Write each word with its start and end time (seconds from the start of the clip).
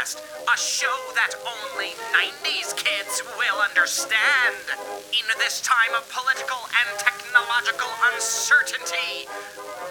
Podcast, 0.00 0.16
a 0.48 0.56
show 0.56 0.96
that 1.14 1.32
only 1.44 1.92
90s 2.12 2.74
kids 2.76 3.22
will 3.36 3.60
understand. 3.60 4.56
In 5.12 5.26
this 5.38 5.60
time 5.60 5.92
of 5.96 6.08
political 6.08 6.56
and 6.56 6.98
technological 6.98 7.88
uncertainty, 8.12 9.28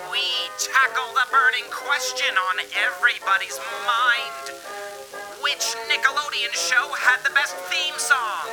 we 0.10 0.26
tackle 0.58 1.14
the 1.14 1.30
burning 1.30 1.70
question 1.70 2.34
on 2.34 2.58
everybody's 2.74 3.60
mind. 3.86 4.58
Which 5.44 5.78
Nickelodeon 5.90 6.54
show 6.54 6.90
had 6.98 7.22
the 7.24 7.34
best 7.34 7.56
theme 7.70 7.98
song? 7.98 8.50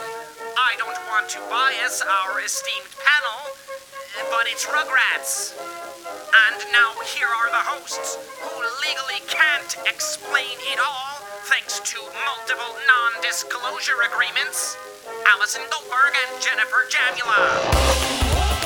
I 0.61 0.77
don't 0.77 1.01
want 1.09 1.29
to 1.31 1.41
bias 1.49 2.03
our 2.03 2.41
esteemed 2.41 2.93
panel, 3.01 3.41
but 4.31 4.47
it's 4.47 4.67
Rugrats. 4.67 5.57
And 6.05 6.61
now 6.73 6.93
here 7.17 7.29
are 7.29 7.51
the 7.51 7.65
hosts 7.65 8.19
who 8.45 8.61
legally 8.85 9.25
can't 9.29 9.77
explain 9.89 10.57
it 10.73 10.79
all 10.79 11.16
thanks 11.49 11.79
to 11.79 11.99
multiple 12.27 12.75
non 12.89 13.23
disclosure 13.23 14.03
agreements 14.13 14.77
Allison 15.33 15.63
Goldberg 15.71 16.13
and 16.27 16.43
Jennifer 16.43 16.83
Jamula. 16.91 18.57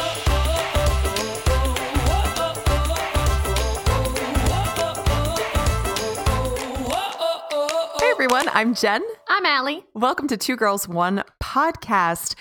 Hey 8.00 8.10
everyone, 8.12 8.48
I'm 8.54 8.74
Jen. 8.74 9.02
I'm 9.28 9.44
Allie. 9.44 9.84
Welcome 9.92 10.26
to 10.28 10.38
Two 10.38 10.56
Girls 10.56 10.88
One 10.88 11.22
Podcast. 11.42 12.34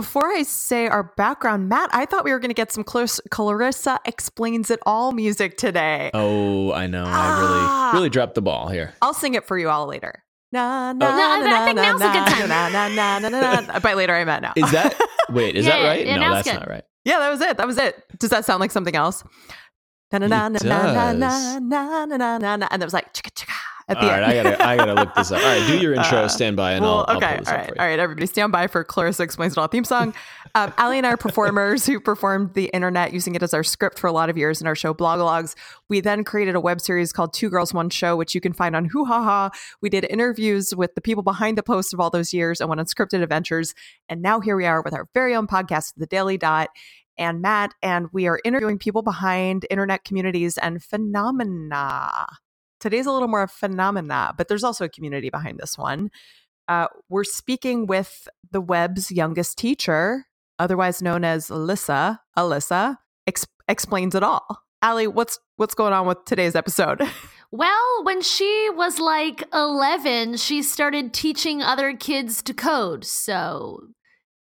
Before 0.00 0.26
I 0.28 0.44
say 0.44 0.86
our 0.86 1.12
background, 1.18 1.68
Matt, 1.68 1.90
I 1.92 2.06
thought 2.06 2.24
we 2.24 2.32
were 2.32 2.38
going 2.38 2.48
to 2.48 2.54
get 2.54 2.72
some 2.72 2.84
Clar- 2.84 3.04
Clarissa 3.30 4.00
explains 4.06 4.70
it 4.70 4.80
all 4.86 5.12
music 5.12 5.58
today. 5.58 6.10
Oh, 6.14 6.72
I 6.72 6.86
know. 6.86 7.04
Ah. 7.06 7.90
I 7.90 7.90
really, 7.92 7.98
really 7.98 8.08
dropped 8.08 8.34
the 8.34 8.40
ball 8.40 8.68
here. 8.68 8.94
I'll 9.02 9.12
sing 9.12 9.34
it 9.34 9.46
for 9.46 9.58
you 9.58 9.68
all 9.68 9.86
later. 9.86 10.24
Na, 10.52 10.94
na, 10.94 11.06
No, 11.06 11.06
I- 11.06 11.62
I 11.62 11.64
think 11.66 11.76
now's 11.76 12.00
a 12.00 12.04
good 12.04 12.26
time. 12.26 12.48
Na, 12.48 12.68
na, 12.70 12.88
na, 12.88 13.18
na, 13.18 13.28
na, 13.28 13.60
na. 13.60 13.78
By 13.80 13.92
later, 13.92 14.14
I 14.14 14.24
meant 14.24 14.40
now. 14.40 14.54
Is 14.56 14.70
that 14.72 14.98
wait? 15.28 15.54
Is 15.54 15.66
that 15.66 15.82
right? 15.84 16.06
yeah, 16.06 16.16
no, 16.16 16.32
that's 16.32 16.48
good. 16.48 16.54
not 16.60 16.68
right. 16.70 16.84
yeah, 17.04 17.18
that 17.18 17.28
was 17.28 17.42
it. 17.42 17.58
That 17.58 17.66
was 17.66 17.76
it. 17.76 18.02
Does 18.18 18.30
that 18.30 18.46
sound 18.46 18.60
like 18.60 18.70
something 18.70 18.96
else? 18.96 19.22
Na, 20.12 20.18
na, 20.18 20.48
na, 20.48 20.48
na, 20.48 21.12
na, 21.12 21.58
na, 21.60 22.06
na, 22.06 22.38
na, 22.38 22.56
na. 22.56 22.68
And 22.70 22.82
it 22.82 22.86
was 22.86 22.92
like 22.92 23.14
chicka 23.14 23.30
chicka 23.30 23.54
at 23.90 23.96
All 23.96 24.08
right. 24.08 24.22
I 24.22 24.34
gotta, 24.34 24.66
I 24.66 24.76
gotta 24.76 24.94
look 24.94 25.14
this 25.14 25.32
up. 25.32 25.42
All 25.42 25.46
right, 25.46 25.66
do 25.66 25.78
your 25.78 25.94
intro. 25.94 26.18
Uh, 26.18 26.28
stand 26.28 26.56
by, 26.56 26.72
and 26.72 26.84
well, 26.84 26.98
I'll, 27.00 27.04
I'll 27.08 27.16
okay, 27.16 27.28
pull 27.28 27.38
this 27.38 27.48
all 27.48 27.54
right, 27.56 27.78
all 27.78 27.86
right, 27.86 27.98
everybody, 27.98 28.26
stand 28.26 28.52
by 28.52 28.66
for 28.68 28.84
Clarissa 28.84 29.24
Explains 29.24 29.54
It 29.54 29.58
All 29.58 29.66
theme 29.66 29.84
song. 29.84 30.14
Um, 30.54 30.72
Allie 30.78 30.98
and 30.98 31.06
I 31.06 31.10
are 31.10 31.16
performers 31.16 31.86
who 31.86 31.98
performed 32.00 32.54
the 32.54 32.66
internet 32.66 33.12
using 33.12 33.34
it 33.34 33.42
as 33.42 33.52
our 33.52 33.64
script 33.64 33.98
for 33.98 34.06
a 34.06 34.12
lot 34.12 34.30
of 34.30 34.38
years 34.38 34.60
in 34.60 34.66
our 34.66 34.76
show 34.76 34.94
Blogologues. 34.94 35.54
We 35.88 36.00
then 36.00 36.22
created 36.22 36.54
a 36.54 36.60
web 36.60 36.80
series 36.80 37.12
called 37.12 37.32
Two 37.32 37.50
Girls 37.50 37.74
One 37.74 37.90
Show, 37.90 38.16
which 38.16 38.34
you 38.34 38.40
can 38.40 38.52
find 38.52 38.76
on 38.76 38.86
Hoo 38.86 39.04
Ha 39.04 39.22
Ha. 39.22 39.50
We 39.80 39.90
did 39.90 40.06
interviews 40.08 40.74
with 40.74 40.94
the 40.94 41.00
people 41.00 41.24
behind 41.24 41.58
the 41.58 41.62
posts 41.62 41.92
of 41.92 41.98
all 41.98 42.10
those 42.10 42.32
years 42.32 42.60
and 42.60 42.68
went 42.68 42.80
on 42.80 42.86
scripted 42.86 43.22
adventures. 43.22 43.74
And 44.08 44.22
now 44.22 44.40
here 44.40 44.56
we 44.56 44.66
are 44.66 44.82
with 44.82 44.94
our 44.94 45.08
very 45.14 45.34
own 45.34 45.48
podcast, 45.48 45.94
The 45.96 46.06
Daily 46.06 46.38
Dot. 46.38 46.68
And 47.20 47.42
Matt, 47.42 47.74
and 47.82 48.08
we 48.12 48.26
are 48.26 48.40
interviewing 48.46 48.78
people 48.78 49.02
behind 49.02 49.66
internet 49.68 50.04
communities 50.04 50.56
and 50.56 50.82
phenomena. 50.82 52.26
Today's 52.80 53.04
a 53.04 53.12
little 53.12 53.28
more 53.28 53.42
of 53.42 53.50
phenomena, 53.50 54.32
but 54.38 54.48
there's 54.48 54.64
also 54.64 54.86
a 54.86 54.88
community 54.88 55.28
behind 55.28 55.60
this 55.60 55.76
one. 55.76 56.10
Uh, 56.66 56.86
we're 57.10 57.24
speaking 57.24 57.86
with 57.86 58.26
the 58.50 58.60
web's 58.62 59.12
youngest 59.12 59.58
teacher, 59.58 60.24
otherwise 60.58 61.02
known 61.02 61.22
as 61.22 61.48
Alyssa. 61.48 62.20
Alyssa 62.38 62.96
ex- 63.26 63.46
explains 63.68 64.14
it 64.14 64.22
all. 64.22 64.62
Allie, 64.80 65.06
what's 65.06 65.38
what's 65.56 65.74
going 65.74 65.92
on 65.92 66.06
with 66.06 66.24
today's 66.24 66.56
episode? 66.56 67.02
Well, 67.52 68.04
when 68.04 68.22
she 68.22 68.70
was 68.74 69.00
like 69.00 69.42
11, 69.52 70.36
she 70.36 70.62
started 70.62 71.12
teaching 71.12 71.62
other 71.62 71.96
kids 71.96 72.44
to 72.44 72.54
code. 72.54 73.04
So 73.04 73.88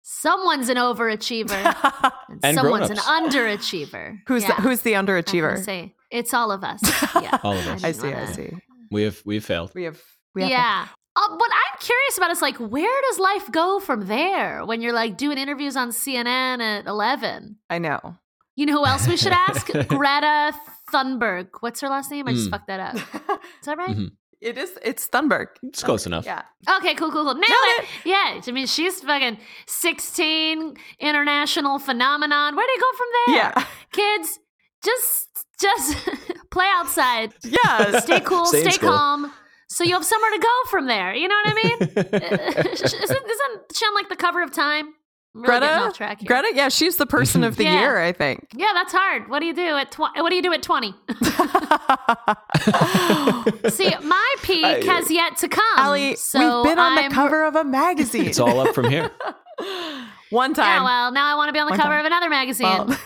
someone's 0.01 0.69
an 0.69 0.77
overachiever 0.77 2.11
and, 2.29 2.39
And 2.43 2.55
someone's 2.57 2.89
an 2.89 2.97
underachiever. 2.97 4.17
who's 4.27 4.43
Yeah, 4.43 4.55
the, 4.55 4.61
who's 4.61 4.81
the 4.81 4.95
I'm 4.95 5.05
underachiever? 5.05 5.63
Say 5.63 5.93
it's 6.09 6.33
all 6.33 6.51
of 6.51 6.63
us. 6.63 6.81
Yeah, 7.21 7.37
All 7.43 7.53
of 7.53 7.67
us. 7.67 7.83
I 7.83 7.91
didn't 7.91 8.01
see. 8.01 8.07
I 8.07 8.13
wanna- 8.19 8.33
see. 8.33 8.49
We 8.91 9.03
have, 9.03 9.21
we 9.25 9.35
have 9.35 9.45
failed. 9.45 9.71
We 9.73 9.83
have. 9.83 10.01
We 10.35 10.41
have 10.41 10.51
Yeah. 10.51 10.87
Uh, 11.15 11.35
what 11.35 11.51
I'm 11.51 11.79
curious 11.79 12.17
about 12.17 12.31
is 12.31 12.41
like, 12.41 12.55
where 12.57 13.01
does 13.09 13.19
life 13.19 13.51
go 13.51 13.79
from 13.79 14.07
there 14.07 14.65
when 14.65 14.81
you're 14.81 14.93
like 14.93 15.17
doing 15.17 15.37
interviews 15.37 15.75
on 15.77 15.89
CNN 15.89 16.61
at 16.61 16.85
11? 16.87 17.57
I 17.69 17.79
know. 17.79 18.15
You 18.55 18.65
know 18.65 18.73
who 18.79 18.85
else 18.85 19.07
we 19.07 19.17
should 19.17 19.31
ask? 19.33 19.67
Greta 19.87 20.53
Thunberg. 20.91 21.47
What's 21.61 21.79
her 21.81 21.89
last 21.89 22.11
name? 22.11 22.27
I 22.27 22.33
just 22.33 22.47
Mm. 22.47 22.51
fucked 22.51 22.67
that 22.67 22.79
up. 22.79 22.95
Is 22.95 23.65
that 23.65 23.77
right? 23.77 23.95
Mhm. 23.97 24.11
It 24.41 24.57
is. 24.57 24.77
It's 24.83 25.07
Thunberg. 25.07 25.47
It's 25.63 25.83
close 25.83 26.05
enough. 26.05 26.25
Yeah. 26.25 26.41
Okay, 26.77 26.95
cool, 26.95 27.11
cool, 27.11 27.23
cool. 27.23 27.35
Nailed 27.35 27.45
it. 27.47 27.85
Yeah, 28.05 28.41
I 28.45 28.51
mean, 28.51 28.67
she's 28.67 29.01
fucking 29.01 29.37
16, 29.67 30.75
international 30.99 31.79
phenomenon. 31.79 32.55
Where 32.55 32.65
do 32.67 32.73
you 32.73 32.79
go 32.79 32.97
from 32.97 33.07
there? 33.13 33.35
Yeah. 33.35 33.65
Kids, 33.91 34.39
just 34.83 35.27
just 35.59 36.09
play 36.51 36.67
outside. 36.73 37.33
Yeah. 37.43 37.99
Stay 37.99 38.19
cool, 38.19 38.45
Stay 38.45 38.69
stay 38.69 38.77
calm. 38.77 39.31
So 39.69 39.85
you 39.85 39.93
have 39.93 40.03
somewhere 40.05 40.31
to 40.31 40.39
go 40.39 40.69
from 40.69 40.87
there. 40.87 41.13
You 41.13 41.29
know 41.29 41.35
what 41.43 41.53
I 41.53 41.63
mean? 41.63 41.77
isn't, 41.81 42.83
isn't 42.83 43.61
she 43.73 43.85
on 43.85 43.93
like 43.93 44.09
the 44.09 44.17
cover 44.17 44.41
of 44.41 44.51
Time? 44.51 44.93
I'm 45.33 45.43
really 45.43 45.59
Greta. 45.59 45.91
track 45.95 46.19
here. 46.19 46.27
Greta. 46.27 46.51
Yeah, 46.53 46.67
she's 46.69 46.97
the 46.97 47.05
person 47.05 47.43
of 47.45 47.55
the 47.55 47.63
Yeah. 47.71 47.79
year. 47.79 47.97
I 47.99 48.11
think. 48.11 48.47
Yeah, 48.55 48.67
that's 48.73 48.91
hard. 48.93 49.29
What 49.29 49.39
do 49.39 49.45
you 49.45 49.53
do 49.53 49.77
at 49.77 49.91
tw- 49.91 49.99
What 49.99 50.29
do 50.29 50.35
you 50.35 50.41
do 50.41 50.51
at 50.53 50.61
twenty? 50.61 50.93
See, 53.69 53.91
my 54.03 54.35
peak 54.43 54.65
I- 54.65 54.81
has 54.85 55.09
yet 55.09 55.37
to 55.37 55.47
come. 55.47 55.63
Allie, 55.77 56.15
so 56.15 56.39
we've 56.63 56.71
been 56.71 56.79
on 56.79 56.97
I'm- 56.97 57.09
the 57.09 57.15
cover 57.15 57.45
of 57.45 57.55
a 57.55 57.63
magazine. 57.63 58.25
It's 58.25 58.39
all 58.39 58.59
up 58.59 58.75
from 58.75 58.89
here. 58.89 59.09
One 60.31 60.53
time. 60.53 60.65
Yeah, 60.65 60.83
well, 60.83 61.11
now 61.11 61.31
I 61.31 61.35
want 61.35 61.49
to 61.49 61.53
be 61.53 61.59
on 61.59 61.67
the 61.67 61.71
One 61.71 61.79
cover 61.79 61.91
time. 61.93 61.99
of 62.01 62.05
another 62.05 62.29
magazine. 62.29 62.67
Well, 62.67 62.97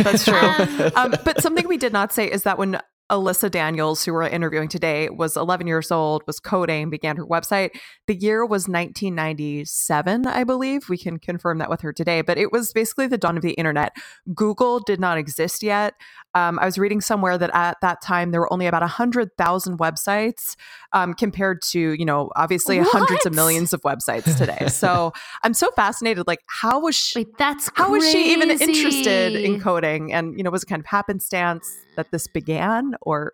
that's 0.00 0.24
true. 0.24 0.34
Um, 0.36 0.92
um, 0.96 1.14
but 1.24 1.40
something 1.42 1.66
we 1.68 1.76
did 1.76 1.92
not 1.92 2.12
say 2.12 2.30
is 2.30 2.42
that 2.44 2.58
when 2.58 2.80
Alyssa 3.10 3.50
Daniels, 3.50 4.04
who 4.04 4.14
we're 4.14 4.26
interviewing 4.26 4.68
today, 4.68 5.10
was 5.10 5.36
11 5.36 5.66
years 5.66 5.90
old, 5.90 6.22
was 6.26 6.40
coding, 6.40 6.88
began 6.88 7.16
her 7.16 7.26
website. 7.26 7.70
The 8.06 8.14
year 8.14 8.46
was 8.46 8.66
1997, 8.66 10.26
I 10.26 10.44
believe. 10.44 10.88
We 10.88 10.96
can 10.96 11.18
confirm 11.18 11.58
that 11.58 11.68
with 11.68 11.82
her 11.82 11.92
today, 11.92 12.22
but 12.22 12.38
it 12.38 12.50
was 12.50 12.72
basically 12.72 13.06
the 13.06 13.18
dawn 13.18 13.36
of 13.36 13.42
the 13.42 13.52
internet. 13.52 13.94
Google 14.34 14.80
did 14.80 15.00
not 15.00 15.18
exist 15.18 15.62
yet. 15.62 15.94
Um, 16.34 16.58
I 16.58 16.64
was 16.64 16.78
reading 16.78 17.00
somewhere 17.00 17.38
that 17.38 17.50
at 17.54 17.76
that 17.80 18.02
time 18.02 18.30
there 18.30 18.40
were 18.40 18.52
only 18.52 18.66
about 18.66 18.82
100,000 18.82 19.78
websites 19.78 20.56
um, 20.92 21.14
compared 21.14 21.62
to, 21.62 21.92
you 21.92 22.04
know, 22.04 22.30
obviously 22.36 22.78
hundreds 22.78 23.26
of 23.26 23.32
millions 23.32 23.72
of 23.72 23.80
websites 23.82 24.36
today. 24.36 24.66
so 24.68 25.12
I'm 25.42 25.54
so 25.54 25.70
fascinated. 25.76 26.26
Like, 26.26 26.40
how 26.46 26.80
was 26.80 26.94
she? 26.96 27.20
Wait, 27.20 27.38
that's 27.38 27.70
How 27.74 27.90
was 27.90 28.08
she 28.10 28.32
even 28.32 28.50
interested 28.50 29.36
in 29.36 29.60
coding? 29.60 30.12
And 30.12 30.36
you 30.36 30.42
know, 30.42 30.50
was 30.50 30.62
it 30.62 30.66
kind 30.66 30.80
of 30.80 30.86
happenstance 30.86 31.84
that 31.96 32.10
this 32.10 32.26
began, 32.26 32.94
or 33.02 33.32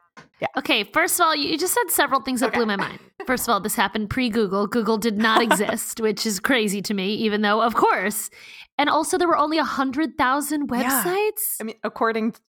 Okay, 0.57 0.85
first 0.85 1.21
of 1.21 1.25
all, 1.25 1.37
you 1.37 1.57
just 1.59 1.75
said 1.75 1.91
several 1.91 2.21
things 2.23 2.41
that 2.41 2.49
Okay. 2.49 2.57
blew 2.57 2.67
my 2.67 2.77
mind. 2.77 2.99
First 3.27 3.47
of 3.47 3.53
all, 3.53 3.61
this 3.61 3.75
happened 3.75 4.11
pre 4.11 4.31
Google. 4.31 4.67
Google 4.67 4.97
did 4.99 5.19
not 5.19 5.41
exist, 5.43 6.01
which 6.01 6.25
is 6.27 6.41
crazy 6.41 6.81
to 6.83 6.95
me, 6.95 7.15
even 7.15 7.43
though, 7.43 7.61
of 7.63 7.75
course. 7.75 8.31
And 8.79 8.89
also, 8.89 9.19
there 9.19 9.29
were 9.29 9.37
only 9.37 9.59
100,000 9.59 10.69
Yeah. 10.71 11.05
websites 11.05 11.57
I 11.61 11.65
mean, 11.65 11.77
according 11.85 12.33
to 12.33 12.41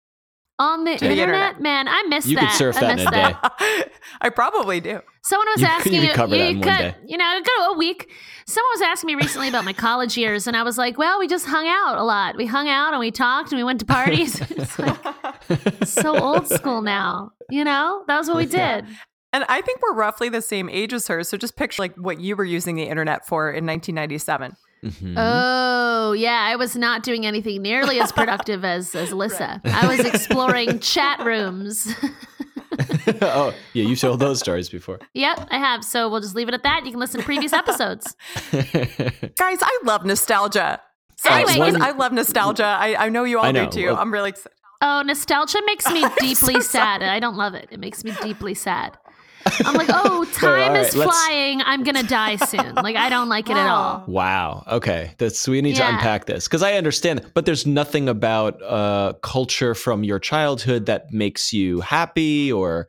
on 0.60 0.84
the 0.84 0.91
the 0.91 1.10
internet. 1.10 1.19
internet. 1.19 1.60
Man, 1.60 1.88
I 1.88 2.03
missed 2.09 2.28
You 2.28 2.37
could 2.37 2.48
that. 2.48 2.54
surf 2.56 2.76
I 2.76 2.81
that 2.81 2.91
in 2.91 2.97
missed 2.97 3.09
a 3.09 3.84
day. 3.84 3.84
I 4.21 4.28
probably 4.28 4.81
do. 4.81 5.00
Someone 5.22 5.48
was 5.54 5.62
You 5.62 5.66
asking 5.66 5.94
you 5.94 6.00
could 6.09 6.16
cover 6.16 6.37
that 6.37 6.48
in 6.50 6.60
one 6.60 6.69
could, 6.69 6.78
day. 6.78 6.94
You 7.06 7.16
know, 7.19 7.41
go 7.44 7.72
a 7.72 7.76
week. 7.78 8.10
Someone 8.47 8.70
was 8.75 8.82
asking 8.82 9.09
me 9.09 9.15
recently 9.15 9.49
about 9.49 9.65
my 9.65 9.72
college 9.72 10.16
years, 10.19 10.47
and 10.47 10.56
I 10.56 10.62
was 10.62 10.76
like, 10.76 10.99
"Well, 10.99 11.19
we 11.19 11.28
just 11.28 11.47
hung 11.47 11.66
out 11.66 11.97
a 11.99 12.03
lot. 12.04 12.37
We 12.37 12.47
hung 12.47 12.69
out 12.69 12.93
and 12.93 13.00
we 13.00 13.10
talked 13.10 13.53
and 13.53 13.59
we 13.59 13.65
went 13.65 13.81
to 13.81 13.87
parties. 13.87 14.41
it's 14.50 14.78
like 14.78 14.99
so 15.84 16.19
old 16.19 16.49
school 16.49 16.82
now. 16.82 17.32
You 17.49 17.65
know, 17.65 18.05
that 18.06 18.19
was 18.19 18.29
what 18.29 18.37
we 18.37 18.46
did. 18.46 18.87
And 19.32 19.44
I 19.49 19.61
think 19.61 19.81
we're 19.82 19.94
roughly 19.94 20.29
the 20.29 20.43
same 20.43 20.69
age 20.69 20.93
as 20.93 21.06
her. 21.06 21.23
So 21.23 21.37
just 21.37 21.56
picture 21.56 21.81
like 21.82 21.94
what 21.96 22.20
you 22.20 22.35
were 22.35 22.44
using 22.44 22.75
the 22.75 22.82
internet 22.85 23.26
for 23.26 23.49
in 23.49 23.64
1997. 23.64 24.56
Mhm. 24.85 25.15
Oh 25.17 26.12
yeah, 26.12 26.41
I 26.49 26.56
was 26.56 26.75
not 26.77 27.03
doing 27.03 27.27
anything 27.27 27.61
nearly 27.62 28.00
as 28.00 28.12
productive 28.12 28.65
as 28.65 28.94
as 28.94 29.11
Alyssa. 29.15 29.61
I 29.65 29.87
was 29.87 30.00
exploring 30.00 30.79
chat 30.81 31.21
rooms. 31.25 31.87
oh, 33.23 33.55
yeah, 33.75 33.85
you've 33.85 33.99
told 34.00 34.21
those 34.21 34.38
stories 34.38 34.69
before. 34.69 34.99
yep, 35.15 35.47
I 35.50 35.59
have. 35.59 35.85
So 35.85 36.09
we'll 36.09 36.21
just 36.21 36.35
leave 36.35 36.49
it 36.49 36.55
at 36.55 36.62
that. 36.62 36.82
You 36.85 36.93
can 36.93 37.00
listen 37.00 37.21
to 37.21 37.27
previous 37.27 37.53
episodes. 37.53 38.17
Guys, 38.53 39.59
I 39.61 39.79
love 39.85 40.05
nostalgia. 40.05 40.81
Anyway, 41.29 41.53
Seriously, 41.53 41.73
one- 41.81 41.83
I 41.83 41.91
love 41.91 42.12
nostalgia. 42.12 42.65
I, 42.65 42.94
I 43.06 43.09
know 43.11 43.25
you 43.25 43.38
all 43.38 43.53
know. 43.53 43.67
do 43.69 43.81
too. 43.83 43.87
Well- 43.88 43.97
I'm 43.97 44.12
really 44.12 44.31
excited. 44.31 44.53
Oh, 44.83 45.03
nostalgia 45.03 45.59
makes 45.67 45.87
me 45.91 46.03
deeply 46.21 46.55
so 46.55 46.61
sad. 46.61 47.03
I 47.03 47.21
don't 47.21 47.37
love 47.37 47.53
it. 47.55 47.69
It 47.71 47.79
makes 47.81 48.03
me 48.03 48.12
deeply 48.23 48.55
sad. 48.55 48.97
I'm 49.64 49.75
like, 49.75 49.88
oh, 49.90 50.25
time 50.34 50.72
all 50.72 50.76
is 50.76 50.88
right, 50.88 50.94
let's- 50.94 51.26
flying. 51.26 51.62
I'm 51.62 51.82
gonna 51.84 52.02
die 52.02 52.37
soon. 52.37 52.75
Like, 52.75 52.96
I 52.96 53.08
don't 53.08 53.28
like 53.28 53.48
it 53.50 53.56
at 53.56 53.69
all. 53.69 54.04
Wow. 54.08 54.64
Okay. 54.70 55.14
That's 55.19 55.46
we 55.48 55.60
need 55.62 55.76
to 55.76 55.88
unpack 55.88 56.26
this 56.26 56.46
because 56.46 56.62
I 56.62 56.75
understand, 56.75 57.31
but 57.34 57.46
there's 57.46 57.66
nothing 57.66 58.08
about 58.08 58.60
uh, 58.62 59.14
culture 59.22 59.75
from 59.75 60.04
your 60.04 60.19
childhood 60.19 60.87
that 60.87 61.12
makes 61.12 61.52
you 61.52 61.81
happy 61.81 62.52
or 62.52 62.88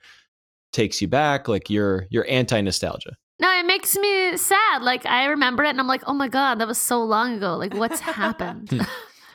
takes 0.73 1.01
you 1.01 1.07
back? 1.07 1.47
Like 1.47 1.69
you're 1.69 2.07
you're 2.09 2.25
anti 2.29 2.59
nostalgia. 2.61 3.15
No, 3.39 3.51
it 3.59 3.65
makes 3.65 3.95
me 3.97 4.37
sad. 4.37 4.83
Like 4.83 5.05
I 5.05 5.25
remember 5.25 5.63
it 5.63 5.69
and 5.69 5.79
I'm 5.79 5.87
like, 5.87 6.03
oh 6.07 6.13
my 6.13 6.27
God, 6.27 6.59
that 6.59 6.67
was 6.67 6.77
so 6.77 7.03
long 7.03 7.35
ago. 7.37 7.55
Like 7.57 7.73
what's 7.73 7.99
happened? 8.21 8.71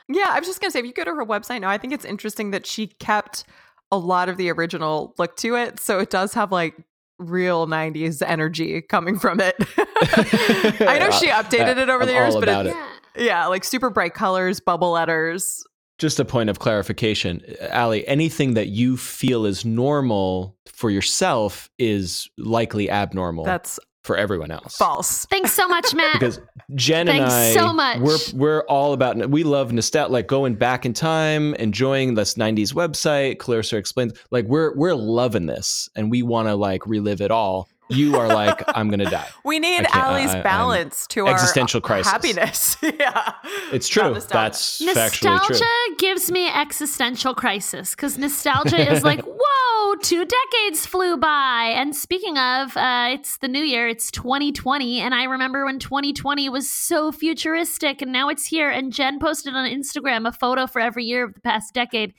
Yeah, 0.08 0.26
I 0.28 0.38
was 0.38 0.46
just 0.48 0.60
gonna 0.60 0.70
say 0.70 0.78
if 0.80 0.86
you 0.86 0.92
go 0.92 1.04
to 1.04 1.14
her 1.14 1.26
website 1.26 1.60
now, 1.60 1.70
I 1.70 1.78
think 1.78 1.92
it's 1.92 2.04
interesting 2.04 2.52
that 2.52 2.66
she 2.66 2.86
kept 2.86 3.44
a 3.92 3.98
lot 3.98 4.28
of 4.28 4.36
the 4.36 4.50
original 4.50 5.14
look 5.18 5.36
to 5.38 5.56
it. 5.56 5.78
So 5.80 5.98
it 6.00 6.10
does 6.10 6.34
have 6.34 6.50
like 6.52 6.74
real 7.18 7.66
90s 7.66 8.22
energy 8.26 8.82
coming 8.82 9.18
from 9.18 9.40
it. 9.40 9.54
I 9.58 10.98
know 10.98 11.10
she 11.10 11.28
updated 11.28 11.78
it 11.78 11.88
over 11.88 12.02
I'm 12.02 12.06
the 12.06 12.12
years, 12.12 12.34
but 12.34 12.44
about 12.44 12.66
it's, 12.66 12.76
it. 12.76 12.78
yeah. 13.16 13.24
yeah, 13.24 13.46
like 13.46 13.64
super 13.64 13.90
bright 13.90 14.14
colors, 14.14 14.60
bubble 14.60 14.92
letters. 14.92 15.64
Just 15.98 16.20
a 16.20 16.24
point 16.26 16.50
of 16.50 16.58
clarification, 16.58 17.40
uh, 17.60 17.68
Allie. 17.70 18.06
Anything 18.06 18.52
that 18.54 18.68
you 18.68 18.98
feel 18.98 19.46
is 19.46 19.64
normal 19.64 20.54
for 20.66 20.90
yourself 20.90 21.70
is 21.78 22.28
likely 22.36 22.90
abnormal 22.90 23.44
That's 23.44 23.80
for 24.04 24.16
everyone 24.16 24.50
else. 24.50 24.76
false. 24.76 25.24
Thanks 25.26 25.52
so 25.52 25.66
much, 25.66 25.94
Matt. 25.94 26.12
because 26.12 26.38
Jen 26.74 27.08
and 27.08 27.24
I, 27.24 27.52
so 27.54 27.72
much. 27.72 27.98
we're 28.00 28.18
we're 28.34 28.60
all 28.62 28.92
about 28.92 29.30
we 29.30 29.44
love 29.44 29.72
nostalgia, 29.72 30.12
like 30.12 30.26
going 30.26 30.56
back 30.56 30.84
in 30.84 30.92
time, 30.92 31.54
enjoying 31.54 32.14
this 32.14 32.34
'90s 32.34 32.74
website. 32.74 33.38
Clarissa 33.38 33.76
explains, 33.76 34.12
like 34.32 34.46
we're 34.46 34.74
we're 34.74 34.94
loving 34.94 35.46
this, 35.46 35.88
and 35.94 36.10
we 36.10 36.22
want 36.22 36.48
to 36.48 36.56
like 36.56 36.84
relive 36.86 37.20
it 37.20 37.30
all. 37.30 37.68
You 37.88 38.16
are 38.16 38.26
like, 38.26 38.64
I'm 38.76 38.90
gonna 38.90 39.08
die. 39.08 39.28
We 39.44 39.60
need 39.60 39.82
I 39.82 39.84
can't- 39.84 39.96
Allie's 39.96 40.30
I- 40.30 40.34
I'm- 40.34 40.42
balance 40.42 41.06
to 41.10 41.26
our 41.26 41.32
Existential 41.34 41.78
our 41.78 41.86
crisis. 41.86 42.10
happiness. 42.10 42.76
yeah, 42.82 43.34
It's 43.72 43.94
Not 43.96 44.02
true. 44.02 44.14
nostalgia. 44.14 44.32
That's 44.34 44.80
factually 44.82 44.86
Nostalgia 45.26 45.54
true. 45.64 45.96
gives 45.98 46.32
me 46.32 46.48
existential 46.52 47.32
crisis 47.32 47.94
because 47.94 48.18
nostalgia 48.18 48.92
is 48.92 49.04
like, 49.10 49.20
whoa, 49.22 49.75
two 50.02 50.25
decades 50.25 50.87
flew 50.87 51.16
by. 51.16 51.72
And 51.75 51.94
speaking 51.94 52.38
of, 52.38 52.76
uh, 52.76 53.08
it's 53.10 53.38
the 53.38 53.48
new 53.48 53.62
year, 53.62 53.88
it's 53.88 54.10
2020. 54.10 55.00
And 55.00 55.14
I 55.14 55.25
remember 55.25 55.64
when 55.64 55.78
2020 55.78 56.48
was 56.48 56.70
so 56.70 57.12
futuristic 57.12 58.02
and 58.02 58.12
now 58.12 58.28
it's 58.28 58.46
here. 58.46 58.70
And 58.70 58.93
Jen 58.93 59.19
posted 59.19 59.54
on 59.54 59.69
Instagram 59.69 60.28
a 60.28 60.32
photo 60.32 60.66
for 60.66 60.81
every 60.81 61.04
year 61.04 61.25
of 61.25 61.34
the 61.34 61.40
past 61.40 61.75
decade. 61.75 62.14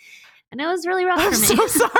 And 0.51 0.61
it 0.61 0.65
was 0.65 0.85
really 0.85 1.05
rough 1.05 1.19
I'm 1.19 1.33
for 1.33 1.39
me. 1.39 1.45
so 1.45 1.67
sorry. 1.79 1.91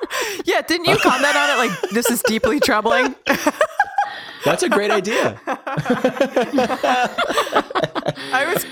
yeah, 0.44 0.62
didn't 0.62 0.86
you 0.86 0.96
comment 0.96 1.36
on 1.36 1.50
it 1.50 1.56
like 1.68 1.90
this 1.90 2.10
is 2.10 2.22
deeply 2.22 2.60
troubling? 2.60 3.14
That's 4.44 4.62
a 4.62 4.68
great 4.68 4.90
idea. 4.90 5.40
I 8.32 8.52
was 8.52 8.66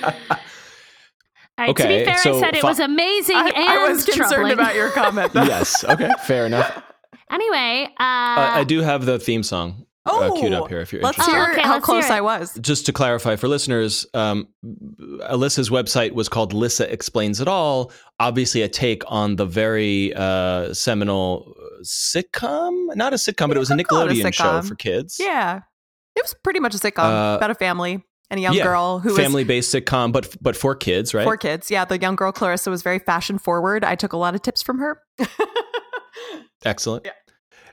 All 1.61 1.67
right, 1.67 1.77
to 1.77 1.83
Okay, 1.85 1.99
be 2.01 2.05
fair, 2.07 2.17
so 2.19 2.37
I 2.37 2.41
said 2.41 2.57
it 2.57 2.63
fi- 2.63 2.69
was 2.69 2.79
amazing 2.81 3.37
I, 3.37 3.49
and 3.51 3.69
I 3.69 3.89
was 3.93 4.05
concerned 4.05 4.29
troubling. 4.31 4.53
about 4.53 4.75
your 4.75 4.91
comment. 4.91 5.33
though. 5.33 5.43
yes. 5.45 5.85
Okay. 5.85 6.11
Fair 6.27 6.47
enough. 6.47 6.83
Anyway, 7.33 7.87
uh, 8.01 8.03
Uh, 8.03 8.51
I 8.55 8.65
do 8.65 8.81
have 8.81 9.07
the 9.07 9.17
theme 9.21 9.45
song 9.45 9.87
uh, 10.05 10.33
queued 10.35 10.53
up 10.53 10.67
here. 10.69 10.81
If 10.81 10.93
you're 10.93 11.01
let's 11.01 11.17
interested. 11.17 11.33
hear 11.37 11.47
Oh, 11.49 11.53
okay, 11.53 11.61
how 11.63 11.75
let's 11.75 11.87
hear 11.87 11.95
close 12.01 12.05
it. 12.07 12.11
I 12.11 12.21
was. 12.21 12.59
just 12.61 12.87
to 12.87 12.93
clarify 12.93 13.37
for 13.37 13.47
listeners, 13.47 14.05
um, 14.15 14.49
Alyssa's 15.31 15.71
website 15.71 16.11
was 16.11 16.29
called 16.29 16.53
Lissa 16.53 16.93
Explains 16.93 17.41
It 17.41 17.47
All. 17.47 17.93
Obviously, 18.19 18.63
a 18.63 18.69
take 18.69 19.05
on 19.07 19.37
the 19.37 19.47
very 19.47 20.13
uh, 20.15 20.75
seminal 20.75 21.55
sitcom. 21.85 22.97
Not 22.97 23.13
a 23.13 23.17
sitcom, 23.17 23.47
but 23.47 23.57
it 23.57 23.61
was 23.61 23.71
a 23.71 23.77
could 23.77 23.87
call 23.87 24.01
it 24.03 24.11
a 24.11 24.15
Nickelodeon 24.15 24.35
show 24.35 24.63
for 24.63 24.75
kids. 24.75 25.19
Yeah, 25.21 25.61
it 26.17 26.23
was 26.25 26.35
pretty 26.43 26.59
much 26.61 26.75
a 26.75 26.79
sitcom 26.79 27.05
Uh, 27.05 27.37
about 27.37 27.51
a 27.53 27.55
family 27.55 28.03
and 28.31 28.39
a 28.39 28.43
young 28.43 28.55
yeah, 28.55 28.65
girl 28.65 29.01
who 29.01 29.11
was 29.11 29.19
family-based 29.19 29.75
sitcom, 29.75 30.13
but 30.13 30.35
but 30.41 30.57
for 30.57 30.75
kids, 30.75 31.13
right? 31.13 31.25
four 31.25 31.37
kids. 31.37 31.71
Yeah, 31.71 31.85
the 31.85 32.01
young 32.01 32.17
girl 32.17 32.33
Clarissa 32.33 32.71
was 32.71 32.83
very 32.83 32.99
fashion 32.99 33.39
forward. 33.39 33.85
I 33.85 33.97
took 33.97 34.13
a 34.13 34.17
lot 34.17 34.35
of 34.35 34.43
tips 34.43 34.63
from 34.63 34.79
her. 34.79 35.03
Excellent. 36.65 37.07
Yeah. 37.07 37.13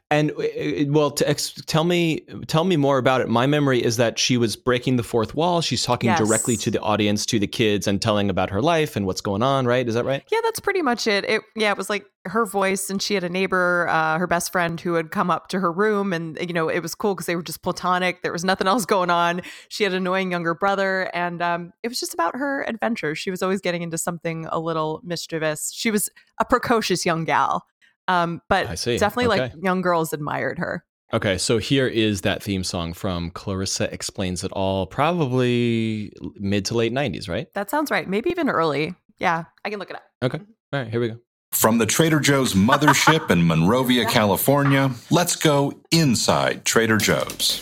And 0.09 0.31
uh, 0.31 0.85
well, 0.87 1.11
to 1.11 1.29
ex- 1.29 1.53
tell 1.65 1.83
me, 1.83 2.21
tell 2.47 2.63
me 2.63 2.77
more 2.77 2.97
about 2.97 3.19
it. 3.19 3.27
My 3.27 3.45
memory 3.45 3.83
is 3.83 3.97
that 3.97 4.17
she 4.17 4.37
was 4.37 4.55
breaking 4.55 4.95
the 4.95 5.03
fourth 5.03 5.35
wall. 5.35 5.59
She's 5.59 5.83
talking 5.83 6.09
Yes. 6.09 6.19
directly 6.19 6.55
to 6.57 6.71
the 6.71 6.79
audience, 6.79 7.25
to 7.25 7.39
the 7.39 7.47
kids, 7.47 7.87
and 7.87 8.01
telling 8.01 8.29
about 8.29 8.49
her 8.49 8.61
life 8.61 8.95
and 8.95 9.05
what's 9.05 9.19
going 9.19 9.43
on. 9.43 9.65
Right? 9.65 9.85
Is 9.85 9.95
that 9.95 10.05
right? 10.05 10.23
Yeah, 10.31 10.39
that's 10.43 10.61
pretty 10.61 10.81
much 10.81 11.07
it. 11.07 11.25
It 11.25 11.41
yeah, 11.57 11.71
it 11.71 11.77
was 11.77 11.89
like 11.89 12.05
her 12.25 12.45
voice, 12.45 12.89
and 12.89 13.01
she 13.01 13.15
had 13.15 13.25
a 13.25 13.29
neighbor, 13.29 13.87
uh, 13.89 14.17
her 14.17 14.27
best 14.27 14.51
friend, 14.53 14.79
who 14.79 14.93
had 14.93 15.11
come 15.11 15.29
up 15.29 15.49
to 15.49 15.59
her 15.59 15.71
room, 15.73 16.13
and 16.13 16.37
you 16.39 16.53
know 16.53 16.69
it 16.69 16.79
was 16.79 16.95
cool 16.95 17.13
because 17.13 17.25
they 17.25 17.35
were 17.35 17.43
just 17.43 17.61
platonic. 17.61 18.21
There 18.21 18.31
was 18.31 18.45
nothing 18.45 18.67
else 18.73 18.85
going 18.85 19.09
on. 19.09 19.41
She 19.67 19.83
had 19.83 19.91
an 19.91 19.97
annoying 19.97 20.31
younger 20.31 20.55
brother, 20.55 21.09
and 21.13 21.41
um, 21.41 21.73
it 21.83 21.89
was 21.89 21.99
just 21.99 22.13
about 22.13 22.33
her 22.37 22.63
adventure. 22.65 23.13
She 23.13 23.29
was 23.29 23.43
always 23.43 23.59
getting 23.59 23.81
into 23.81 23.97
something 23.97 24.45
a 24.53 24.59
little 24.59 25.01
mischievous. 25.03 25.69
She 25.73 25.91
was 25.91 26.09
a 26.39 26.45
precocious 26.45 27.05
young 27.05 27.25
gal, 27.25 27.65
um, 28.07 28.41
but 28.49 28.67
I 28.67 28.75
see. 28.75 28.97
definitely 28.97 29.37
like 29.37 29.53
young 29.61 29.81
girls 29.81 30.13
admired 30.13 30.59
her. 30.59 30.83
Okay, 31.13 31.37
so 31.37 31.57
here 31.57 31.87
is 31.87 32.21
that 32.21 32.43
theme 32.43 32.65
song 32.65 32.91
from 32.91 33.31
Clarissa 33.31 33.91
Explains 33.93 34.43
It 34.43 34.51
All, 34.51 34.85
probably 34.85 36.11
mid 36.35 36.65
to 36.65 36.75
late 36.75 36.91
90s, 36.91 37.29
right? 37.29 37.47
That 37.53 37.69
sounds 37.69 37.89
right. 37.91 38.09
Maybe 38.09 38.29
even 38.29 38.49
early. 38.49 38.93
Yeah, 39.17 39.45
I 39.63 39.69
can 39.69 39.79
look 39.79 39.89
it 39.89 39.95
up. 39.95 40.03
Okay. 40.21 40.39
All 40.73 40.81
right, 40.81 40.89
here 40.89 40.99
we 40.99 41.07
go. 41.07 41.17
From 41.53 41.77
the 41.77 41.85
Trader 41.85 42.19
Joe's 42.19 42.53
mothership 42.55 43.31
in 43.31 43.47
Monrovia, 43.47 44.05
California, 44.05 44.91
let's 45.09 45.37
go 45.37 45.81
inside 45.91 46.65
Trader 46.65 46.97
Joe's. 46.97 47.61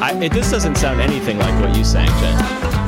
I, 0.00 0.16
it, 0.22 0.32
this 0.32 0.52
doesn't 0.52 0.76
sound 0.76 1.00
anything 1.00 1.38
like 1.38 1.60
what 1.60 1.76
you 1.76 1.82
sang, 1.82 2.06
Jen. 2.20 2.83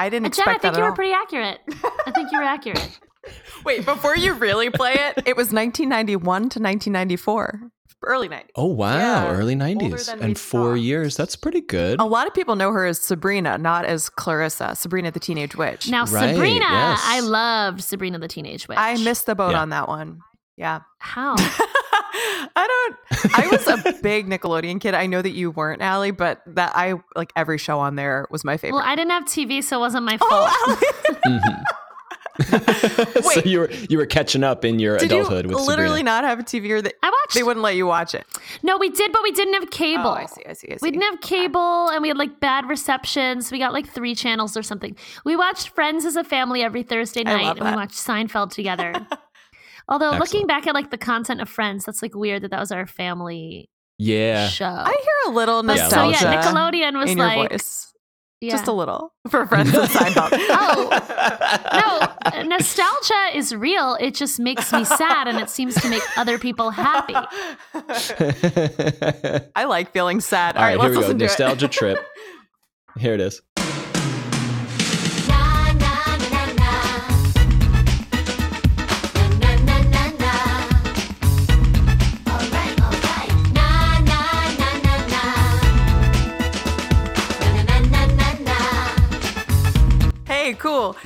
I 0.00 0.06
I 0.06 0.08
didn't 0.08 0.26
expect 0.26 0.62
that. 0.62 0.74
Jen, 0.74 0.74
I 0.74 0.74
think 0.74 0.74
that 0.74 0.78
you 0.78 0.82
were 0.82 0.90
all. 0.90 0.94
pretty 0.96 1.12
accurate. 1.12 1.60
I 2.06 2.10
think 2.12 2.32
you 2.32 2.38
were 2.38 2.44
accurate. 2.44 2.98
Wait, 3.64 3.84
before 3.84 4.16
you 4.16 4.32
really 4.34 4.70
play 4.70 4.92
it, 4.94 5.22
it 5.26 5.36
was 5.36 5.52
1991 5.52 6.22
to 6.24 6.58
1994, 6.58 7.60
early 8.04 8.28
90s. 8.30 8.44
Oh, 8.56 8.64
wow. 8.66 8.96
Yeah, 8.96 9.30
Early 9.32 9.54
90s. 9.54 10.08
And 10.20 10.38
four 10.38 10.70
thought. 10.70 10.74
years. 10.80 11.16
That's 11.16 11.36
pretty 11.36 11.60
good. 11.60 12.00
A 12.00 12.04
lot 12.04 12.26
of 12.26 12.32
people 12.32 12.56
know 12.56 12.72
her 12.72 12.86
as 12.86 12.98
Sabrina, 12.98 13.58
not 13.58 13.84
as 13.84 14.08
Clarissa, 14.08 14.74
Sabrina 14.74 15.10
the 15.10 15.20
Teenage 15.20 15.54
Witch. 15.54 15.88
Now, 15.90 16.06
Right, 16.06 16.34
Sabrina, 16.34 16.64
yes. 16.66 17.00
I 17.04 17.20
loved 17.20 17.82
Sabrina 17.84 18.18
the 18.18 18.28
Teenage 18.28 18.66
Witch. 18.68 18.78
I 18.78 18.96
missed 19.04 19.26
the 19.26 19.34
boat 19.34 19.50
Yeah. 19.52 19.60
on 19.60 19.68
that 19.68 19.86
one. 19.88 20.20
Yeah. 20.56 20.80
How? 20.98 21.36
I 22.12 22.96
don't 23.12 23.38
I 23.38 23.46
was 23.50 23.66
a 23.66 23.94
big 24.02 24.26
Nickelodeon 24.28 24.80
kid. 24.80 24.94
I 24.94 25.06
know 25.06 25.22
that 25.22 25.30
you 25.30 25.50
weren't, 25.50 25.82
Allie, 25.82 26.10
but 26.10 26.42
that 26.46 26.72
I 26.74 26.94
like 27.16 27.32
every 27.36 27.58
show 27.58 27.78
on 27.78 27.96
there 27.96 28.26
was 28.30 28.44
my 28.44 28.56
favorite. 28.56 28.78
Well, 28.78 28.86
I 28.86 28.94
didn't 28.96 29.10
have 29.12 29.24
TV, 29.24 29.62
so 29.62 29.76
it 29.76 29.80
wasn't 29.80 30.04
my 30.04 30.16
fault. 30.16 30.30
oh, 30.32 30.80
Allie. 31.26 31.38
Mhm. 31.38 31.62
so 32.46 33.20
Wait. 33.22 33.44
you 33.44 33.60
were 33.60 33.70
you 33.90 33.98
were 33.98 34.06
catching 34.06 34.42
up 34.42 34.64
in 34.64 34.78
your 34.78 34.96
Did 34.96 35.10
you 35.10 35.18
adulthood 35.18 35.46
with 35.46 35.58
literally 35.58 35.98
Sabrina. 35.98 36.04
not 36.10 36.24
have 36.24 36.40
a 36.40 36.42
TV 36.42 36.70
or 36.70 36.80
they, 36.80 36.92
I 37.02 37.10
watched. 37.10 37.34
they 37.34 37.42
wouldn't 37.42 37.62
let 37.62 37.76
you 37.76 37.84
watch 37.86 38.14
it? 38.14 38.24
no, 38.62 38.78
we 38.78 38.88
did, 38.88 39.12
but 39.12 39.22
we 39.22 39.32
didn't 39.32 39.54
have 39.54 39.70
cable. 39.70 40.06
Oh, 40.06 40.12
I 40.12 40.24
see, 40.24 40.42
I 40.48 40.52
see, 40.54 40.68
I 40.68 40.76
see. 40.76 40.78
We 40.80 40.90
didn't 40.90 41.02
have 41.10 41.20
cable 41.20 41.88
and 41.90 42.00
we 42.00 42.08
had 42.08 42.16
like 42.16 42.40
bad 42.40 42.66
reception. 42.66 43.42
So 43.42 43.52
we 43.52 43.58
got 43.58 43.74
like 43.74 43.86
three 43.88 44.14
channels 44.14 44.56
or 44.56 44.62
something. 44.62 44.96
We 45.24 45.36
watched 45.36 45.68
Friends 45.70 46.06
as 46.06 46.16
a 46.16 46.24
family 46.24 46.62
every 46.62 46.82
Thursday 46.82 47.20
I 47.20 47.24
night 47.24 47.42
love 47.44 47.58
and 47.58 47.68
we 47.70 47.76
watched 47.76 47.96
Seinfeld 47.96 48.52
together. 48.52 48.94
Although 49.90 50.10
looking 50.12 50.46
back 50.46 50.66
at 50.66 50.74
like 50.74 50.90
the 50.90 50.98
content 50.98 51.40
of 51.40 51.48
Friends, 51.48 51.84
that's 51.84 52.00
like 52.02 52.14
weird 52.14 52.42
that 52.42 52.50
that 52.52 52.60
was 52.60 52.70
our 52.72 52.86
family 52.86 53.68
Yeah. 53.98 54.48
show. 54.48 54.64
I 54.66 54.90
hear 54.90 55.32
a 55.32 55.34
little 55.34 55.62
nostalgia. 55.62 56.16
so 56.18 56.30
yeah, 56.30 56.42
Nickelodeon 56.42 56.98
was 56.98 57.10
in 57.10 57.18
your 57.18 57.26
like 57.26 57.50
voice. 57.50 57.92
yeah. 58.40 58.52
Just 58.52 58.68
a 58.68 58.72
little 58.72 59.12
for 59.28 59.46
friends 59.46 59.74
of 59.74 59.88
Seinfeld. 59.90 60.30
Oh. 61.72 62.16
no, 62.32 62.42
nostalgia 62.44 63.36
is 63.36 63.54
real. 63.54 63.96
It 64.00 64.14
just 64.14 64.38
makes 64.40 64.72
me 64.72 64.84
sad 64.84 65.26
and 65.28 65.38
it 65.38 65.50
seems 65.50 65.74
to 65.82 65.88
make 65.90 66.02
other 66.16 66.38
people 66.38 66.70
happy. 66.70 67.14
I 69.56 69.64
like 69.64 69.92
feeling 69.92 70.20
sad. 70.20 70.56
All 70.56 70.62
right, 70.62 70.78
let's 70.78 70.84
here 70.84 70.90
we 70.90 70.94
go. 70.94 71.00
listen 71.00 71.18
to 71.18 71.24
it. 71.24 71.28
Nostalgia 71.28 71.68
trip. 71.68 71.98
Here 72.98 73.14
it 73.14 73.20
is. 73.20 73.40
Cool. 90.80 90.96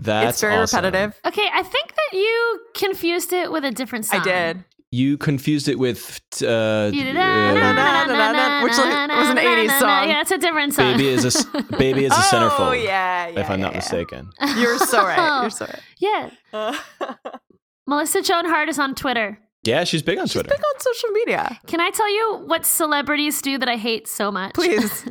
That's 0.00 0.36
it's 0.36 0.40
very 0.40 0.54
awesome. 0.54 0.84
repetitive. 0.84 1.20
Okay, 1.24 1.48
I 1.52 1.62
think 1.62 1.94
that 1.94 2.16
you 2.16 2.60
confused 2.74 3.32
it 3.32 3.50
with 3.50 3.64
a 3.64 3.70
different 3.70 4.06
song. 4.06 4.20
I 4.20 4.24
did. 4.24 4.64
You 4.90 5.18
confused 5.18 5.68
it 5.68 5.78
with 5.78 6.20
uh, 6.40 6.90
You 6.94 7.04
did 7.04 7.14
Which 7.14 7.18
was 7.18 8.78
an 8.78 9.36
80s 9.36 9.78
song. 9.78 10.08
Yeah, 10.08 10.20
it's 10.22 10.30
a 10.30 10.38
different 10.38 10.72
song. 10.72 10.92
baby 10.92 11.08
is 11.08 11.24
a 11.24 11.62
baby 11.78 12.04
is 12.06 12.12
a 12.12 12.16
oh, 12.16 12.28
centerfold. 12.32 12.82
yeah, 12.82 13.28
yeah. 13.28 13.40
if 13.40 13.50
I'm 13.50 13.60
not 13.60 13.72
yeah, 13.72 13.72
yeah. 13.72 13.76
mistaken. 13.76 14.30
You're 14.56 14.78
so 14.78 15.04
right. 15.04 15.42
You're 15.42 15.50
so 15.50 15.66
right. 15.66 15.80
yeah. 15.98 16.30
Uh, 16.54 16.78
Melissa 17.86 18.22
Joan 18.22 18.46
Hart 18.46 18.70
is 18.70 18.78
on 18.78 18.94
Twitter. 18.94 19.38
Yeah, 19.64 19.84
she's 19.84 20.02
big 20.02 20.18
on 20.18 20.26
she's 20.26 20.34
Twitter. 20.34 20.48
big 20.48 20.60
on 20.64 20.80
social 20.80 21.10
media. 21.10 21.60
Can 21.66 21.80
I 21.80 21.90
tell 21.90 22.10
you 22.10 22.44
what 22.46 22.64
celebrities 22.64 23.42
do 23.42 23.58
that 23.58 23.68
I 23.68 23.76
hate 23.76 24.08
so 24.08 24.30
much? 24.30 24.54
Please. 24.54 25.04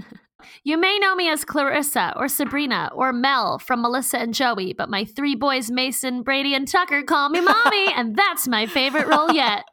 You 0.63 0.77
may 0.77 0.97
know 0.99 1.15
me 1.15 1.29
as 1.29 1.45
Clarissa 1.45 2.13
or 2.15 2.27
Sabrina 2.27 2.91
or 2.93 3.13
Mel 3.13 3.59
from 3.59 3.81
Melissa 3.81 4.17
and 4.19 4.33
Joey, 4.33 4.73
but 4.73 4.89
my 4.89 5.05
three 5.05 5.35
boys, 5.35 5.71
Mason, 5.71 6.23
Brady, 6.23 6.53
and 6.53 6.67
Tucker, 6.67 7.03
call 7.03 7.29
me 7.29 7.41
mommy, 7.41 7.93
and 7.95 8.15
that's 8.15 8.47
my 8.47 8.65
favorite 8.65 9.07
role 9.07 9.31
yet. 9.31 9.63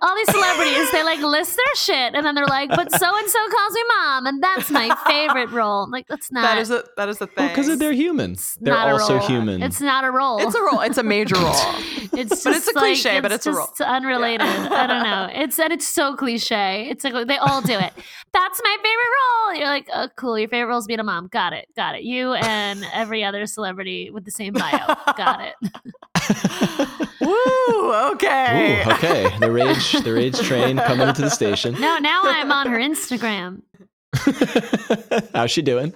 All 0.00 0.14
these 0.14 0.30
celebrities, 0.30 0.92
they 0.92 1.02
like 1.02 1.18
list 1.18 1.56
their 1.56 1.74
shit, 1.74 2.14
and 2.14 2.24
then 2.24 2.36
they're 2.36 2.46
like, 2.46 2.70
"But 2.70 2.92
so 2.92 3.16
and 3.18 3.28
so 3.28 3.48
calls 3.48 3.72
me 3.74 3.82
mom, 3.96 4.26
and 4.26 4.40
that's 4.40 4.70
my 4.70 4.94
favorite 5.08 5.50
role." 5.50 5.82
I'm 5.82 5.90
like, 5.90 6.06
that's 6.06 6.30
not. 6.30 6.42
that 6.42 6.58
is 6.58 6.70
a 6.70 6.84
that 6.96 7.08
is 7.08 7.20
a 7.20 7.26
thing. 7.26 7.48
Because 7.48 7.76
they're 7.78 7.90
human. 7.92 8.36
They're 8.60 8.74
not 8.74 8.90
also 8.92 9.16
role. 9.16 9.26
human. 9.26 9.60
It's 9.60 9.80
not 9.80 10.04
a 10.04 10.12
role. 10.12 10.38
It's 10.38 10.54
a 10.54 10.62
role. 10.62 10.80
It's 10.82 10.98
a 10.98 11.02
major 11.02 11.34
role. 11.40 11.52
It's 12.12 12.30
just 12.30 12.44
But 12.44 12.54
it's 12.56 12.68
a 12.68 12.74
like- 12.76 12.84
cliche, 12.84 13.18
but 13.18 13.32
it's 13.32 13.46
a 13.46 13.52
role. 13.52 13.66
just 13.66 13.80
unrelated. 13.80 14.46
I 14.46 14.86
don't 14.86 15.02
know. 15.02 15.30
It's 15.42 15.58
and 15.58 15.72
it's 15.72 15.88
so 15.88 16.14
cliche. 16.14 16.86
It's 16.88 17.02
like 17.02 17.26
they 17.26 17.38
all 17.38 17.60
do 17.60 17.72
it. 17.76 17.92
That's 18.32 18.60
my 18.62 18.76
favorite 18.76 19.12
role. 19.18 19.54
You're 19.56 19.68
like, 19.68 19.88
oh, 19.94 20.08
cool. 20.16 20.38
Your 20.38 20.48
favorite 20.48 20.68
role 20.68 20.78
is 20.78 20.86
being 20.86 21.00
a 21.00 21.04
mom. 21.04 21.28
Got 21.28 21.52
it. 21.52 21.68
Got 21.76 21.94
it. 21.94 22.02
You 22.02 22.34
and 22.34 22.84
every 22.92 23.24
other 23.24 23.46
celebrity 23.46 24.10
with 24.10 24.24
the 24.24 24.30
same 24.30 24.52
bio. 24.52 24.94
Got 25.16 25.40
it. 25.40 25.54
Woo! 27.20 27.92
Okay. 28.12 28.84
Ooh, 28.86 28.92
okay. 28.92 29.38
The 29.38 29.50
rage, 29.50 29.92
the 29.92 30.12
rage 30.12 30.38
train 30.40 30.76
coming 30.76 31.08
into 31.08 31.22
the 31.22 31.30
station. 31.30 31.74
No, 31.80 31.98
now 31.98 32.22
I'm 32.24 32.52
on 32.52 32.68
her 32.68 32.78
Instagram. 32.78 33.62
How's 35.34 35.50
she 35.50 35.62
doing? 35.62 35.94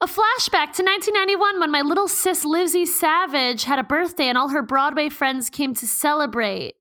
A 0.00 0.06
flashback 0.06 0.74
to 0.76 0.84
1991 0.84 1.58
when 1.58 1.72
my 1.72 1.80
little 1.80 2.06
sis 2.06 2.44
Lizzie 2.44 2.86
Savage 2.86 3.64
had 3.64 3.80
a 3.80 3.82
birthday 3.82 4.26
and 4.26 4.38
all 4.38 4.48
her 4.48 4.62
Broadway 4.62 5.08
friends 5.08 5.50
came 5.50 5.74
to 5.74 5.86
celebrate. 5.86 6.76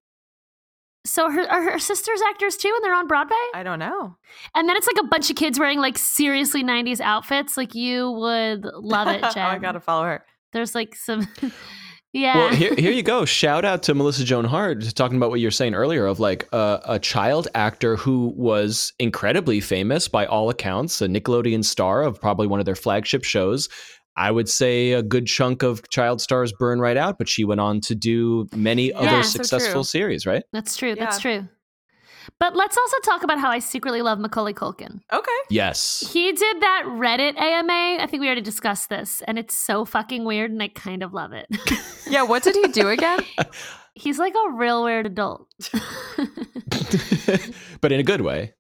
So 1.08 1.30
her 1.30 1.42
are 1.50 1.72
her 1.72 1.80
sisters 1.80 2.22
actors 2.30 2.58
too, 2.58 2.72
and 2.76 2.84
they're 2.84 2.96
on 2.96 3.08
Broadway. 3.08 3.36
I 3.54 3.64
don't 3.64 3.80
know. 3.80 4.16
And 4.56 4.68
then 4.68 4.76
it's 4.78 4.88
like 4.88 5.04
a 5.04 5.08
bunch 5.08 5.30
of 5.30 5.36
kids 5.36 5.60
wearing 5.60 5.80
like 5.80 5.98
seriously 5.98 6.64
90s 6.64 7.00
outfits. 7.00 7.58
Like 7.58 7.74
you 7.74 8.12
would 8.12 8.66
love 8.76 9.08
it, 9.08 9.22
Jen. 9.22 9.32
oh, 9.46 9.50
I 9.50 9.58
gotta 9.58 9.80
follow 9.80 10.04
her. 10.04 10.26
There's 10.54 10.76
like 10.76 10.96
some 10.96 11.28
Yeah. 12.14 12.38
Well, 12.38 12.50
here, 12.50 12.74
here 12.76 12.92
you 12.92 13.04
go. 13.04 13.26
Shout 13.26 13.66
out 13.66 13.84
to 13.84 13.94
Melissa 13.94 14.24
Joan 14.24 14.46
Hart 14.46 14.96
talking 14.96 15.18
about 15.18 15.30
what 15.30 15.40
you 15.40 15.48
were 15.48 15.52
saying 15.52 15.76
earlier 15.76 16.06
of 16.06 16.20
like 16.20 16.48
uh, 16.52 16.80
a 16.86 17.00
child 17.00 17.48
actor 17.54 17.96
who 17.96 18.34
was 18.36 18.94
incredibly 18.98 19.60
famous 19.60 20.08
by 20.08 20.26
all 20.26 20.50
accounts, 20.50 21.02
a 21.02 21.08
Nickelodeon 21.08 21.64
star 21.64 22.02
of 22.04 22.20
probably 22.20 22.48
one 22.48 22.60
of 22.60 22.66
their 22.66 22.76
flagship 22.76 23.24
shows. 23.24 23.70
I 24.18 24.32
would 24.32 24.50
say 24.50 24.92
a 24.94 25.04
good 25.04 25.28
chunk 25.28 25.64
of 25.64 25.88
child 25.90 26.20
stars 26.22 26.52
burn 26.60 26.80
right 26.82 26.98
out, 26.98 27.18
but 27.20 27.30
she 27.30 27.46
went 27.46 27.62
on 27.62 27.80
to 27.82 27.96
do 27.96 28.48
many 28.56 28.90
Yeah, 28.90 28.98
other 28.98 29.24
so 29.24 29.30
successful 29.30 29.74
true. 29.74 29.84
series, 29.84 30.26
right? 30.26 30.44
That's 30.52 30.76
true. 30.76 30.96
That's 30.96 31.20
true. 31.20 31.48
But 32.40 32.56
let's 32.56 32.78
also 32.78 32.98
talk 33.06 33.24
about 33.24 33.40
how 33.40 33.50
I 33.50 33.60
secretly 33.60 34.02
love 34.02 34.20
Macaulay 34.20 34.54
Culkin. 34.54 35.00
Okay. 35.14 35.32
Yes. 35.50 36.04
He 36.12 36.32
did 36.34 36.62
that 36.62 36.84
Reddit 36.86 37.40
AMA. 37.40 38.04
I 38.04 38.08
think 38.08 38.20
we 38.22 38.28
already 38.28 38.42
discussed 38.42 38.90
this, 38.90 39.22
and 39.28 39.40
it's 39.40 39.58
so 39.58 39.86
fucking 39.86 40.26
weird, 40.26 40.52
and 40.52 40.62
I 40.62 40.68
kind 40.68 41.04
of 41.04 41.14
love 41.14 41.32
it. 41.34 41.48
Yeah, 42.10 42.24
what 42.24 42.42
did 42.42 42.56
he 42.56 42.70
do 42.70 42.88
again? 42.88 43.20
He's 43.94 44.18
like 44.18 44.34
a 44.34 44.52
real 44.54 44.82
weird 44.82 45.06
adult. 45.06 45.50
but 47.82 47.92
in 47.92 48.00
a 48.00 48.04
good 48.04 48.22
way. 48.22 48.54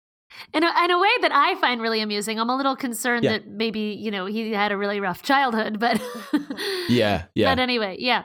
In, 0.53 0.63
a, 0.63 0.71
in 0.83 0.91
a 0.91 0.99
way 0.99 1.09
that 1.21 1.31
I 1.33 1.55
find 1.55 1.81
really 1.81 2.01
amusing. 2.01 2.39
I'm 2.39 2.49
a 2.49 2.55
little 2.55 2.75
concerned 2.75 3.23
Yeah. 3.23 3.33
that 3.33 3.47
maybe, 3.47 3.79
you 3.99 4.11
know, 4.11 4.25
he 4.25 4.51
had 4.51 4.71
a 4.71 4.77
really 4.77 4.99
rough 4.99 5.21
childhood, 5.23 5.79
but 5.79 6.01
Yeah. 6.89 7.23
Yeah. 7.35 7.51
But 7.53 7.59
anyway, 7.59 7.97
yeah. 7.99 8.23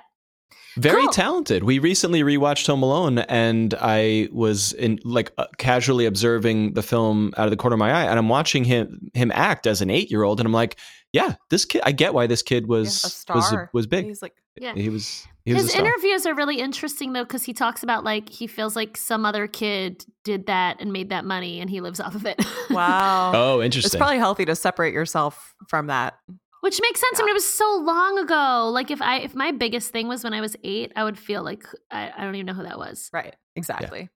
Very 0.76 1.02
Cool. 1.02 1.12
talented. 1.12 1.64
We 1.64 1.78
recently 1.78 2.23
rewatched 2.23 2.66
Home 2.66 2.83
Alone, 2.83 3.19
and 3.19 3.75
I 3.78 4.28
was 4.33 4.73
in 4.73 4.99
like 5.04 5.31
uh, 5.37 5.45
casually 5.59 6.07
observing 6.07 6.73
the 6.73 6.83
film 6.83 7.35
out 7.37 7.45
of 7.45 7.50
the 7.50 7.59
corner 7.59 7.75
of 7.75 7.78
my 7.78 7.92
eye, 7.92 8.04
and 8.04 8.19
I'm 8.19 8.31
watching 8.31 8.64
him 8.64 9.11
him 9.12 9.31
act 9.35 9.66
as 9.66 9.83
an 9.83 9.90
eight 9.90 10.11
year 10.11 10.23
old, 10.23 10.40
and 10.40 10.47
I'm 10.47 10.52
like, 10.52 10.78
yeah, 11.12 11.35
this 11.50 11.64
kid. 11.64 11.83
I 11.85 11.92
get 11.92 12.14
why 12.14 12.26
this 12.26 12.42
kid 12.42 12.66
was 12.66 13.02
Yeah, 13.02 13.35
a 13.35 13.37
was 13.37 13.47
star. 13.49 13.71
was 13.73 13.87
big. 13.87 14.07
He's 14.07 14.23
like, 14.23 14.35
Yeah. 14.61 14.75
He 14.75 14.88
was 14.88 15.26
he 15.45 15.52
was 15.54 15.62
His 15.62 15.71
a 15.71 15.73
star. 15.75 15.85
interviews 15.87 16.25
are 16.26 16.35
really 16.35 16.59
interesting 16.61 17.12
though, 17.12 17.25
because 17.25 17.42
he 17.45 17.52
talks 17.52 17.83
about 17.83 18.04
like 18.04 18.28
he 18.28 18.47
feels 18.47 18.76
like 18.76 18.97
some 18.97 19.26
other 19.26 19.47
kid 19.47 20.04
did 20.25 20.47
that 20.47 20.81
and 20.81 20.92
made 20.92 21.11
that 21.11 21.25
money 21.25 21.61
and 21.61 21.69
he 21.69 21.81
lives 21.81 22.00
off 22.00 22.14
of 22.14 22.25
it. 22.26 22.40
wow. 22.71 23.33
oh, 23.35 23.62
interesting. 23.62 23.88
It's 23.88 23.97
probably 23.97 24.19
healthy 24.19 24.45
to 24.47 24.54
separate 24.57 24.95
yourself 24.95 25.54
from 25.69 25.88
that. 25.88 26.19
Which 26.61 26.81
makes 26.81 27.00
sense. 27.00 27.19
I 27.19 27.25
mean, 27.25 27.31
it 27.31 27.35
was 27.35 27.52
so 27.52 27.81
long 27.85 28.19
ago. 28.21 28.71
Like 28.73 28.90
if 28.92 29.02
I 29.02 29.19
if 29.19 29.35
my 29.35 29.50
biggest 29.50 29.90
thing 29.90 30.07
was 30.07 30.23
when 30.23 30.33
I 30.33 30.40
was 30.40 30.57
eight, 30.62 30.92
I 30.95 31.02
would 31.04 31.19
feel 31.19 31.42
like 31.42 31.64
I, 31.90 32.12
I 32.16 32.23
don't 32.25 32.37
even 32.37 32.47
know 32.47 32.54
who 32.54 32.62
that 32.62 32.78
was. 32.78 33.11
Right. 33.12 33.35
Exactly. 33.57 34.09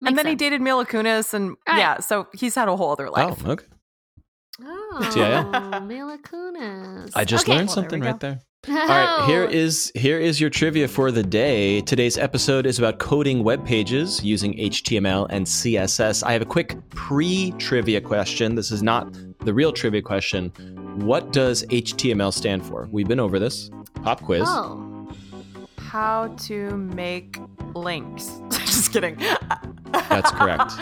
Makes 0.00 0.10
and 0.10 0.18
then 0.18 0.26
he 0.26 0.34
dated 0.36 0.60
Mila 0.60 0.86
Kunis, 0.86 1.34
and 1.34 1.56
Right. 1.66 1.78
yeah, 1.78 1.98
so 2.00 2.28
he's 2.34 2.54
had 2.54 2.68
a 2.68 2.76
whole 2.76 2.92
other 2.92 3.08
oh, 3.08 3.12
life. 3.12 3.44
okay. 3.46 3.64
Oh, 4.62 5.10
TIA. 5.12 5.80
Mila 5.80 6.18
Kunis. 6.18 7.10
I 7.14 7.24
just 7.24 7.44
Okay. 7.44 7.56
learned 7.56 7.68
Well, 7.68 7.74
something 7.74 8.00
we 8.00 8.06
right 8.06 8.18
go. 8.18 8.28
there. 8.28 8.40
All 8.68 8.74
right, 8.88 9.24
here 9.26 9.44
is 9.44 9.92
here 9.94 10.18
is 10.18 10.40
your 10.40 10.48
trivia 10.48 10.88
for 10.88 11.10
the 11.10 11.22
day. 11.22 11.80
Today's 11.82 12.16
episode 12.16 12.64
is 12.64 12.78
about 12.78 12.98
coding 12.98 13.44
web 13.44 13.66
pages 13.66 14.24
using 14.24 14.54
HTML 14.58 15.26
and 15.28 15.44
CSS. 15.46 16.22
I 16.22 16.32
have 16.32 16.40
a 16.40 16.46
quick 16.46 16.76
pre-trivia 16.90 18.00
question. 18.00 18.54
This 18.54 18.70
is 18.70 18.82
not 18.82 19.12
the 19.40 19.52
real 19.52 19.70
trivia 19.72 20.00
question. 20.00 20.50
What 20.96 21.32
does 21.32 21.64
HTML 21.66 22.32
stand 22.32 22.64
for? 22.64 22.88
We've 22.90 23.08
been 23.08 23.20
over 23.20 23.38
this. 23.38 23.70
Pop 24.02 24.22
quiz. 24.22 24.44
Oh. 24.46 24.90
How 25.94 26.34
to 26.48 26.76
make 26.76 27.38
links. 27.72 28.40
Just 28.50 28.92
kidding. 28.92 29.16
That's 29.92 30.28
correct. 30.32 30.72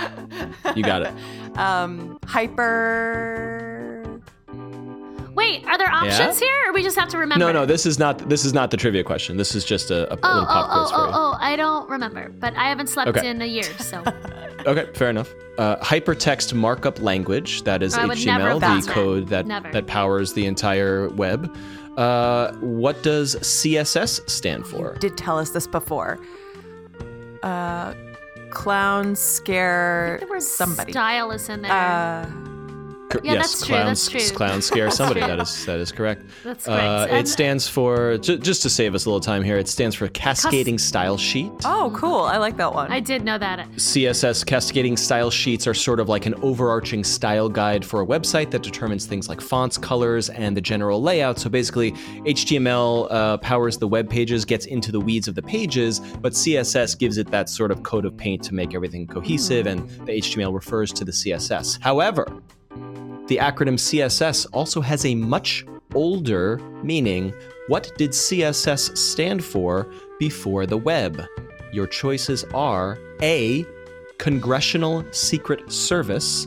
You 0.75 0.83
got 0.83 1.03
it. 1.03 1.13
Um, 1.55 2.19
hyper. 2.25 4.23
Wait, 5.35 5.67
are 5.67 5.77
there 5.77 5.93
options 5.93 6.39
here, 6.39 6.57
or 6.67 6.73
we 6.73 6.83
just 6.83 6.99
have 6.99 7.11
to 7.11 7.19
remember? 7.19 7.45
No, 7.45 7.53
no, 7.53 7.67
this 7.67 7.85
is 7.85 7.99
not 7.99 8.27
this 8.31 8.47
is 8.47 8.55
not 8.55 8.71
the 8.71 8.79
trivia 8.79 9.05
question. 9.05 9.37
This 9.37 9.55
is 9.55 9.67
just 9.67 9.91
a, 9.91 10.11
a 10.11 10.19
Oh, 10.23 10.29
little 10.33 10.47
pop 10.47 10.69
oh, 10.71 10.81
quiz 10.81 10.93
oh, 10.93 10.97
for 10.97 11.03
oh, 11.03 11.09
you. 11.09 11.13
oh! 11.15 11.37
I 11.39 11.57
don't 11.57 11.91
remember, 11.91 12.31
but 12.31 12.55
I 12.57 12.71
haven't 12.71 12.87
slept 12.87 13.11
Okay. 13.11 13.29
in 13.29 13.43
a 13.43 13.45
year, 13.45 13.65
so 13.65 14.03
Okay, 14.67 14.91
fair 14.95 15.11
enough. 15.11 15.31
Uh, 15.59 15.77
hypertext 15.81 16.55
markup 16.55 17.03
language, 17.03 17.65
that 17.65 17.83
is 17.83 17.95
I 17.95 18.07
HTML, 18.07 18.55
the 18.55 18.61
guessed 18.61 18.87
that. 18.87 18.95
code 18.95 19.29
that, 19.29 19.47
Never. 19.47 19.71
that 19.73 19.87
powers 19.87 20.33
the 20.33 20.47
entire 20.47 21.09
web. 21.11 21.55
Uh, 21.97 22.53
what 22.61 23.03
does 23.03 23.37
CSS 23.37 24.29
stand 24.29 24.67
for? 24.67 24.95
Did 24.95 25.17
tell 25.17 25.39
us 25.39 25.51
this 25.51 25.67
before. 25.67 26.19
Uh, 27.43 27.95
clown 28.51 29.17
scare 29.17 30.19
the 30.21 30.27
word 30.27 30.43
somebody. 30.43 30.93
style 30.93 31.31
is 31.33 31.49
in 31.49 31.63
there. 31.63 31.73
Uh, 31.73 32.31
Cor- 33.13 33.21
Yeah, 33.25 33.33
yes, 33.35 33.51
that's 33.53 33.59
true, 33.67 33.75
clown, 33.75 33.87
that's 33.87 34.09
true. 34.09 34.21
clown 34.37 34.63
scare 34.71 34.85
That's 34.87 34.97
somebody. 34.97 35.21
true. 35.21 35.29
That 35.29 35.41
is 35.41 35.67
that 35.67 35.79
is 35.81 35.93
correct. 35.93 36.23
That's 36.45 36.67
Uh, 36.67 37.07
correct. 37.07 37.13
it 37.13 37.29
stands 37.29 37.69
for 37.69 38.17
ju- 38.19 38.39
just 38.39 38.63
to 38.63 38.71
save 38.71 38.95
us 38.95 39.05
a 39.05 39.09
little 39.11 39.21
time 39.21 39.43
here. 39.43 39.59
It 39.59 39.69
stands 39.69 39.95
for 39.95 40.09
cascading 40.09 40.79
style 40.79 41.17
sheet. 41.19 41.53
oh, 41.65 41.93
cool. 41.95 42.23
I 42.23 42.39
like 42.39 42.57
that 42.57 42.73
one. 42.73 42.91
I 42.91 43.01
did 43.01 43.23
know 43.25 43.37
that. 43.39 43.69
CSS 43.77 44.45
cascading 44.47 44.97
style 44.97 45.31
sheets 45.31 45.67
are 45.67 45.75
sort 45.75 46.01
of 46.01 46.09
like 46.09 46.27
an 46.27 46.35
overarching 46.43 47.05
style 47.05 47.49
guide 47.49 47.85
for 47.85 48.01
a 48.01 48.07
website 48.07 48.51
that 48.53 48.63
determines 48.63 49.07
things 49.07 49.29
like 49.29 49.41
fonts, 49.41 49.77
colors, 49.79 50.31
and 50.31 50.57
the 50.57 50.61
general 50.61 51.03
layout. 51.03 51.39
So 51.39 51.51
basically, 51.51 51.93
HTML 52.25 53.09
uh, 53.11 53.37
powers 53.39 53.77
the 53.79 53.89
web 53.89 54.09
pages, 54.09 54.45
gets 54.45 54.67
into 54.67 54.91
the 54.91 55.01
weeds 55.01 55.29
of 55.29 55.35
the 55.35 55.43
pages, 55.43 56.01
but 56.01 56.33
CSS 56.33 56.99
gives 56.99 57.19
it 57.19 57.31
that 57.31 57.49
sort 57.49 57.71
of 57.71 57.83
coat 57.83 58.05
of 58.05 58.17
paint 58.17 58.43
to 58.45 58.55
make 58.55 58.75
everything 58.75 59.07
cohesive, 59.07 59.67
and 59.67 59.89
the 60.07 60.13
HTML 60.13 60.55
refers 60.55 60.93
to 60.93 61.05
the 61.05 61.13
CSS. 61.13 61.79
However, 61.81 62.27
the 63.29 63.37
acronym 63.39 63.79
CSS 63.79 64.47
also 64.53 64.81
has 64.81 65.05
a 65.05 65.15
much 65.15 65.65
older 65.95 66.59
meaning. 66.83 67.33
What 67.69 67.93
did 67.97 68.11
CSS 68.11 68.97
stand 68.97 69.45
for 69.45 69.91
before 70.19 70.67
the 70.67 70.77
web? 70.77 71.23
Your 71.73 71.87
choices 71.87 72.45
are 72.53 72.99
A. 73.23 73.65
Congressional 74.19 75.05
Secret 75.13 75.73
Service, 75.73 76.47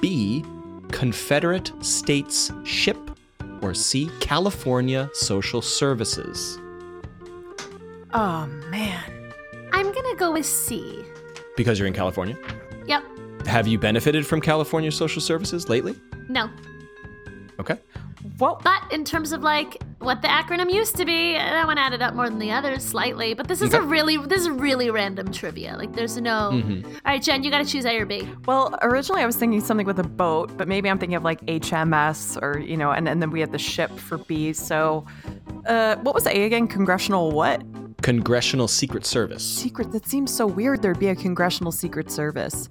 B. 0.00 0.44
Confederate 0.90 1.72
States 1.80 2.52
Ship, 2.64 2.98
or 3.62 3.74
C. 3.74 4.10
California 4.20 5.08
Social 5.14 5.62
Services. 5.62 6.58
oh 8.12 8.46
man. 8.70 9.02
I'm 9.72 9.92
gonna 9.92 10.16
go 10.16 10.32
with 10.32 10.46
C. 10.46 11.04
Because 11.56 11.78
you're 11.78 11.88
in 11.88 11.94
California. 11.94 12.36
Yep. 13.46 13.52
Have 13.54 13.66
you 13.66 13.78
benefited 13.78 14.26
from 14.26 14.40
California 14.40 14.90
Social 14.92 15.22
Services 15.22 15.68
lately? 15.68 15.94
No. 16.28 16.50
Okay. 17.58 17.78
What? 18.38 18.62
But 18.62 18.82
in 18.92 19.04
terms 19.04 19.32
of 19.32 19.42
like 19.42 19.82
what 20.00 20.20
the 20.20 20.28
acronym 20.28 20.70
used 20.70 20.96
to 20.96 21.04
be, 21.06 21.34
that 21.34 21.66
one 21.66 21.78
added 21.78 22.02
up 22.02 22.14
more 22.14 22.28
than 22.28 22.38
the 22.38 22.50
others 22.50 22.84
slightly. 22.84 23.34
But 23.34 23.48
this 23.48 23.62
is 23.62 23.72
a 23.72 23.80
really 23.80 24.16
this 24.18 24.42
is 24.42 24.50
really 24.50 24.90
random 24.90 25.32
trivia. 25.32 25.76
Like 25.78 25.94
there's 25.94 26.20
no. 26.20 26.50
Mhm. 26.52 26.84
All 26.84 26.90
right, 27.06 27.22
Jen, 27.22 27.42
you 27.44 27.50
got 27.50 27.58
to 27.58 27.64
choose 27.64 27.86
A 27.86 27.96
or 27.98 28.04
B. 28.04 28.28
Well, 28.46 28.76
originally 28.82 29.22
I 29.22 29.26
was 29.26 29.36
thinking 29.36 29.60
something 29.60 29.86
with 29.86 29.98
a 30.00 30.04
boat, 30.04 30.54
but 30.56 30.66
maybe 30.68 30.90
I'm 30.90 30.98
thinking 30.98 31.16
of 31.16 31.22
like 31.24 31.40
HMS 31.46 32.36
or 32.42 32.58
you 32.58 32.76
know, 32.76 32.90
and, 32.90 33.08
and 33.08 33.22
then 33.22 33.30
we 33.30 33.40
had 33.40 33.52
the 33.52 33.58
ship 33.58 33.90
for 33.92 34.18
B. 34.18 34.52
So, 34.52 35.06
uh, 35.66 35.96
what 35.98 36.14
was 36.14 36.26
A 36.26 36.44
again? 36.44 36.66
Congressional 36.66 37.30
what? 37.30 37.62
Congressional 38.02 38.68
Secret 38.68 39.06
Service. 39.06 39.42
Secret. 39.44 39.92
That 39.92 40.06
seems 40.06 40.34
so 40.34 40.46
weird. 40.46 40.82
There'd 40.82 40.98
be 40.98 41.08
a 41.08 41.16
congressional 41.16 41.72
secret 41.72 42.10
service. 42.10 42.68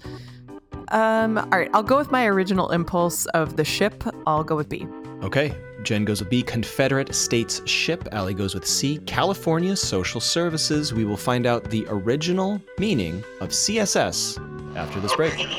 Um, 0.90 1.38
all 1.38 1.60
right, 1.60 1.70
I'll 1.74 1.84
go 1.84 1.98
with 1.98 2.12
my 2.12 2.26
original 2.26 2.72
impulse 2.72 3.26
of 3.28 3.58
the 3.58 3.66
ship. 3.66 4.04
I'll 4.26 4.44
go 4.44 4.56
with 4.56 4.70
B. 4.70 4.88
Okay. 5.24 5.56
Jen 5.86 6.04
goes 6.04 6.20
with 6.20 6.30
B, 6.32 6.42
Confederate 6.42 7.14
States 7.14 7.62
Ship. 7.70 8.08
Allie 8.12 8.34
goes 8.34 8.56
with 8.56 8.66
C, 8.66 8.98
California 9.06 9.76
Social 9.76 10.20
Services. 10.20 10.94
We 10.94 11.06
will 11.06 11.16
find 11.16 11.46
out 11.46 11.70
the 11.70 11.86
original 11.90 12.60
meaning 12.80 13.24
of 13.40 13.50
CSS 13.50 14.40
after 14.76 15.00
this 15.00 15.16
break. 15.16 15.34
And 15.40 15.50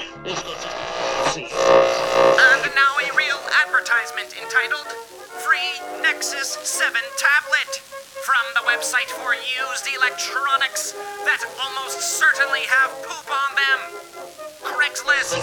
now 2.75 2.92
a 2.99 3.09
real 3.16 3.38
advertisement 3.62 4.35
entitled 4.42 4.88
Free 5.47 6.02
Nexus 6.02 6.59
7 6.59 7.00
Tablet 7.16 7.78
from 8.26 8.42
the 8.54 8.66
website 8.66 9.06
for 9.23 9.33
used 9.35 9.87
electronics 9.95 10.90
that 11.25 11.45
almost 11.62 12.00
certainly 12.18 12.62
have 12.66 12.90
poop 13.06 13.30
on 13.30 13.54
them. 13.54 13.78
Craigslist. 14.66 15.40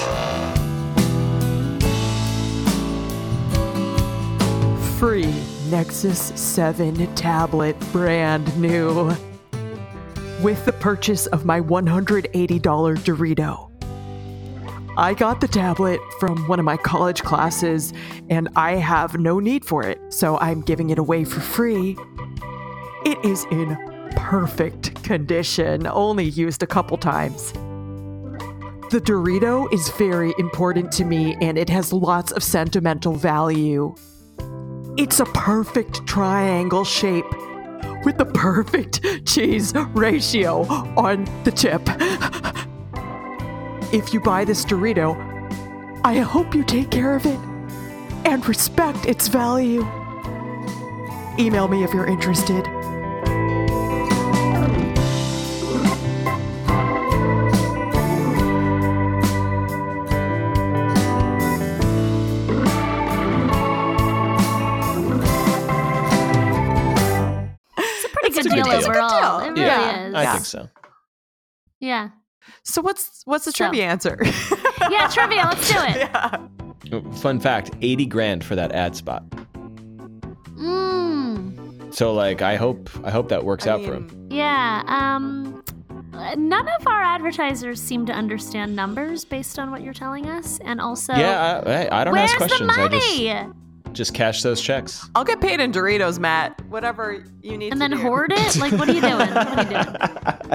Free 4.99 5.33
Nexus 5.69 6.33
7 6.35 7.15
tablet, 7.15 7.79
brand 7.91 8.57
new. 8.59 9.15
With 10.41 10.65
the 10.65 10.73
purchase 10.73 11.25
of 11.27 11.45
my 11.45 11.61
$180 11.61 12.59
Dorito. 12.59 13.69
I 14.97 15.13
got 15.13 15.39
the 15.39 15.47
tablet 15.47 16.01
from 16.19 16.47
one 16.47 16.59
of 16.59 16.65
my 16.65 16.77
college 16.77 17.23
classes 17.23 17.93
and 18.29 18.49
I 18.55 18.73
have 18.73 19.17
no 19.17 19.39
need 19.39 19.63
for 19.63 19.83
it, 19.83 19.99
so 20.09 20.37
I'm 20.39 20.61
giving 20.61 20.89
it 20.89 20.99
away 20.99 21.23
for 21.23 21.39
free. 21.39 21.97
It 23.05 23.23
is 23.23 23.45
in 23.51 23.77
perfect 24.15 25.01
condition, 25.03 25.87
only 25.87 26.25
used 26.25 26.61
a 26.61 26.67
couple 26.67 26.97
times. 26.97 27.53
The 28.93 29.01
Dorito 29.01 29.73
is 29.73 29.89
very 29.89 30.35
important 30.37 30.91
to 30.91 31.03
me 31.03 31.35
and 31.41 31.57
it 31.57 31.67
has 31.67 31.91
lots 31.91 32.31
of 32.31 32.43
sentimental 32.43 33.15
value. 33.15 33.95
It's 34.99 35.19
a 35.19 35.25
perfect 35.25 36.05
triangle 36.05 36.85
shape 36.85 37.25
with 38.05 38.19
the 38.19 38.29
perfect 38.35 39.03
cheese 39.25 39.73
ratio 39.95 40.65
on 40.95 41.25
the 41.43 41.49
tip. 41.49 41.81
If 43.91 44.13
you 44.13 44.19
buy 44.19 44.45
this 44.45 44.63
Dorito, 44.63 45.15
I 46.05 46.19
hope 46.19 46.53
you 46.53 46.63
take 46.63 46.91
care 46.91 47.15
of 47.15 47.25
it 47.25 47.39
and 48.25 48.47
respect 48.47 49.07
its 49.07 49.27
value. 49.27 49.81
Email 51.39 51.67
me 51.67 51.83
if 51.83 51.91
you're 51.95 52.05
interested. 52.05 52.82
I 70.29 70.33
think 70.33 70.45
so. 70.45 70.69
Yeah. 71.79 72.09
So 72.63 72.81
what's 72.81 73.21
what's 73.25 73.45
the 73.45 73.51
So- 73.51 73.65
trivia 73.65 73.85
answer? 73.85 74.17
Yeah, 74.89 75.07
trivia. 75.07 75.45
Let's 75.45 75.71
do 75.71 75.77
it. 75.79 75.95
yeah. 76.91 77.11
Fun 77.21 77.39
fact 77.39 77.71
80 77.81 78.05
grand 78.07 78.43
for 78.43 78.55
that 78.55 78.71
ad 78.73 78.95
spot. 78.95 79.23
Mm. 80.57 81.93
So 81.93 82.13
like 82.13 82.41
I 82.41 82.55
hope 82.55 82.89
I 83.03 83.11
hope 83.11 83.29
that 83.29 83.43
works 83.43 83.67
I 83.67 83.71
out 83.71 83.83
for 83.85 83.93
him. 83.93 84.27
Yeah. 84.29 84.83
Um, 84.87 85.63
none 86.37 86.67
of 86.67 86.87
our 86.87 87.01
advertisers 87.01 87.81
seem 87.81 88.05
to 88.07 88.13
understand 88.13 88.75
numbers 88.75 89.25
based 89.25 89.57
on 89.59 89.71
what 89.71 89.81
you're 89.83 89.93
telling 89.93 90.27
us, 90.27 90.59
and 90.63 90.79
also, 90.81 91.13
yeah, 91.13 91.61
I, 91.65 91.71
I- 91.85 92.01
I 92.01 92.03
don't 92.03 92.17
ask 92.17 92.35
questions. 92.37 92.67
the 92.67 92.73
I 92.81 92.83
money? 92.89 92.99
just 92.99 93.17
just 93.93 94.13
cash 94.13 94.41
those 94.41 94.61
checks. 94.61 95.09
I'll 95.15 95.23
get 95.23 95.41
paid 95.41 95.59
in 95.59 95.71
Doritos, 95.71 96.19
Matt. 96.19 96.59
Whatever 96.67 97.23
you 97.41 97.57
need 97.57 97.71
and 97.71 97.73
to 97.73 97.79
then 97.79 97.91
do. 97.91 97.97
hoard 97.97 98.31
it? 98.33 98.57
Like, 98.63 98.73
what 98.73 98.87
are 98.87 98.93
you 98.93 99.01
doing? 99.01 99.17
What 99.17 99.37
are 99.37 99.63
you 99.63 100.53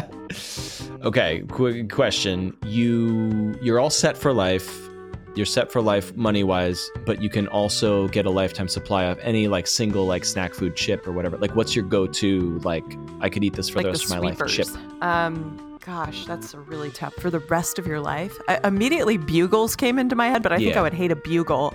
doing? 0.89 1.03
okay, 1.03 1.43
quick 1.49 1.91
question. 1.91 2.57
You 2.65 3.55
you're 3.61 3.79
all 3.79 3.91
set 3.91 4.17
for 4.17 4.33
life. 4.33 4.89
You're 5.35 5.47
set 5.47 5.71
for 5.71 5.83
life 5.83 6.17
money 6.17 6.43
wise, 6.43 6.91
but 7.05 7.23
you 7.23 7.29
can 7.29 7.47
also 7.49 8.09
get 8.09 8.25
a 8.25 8.31
lifetime 8.31 8.69
supply 8.69 9.05
of 9.05 9.19
any 9.21 9.47
like 9.47 9.67
single 9.67 10.07
like 10.07 10.25
snack 10.25 10.55
food 10.55 10.75
chip 10.75 11.07
or 11.07 11.13
whatever. 11.13 11.37
Like 11.37 11.55
what's 11.55 11.77
your 11.77 11.85
go-to 11.85 12.59
like 12.61 12.85
I 13.21 13.29
could 13.29 13.45
eat 13.45 13.55
this 13.55 13.69
for 13.69 13.83
like 13.83 13.93
the 13.93 13.99
the 13.99 14.05
of 14.05 14.11
my 14.11 14.19
life 14.19 14.41
chip? 14.49 14.69
Um, 15.03 15.79
gosh, 15.85 16.27
that's 16.27 16.55
a 16.55 16.61
really 16.61 16.91
tough 16.91 17.15
for 17.15 17.31
the 17.31 17.41
rest 17.41 17.79
of 17.79 17.87
your 17.87 18.01
life. 18.01 18.37
I, 18.49 18.61
immediately, 18.65 19.17
bugles 19.17 19.77
came 19.77 19.99
into 19.99 20.17
my 20.17 20.29
head, 20.29 20.43
but 20.43 20.53
I 20.53 20.59
think 20.59 20.77
I 20.77 20.83
would 20.83 20.95
hate 20.95 21.11
a 21.11 21.17
bugle 21.17 21.75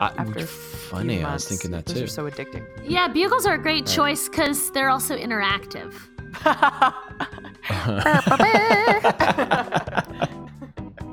I, 0.00 0.06
after 0.18 0.46
funny, 0.46 1.18
few 1.18 1.26
I 1.26 1.32
was 1.34 1.48
thinking 1.48 1.70
that 1.72 1.86
Those 1.86 1.98
too. 1.98 2.04
are 2.04 2.08
so 2.08 2.30
addicting. 2.30 2.66
Yeah, 2.84 3.08
bugles 3.08 3.46
are 3.46 3.54
a 3.54 3.58
great 3.62 3.86
choice 3.86 4.28
because 4.28 4.70
they're 4.72 4.90
also 4.90 5.16
interactive. 5.16 5.94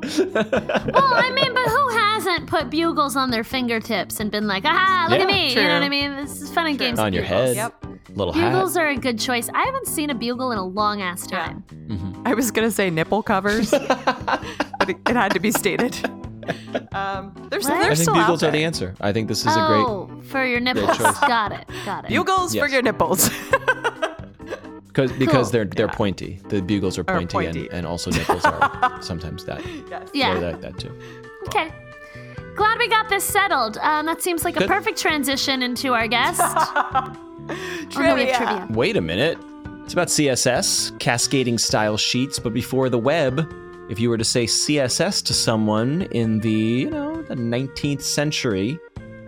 Well, 0.08 1.13
I 1.13 1.32
mean, 1.34 1.54
but 1.54 1.67
who 1.67 1.89
hasn't 1.97 2.47
put 2.47 2.69
bugles 2.69 3.15
on 3.15 3.32
their 3.32 3.43
fingertips 3.43 4.19
and 4.19 4.32
been 4.32 4.47
like, 4.47 4.63
aha, 4.65 5.08
look 5.10 5.19
at 5.19 5.30
Yeah, 5.30 5.36
me? 5.36 5.50
You 5.50 5.56
know 5.67 5.73
what 5.73 5.84
I 5.84 5.89
mean? 5.89 6.15
This 6.15 6.41
is 6.41 6.52
fun 6.52 6.67
and 6.67 6.80
games. 6.80 7.00
On 7.00 7.06
with 7.06 7.15
your 7.15 7.23
bugles. 7.23 7.47
head. 7.47 7.56
Yep. 7.56 7.84
Little 8.15 8.34
Bugles 8.34 8.76
hat. 8.76 8.84
are 8.84 8.88
a 8.89 8.95
good 8.95 9.19
choice. 9.19 9.50
I 9.54 9.63
haven't 9.63 9.88
seen 9.88 10.10
a 10.10 10.15
bugle 10.15 10.52
in 10.52 10.58
a 10.58 10.65
long 10.65 11.02
ass 11.02 11.28
Yeah. 11.30 11.45
time. 11.47 11.63
Mhm. 11.88 12.21
I 12.26 12.34
was 12.34 12.52
gonna 12.52 12.71
say 12.71 12.89
nipple 12.89 13.21
covers, 13.23 13.71
but 14.80 14.89
it, 14.89 14.97
it 15.08 15.15
had 15.15 15.34
to 15.34 15.39
be 15.39 15.52
stated. 15.52 15.95
Um, 16.93 17.47
there's 17.51 17.65
What? 17.65 17.73
I 17.73 17.83
think 17.86 17.97
still 17.97 18.13
bugles 18.15 18.41
out 18.43 18.49
are 18.49 18.51
the 18.51 18.63
answer. 18.63 18.95
I 19.01 19.12
think 19.13 19.27
this 19.27 19.39
is 19.41 19.47
a 19.55 19.65
great 19.67 19.86
oh, 19.86 20.10
for 20.29 20.43
your 20.45 20.60
nipples. 20.60 20.97
choice. 20.97 21.19
Got 21.19 21.51
it. 21.51 21.67
Got 21.86 22.05
it. 22.05 22.10
Bugles 22.10 22.55
for 22.55 22.67
your 22.67 22.81
nipples. 22.81 23.29
Because 24.88 25.12
because 25.12 25.47
Cool. 25.47 25.51
they're 25.51 25.65
they're 25.65 25.86
Yeah. 25.86 25.91
pointy. 25.93 26.39
The 26.49 26.60
bugles 26.60 26.97
are 26.97 27.03
pointy, 27.03 27.27
pointy. 27.31 27.65
And, 27.67 27.79
and 27.79 27.88
also 27.88 28.10
nipples 28.10 28.43
are 28.45 28.97
sometimes 29.01 29.45
that. 29.45 29.62
yes. 29.89 30.10
Yeah. 30.13 30.33
They 30.33 30.45
like 30.47 30.62
that 30.62 30.79
too. 30.79 30.91
Okay. 31.47 31.71
Glad 32.55 32.79
we 32.79 32.88
got 32.89 33.07
this 33.07 33.23
settled. 33.23 33.77
Um, 33.77 34.07
that 34.07 34.23
seems 34.23 34.43
like 34.43 34.57
a 34.60 34.65
perfect 34.65 34.97
transition 34.97 35.62
into 35.62 35.93
our 35.93 36.07
guest. 36.07 36.41
Oh, 36.41 37.13
no, 37.95 38.15
we 38.15 38.25
trivia. 38.31 38.67
Wait 38.71 38.97
a 38.97 39.01
minute. 39.01 39.38
It's 39.83 39.93
about 39.93 40.07
CSS, 40.07 40.97
cascading 40.99 41.60
style 41.60 41.97
sheets, 41.97 42.39
but 42.39 42.51
before 42.53 42.89
the 42.89 42.97
web, 42.97 43.47
if 43.89 44.00
you 44.00 44.10
were 44.10 44.17
to 44.17 44.23
say 44.23 44.45
CSS 44.45 45.23
to 45.23 45.34
someone 45.34 46.04
in 46.12 46.39
the, 46.39 46.52
you 46.52 46.89
know, 46.89 47.21
the 47.23 47.36
19th 47.36 48.02
century, 48.02 48.78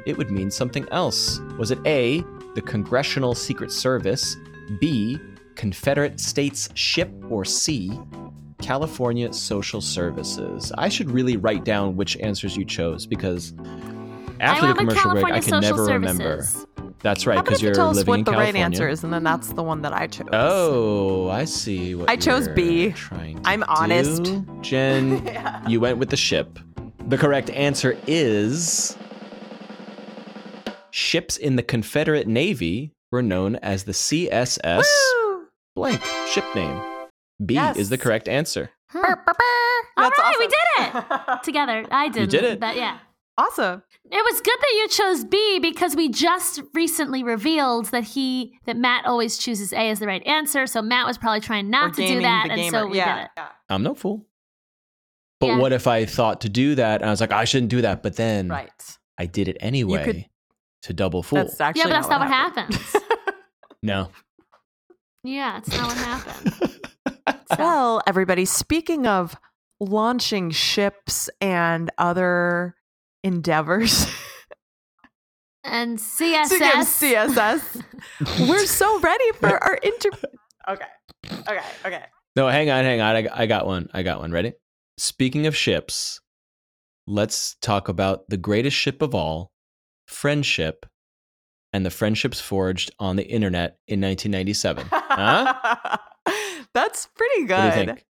it 0.06 0.18
would 0.18 0.32
mean 0.32 0.52
something 0.52 0.88
else. 0.92 1.40
Was 1.58 1.72
it 1.72 1.80
A, 1.86 2.24
the 2.56 2.62
Congressional 2.62 3.36
Secret 3.36 3.72
Service, 3.72 4.36
B, 4.80 5.18
Confederate 5.56 6.20
States 6.20 6.70
Ship, 6.74 7.10
or 7.30 7.46
C, 7.46 7.98
California 8.62 9.32
Social 9.32 9.80
Services? 9.80 10.74
I 10.78 10.90
should 10.90 11.10
really 11.10 11.38
write 11.38 11.64
down 11.64 11.96
which 11.96 12.18
answers 12.18 12.58
you 12.58 12.66
chose 12.66 13.06
because 13.06 13.54
after 14.42 14.68
the 14.68 14.74
commercial 14.74 15.12
break, 15.12 15.26
I 15.26 15.40
can 15.40 15.62
never 15.62 15.86
Services. 15.86 16.20
remember. 16.20 16.46
That's 17.02 17.26
right, 17.26 17.42
because 17.44 17.60
if 17.60 17.62
you 17.62 17.68
you're 17.68 17.76
tell 17.76 17.90
us 17.90 17.96
living 17.98 18.10
what 18.10 18.20
in 18.20 18.26
the 18.26 18.32
California. 18.32 18.54
right 18.62 18.66
answer 18.66 18.90
is, 18.90 19.04
and 19.06 19.14
then 19.14 19.24
that's 19.24 19.54
the 19.54 19.64
one 19.64 19.82
that 19.84 19.94
I 19.94 20.08
chose. 20.08 20.28
Oh, 20.34 21.30
I 21.30 21.46
see. 21.46 21.96
What 21.96 22.10
I 22.10 22.18
chose 22.18 22.48
you're 22.48 22.56
B. 22.56 22.92
Trying 22.92 23.42
to 23.42 23.50
I'm 23.50 23.64
honest. 23.64 24.24
do. 24.24 24.46
Jen, 24.62 25.64
you 25.68 25.80
went 25.80 25.98
with 25.98 26.10
the 26.10 26.18
ship. 26.18 26.60
The 27.08 27.18
correct 27.18 27.50
answer 27.52 27.98
is 28.06 28.98
ships 30.92 31.38
in 31.38 31.56
the 31.56 31.64
Confederate 31.64 32.28
Navy 32.28 32.92
were 33.12 33.22
known 33.22 33.56
as 33.58 33.84
the 33.86 33.92
CSS 33.94 34.84
Woo! 35.24 35.48
blank 35.76 36.02
ship 36.28 36.44
name. 36.56 36.82
B 37.46 37.54
Yes. 37.56 37.78
is 37.78 37.90
the 37.90 37.98
correct 37.98 38.28
answer. 38.28 38.70
Huh. 38.90 39.02
Burr, 39.02 39.16
burr, 39.16 39.34
burr. 39.34 40.04
All 40.04 40.10
That's 40.10 40.20
right, 40.20 40.36
we 40.38 40.48
did 40.48 40.58
it 41.34 41.40
together. 41.44 41.86
I 41.92 42.10
did. 42.10 42.22
You 42.22 42.28
did 42.28 42.44
it. 42.44 42.60
But 42.60 42.76
yeah. 42.76 43.00
Awesome. 43.40 43.84
It 44.12 44.24
was 44.32 44.42
good 44.42 44.58
that 44.60 44.74
you 44.78 44.88
chose 44.90 45.24
B 45.24 45.60
because 45.60 45.96
we 45.96 46.10
just 46.10 46.62
recently 46.74 47.24
revealed 47.24 47.86
that 47.92 48.04
he 48.04 48.58
that 48.66 48.76
Matt 48.78 49.06
always 49.06 49.38
chooses 49.38 49.72
A 49.74 49.90
as 49.90 50.00
the 50.00 50.08
right 50.08 50.26
answer. 50.26 50.66
So 50.68 50.82
Matt 50.82 51.06
was 51.06 51.18
probably 51.18 51.40
trying 51.42 51.70
not 51.70 51.92
Or 51.92 51.94
to 51.94 52.02
do 52.02 52.08
gaming 52.08 52.24
that, 52.24 52.44
the 52.48 52.52
and 52.54 52.62
gamer. 52.62 52.80
so 52.80 52.88
we 52.88 52.98
yeah. 52.98 53.16
did 53.16 53.24
it. 53.26 53.30
yeah. 53.38 53.48
I'm 53.70 53.84
no 53.84 53.94
fool. 53.96 54.26
But 55.40 55.48
Yeah. 55.48 55.58
what 55.60 55.72
if 55.74 55.88
I 55.88 56.06
thought 56.06 56.42
to 56.42 56.50
do 56.50 56.76
that 56.76 57.02
and 57.02 57.10
I 57.10 57.12
was 57.14 57.22
like, 57.22 57.32
I 57.32 57.46
shouldn't 57.46 57.70
do 57.72 57.82
that, 57.82 58.04
but 58.04 58.16
then 58.18 58.50
Right. 58.50 58.72
I 59.18 59.26
did 59.26 59.48
it 59.48 59.58
anyway 59.62 60.04
could- 60.04 60.26
to 60.84 60.94
double 60.94 61.24
fool? 61.24 61.38
That's 61.38 61.60
actually 61.62 61.80
Yeah, 61.82 61.86
but 61.88 61.94
that's 61.94 62.10
not 62.10 62.20
what 62.20 62.30
happened. 62.30 62.74
happens. 62.74 63.04
no. 63.84 64.10
yeah, 65.24 65.58
it's 65.60 65.70
not 65.70 65.88
what 65.88 65.98
happened. 65.98 66.76
So- 67.52 67.56
Well, 67.58 68.02
everybody, 68.06 68.46
speaking 68.46 69.08
of 69.08 69.36
launching 69.80 70.52
ships 70.52 71.30
and 71.42 71.90
other 71.98 72.76
endeavors, 73.24 74.08
and 75.64 76.00
speaking 76.00 76.42
of 76.42 76.50
CSS. 76.50 77.30
CSS, 77.36 78.48
we're 78.48 78.66
so 78.66 79.00
ready 79.00 79.32
for 79.40 79.64
our 79.64 79.76
inter. 79.76 80.10
Okay. 80.70 80.86
Okay. 81.48 81.60
Okay. 81.86 82.04
No, 82.36 82.48
hang 82.48 82.70
on, 82.70 82.84
hang 82.84 83.02
on. 83.02 83.16
I, 83.16 83.28
I 83.34 83.46
got 83.46 83.66
one. 83.66 83.90
I 83.94 84.04
got 84.04 84.20
one. 84.20 84.32
Ready? 84.32 84.54
Speaking 84.98 85.48
of 85.48 85.56
ships, 85.56 86.22
let's 87.08 87.56
talk 87.62 87.90
about 87.90 88.30
the 88.30 88.38
greatest 88.38 88.78
ship 88.78 89.02
of 89.02 89.16
all, 89.16 89.52
friendship, 90.08 90.86
and 91.74 91.86
the 91.86 91.90
friendships 91.90 92.40
forged 92.40 92.92
on 93.00 93.16
the 93.16 93.26
internet 93.28 93.78
in 93.88 94.02
1997. 94.02 94.86
Huh? 94.92 95.98
That's 96.74 97.08
pretty 97.16 97.46
good. 97.46 97.58
What 97.58 97.74
do 97.74 97.80
you 97.80 97.86
think? 97.86 98.06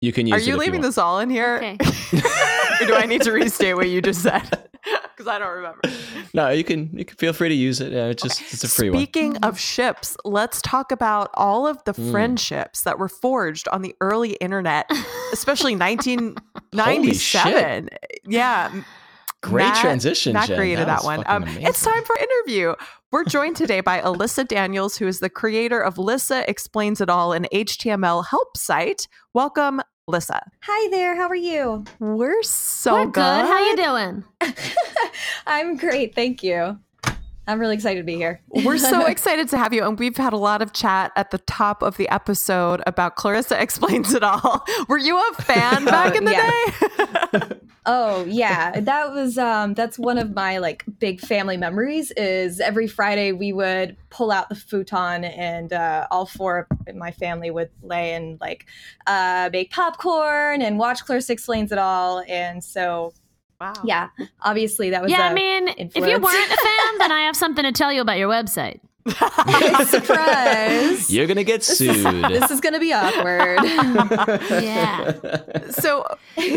You 0.00 0.12
can 0.12 0.26
use 0.26 0.42
Are 0.42 0.46
you 0.46 0.54
if 0.54 0.60
leaving 0.60 0.80
want. 0.80 0.84
this 0.84 0.98
all 0.98 1.18
in 1.20 1.30
here? 1.30 1.56
Okay. 1.56 1.78
Or 2.84 2.86
do 2.86 2.94
I 2.94 3.06
need 3.06 3.22
to 3.22 3.32
restate 3.32 3.74
what 3.76 3.88
you 3.88 4.00
just 4.02 4.22
said? 4.22 4.42
Because 5.16 5.28
I 5.28 5.38
don't 5.38 5.54
remember. 5.54 5.80
No, 6.34 6.50
you 6.50 6.62
can. 6.64 6.90
You 6.92 7.04
can 7.06 7.16
feel 7.16 7.32
free 7.32 7.48
to 7.48 7.54
use 7.54 7.80
it. 7.80 7.94
Uh, 7.94 8.08
it's 8.10 8.22
just 8.22 8.42
it's 8.52 8.64
a 8.64 8.68
free 8.68 8.90
one. 8.90 8.98
Speaking 8.98 9.36
of 9.38 9.58
ships, 9.58 10.14
let's 10.26 10.60
talk 10.60 10.90
about 10.92 11.30
all 11.34 11.66
of 11.68 11.82
the 11.84 11.94
Mm. 11.94 12.10
friendships 12.10 12.82
that 12.82 12.98
were 12.98 13.08
forged 13.08 13.66
on 13.68 13.80
the 13.82 13.94
early 14.02 14.32
internet, 14.34 14.90
especially 15.32 15.74
1997. 16.72 17.88
Yeah. 18.26 18.70
Great 19.42 19.64
Matt- 19.64 19.80
transition. 19.80 20.32
Matt 20.32 20.48
Jen. 20.48 20.56
created 20.56 20.88
that, 20.88 20.98
was 20.98 21.04
one. 21.04 21.22
Um, 21.26 21.44
it's 21.46 21.82
time 21.82 22.02
for 22.04 22.16
interview. 22.16 22.74
We're 23.12 23.24
joined 23.24 23.56
today 23.56 23.80
by 23.80 24.00
Alyssa 24.00 24.46
Daniels, 24.48 24.96
who 24.96 25.06
is 25.06 25.20
the 25.20 25.28
creator 25.30 25.80
of 25.80 25.98
Lissa 25.98 26.48
Explains 26.50 27.00
It 27.00 27.08
All, 27.10 27.32
an 27.32 27.46
HTML 27.52 28.26
help 28.26 28.56
site. 28.56 29.06
Welcome, 29.34 29.80
Lissa. 30.06 30.50
Hi 30.62 30.90
there. 30.90 31.16
How 31.16 31.28
are 31.28 31.34
you? 31.34 31.84
We're 31.98 32.42
so 32.42 32.92
We're 32.94 33.06
good. 33.06 33.22
How 33.22 33.58
you 33.70 33.76
doing? 33.76 34.24
I'm 35.46 35.76
great. 35.76 36.14
Thank 36.14 36.42
you. 36.42 36.78
I'm 37.46 37.58
really 37.60 37.74
excited 37.74 38.00
to 38.00 38.04
be 38.04 38.14
here. 38.14 38.40
We're 38.48 38.78
so 38.78 39.04
excited 39.06 39.48
to 39.50 39.58
have 39.58 39.72
you. 39.74 39.84
And 39.84 39.98
we've 39.98 40.16
had 40.16 40.32
a 40.32 40.38
lot 40.38 40.62
of 40.62 40.72
chat 40.72 41.12
at 41.14 41.30
the 41.30 41.38
top 41.38 41.82
of 41.82 41.96
the 41.98 42.08
episode 42.08 42.82
about 42.86 43.16
Clarissa 43.16 43.60
Explains 43.62 44.14
It 44.14 44.22
All. 44.22 44.64
Were 44.88 44.98
you 44.98 45.18
a 45.18 45.34
fan 45.42 45.84
back 45.84 46.14
Oh, 46.14 46.18
in 46.18 46.24
the 46.24 46.32
yeah. 46.32 47.50
day? 47.50 47.56
oh 47.86 48.24
yeah, 48.24 48.80
that 48.80 49.12
was 49.12 49.36
um 49.36 49.74
that's 49.74 49.98
one 49.98 50.16
of 50.16 50.34
my 50.34 50.56
like 50.58 50.84
big 50.98 51.20
family 51.20 51.56
memories. 51.56 52.10
Is 52.12 52.60
every 52.60 52.86
Friday 52.86 53.32
we 53.32 53.52
would 53.52 53.96
pull 54.10 54.30
out 54.30 54.48
the 54.48 54.54
futon 54.54 55.24
and 55.24 55.72
uh, 55.72 56.06
all 56.10 56.24
four 56.26 56.66
of 56.86 56.94
my 56.96 57.10
family 57.10 57.50
would 57.50 57.70
lay 57.82 58.14
and 58.14 58.40
like 58.40 58.66
uh, 59.06 59.50
make 59.52 59.70
popcorn 59.70 60.62
and 60.62 60.78
watch 60.78 61.04
Clarissa 61.04 61.32
Explains 61.32 61.72
It 61.72 61.78
All. 61.78 62.22
And 62.28 62.62
so 62.64 63.12
wow. 63.64 63.82
yeah, 63.84 64.08
obviously 64.40 64.90
that 64.90 65.02
was 65.02 65.10
Yeah, 65.10 65.28
a 65.28 65.30
I 65.30 65.34
mean, 65.34 65.68
if 65.76 65.94
you 65.96 66.02
weren't 66.02 66.52
a 66.52 66.56
fan, 66.56 66.98
then 66.98 67.12
I 67.12 67.22
have 67.22 67.36
something 67.44 67.64
to 67.64 67.72
tell 67.72 67.92
you 67.92 68.00
about 68.00 68.18
your 68.18 68.28
website. 68.28 68.80
surprise. 69.86 71.10
You're 71.12 71.26
gonna 71.26 71.44
get 71.44 71.62
sued. 71.62 72.24
this 72.24 72.50
is 72.50 72.60
gonna 72.60 72.80
be 72.80 72.92
awkward. 72.92 73.58
Yeah. 74.64 75.12
So, 75.70 76.06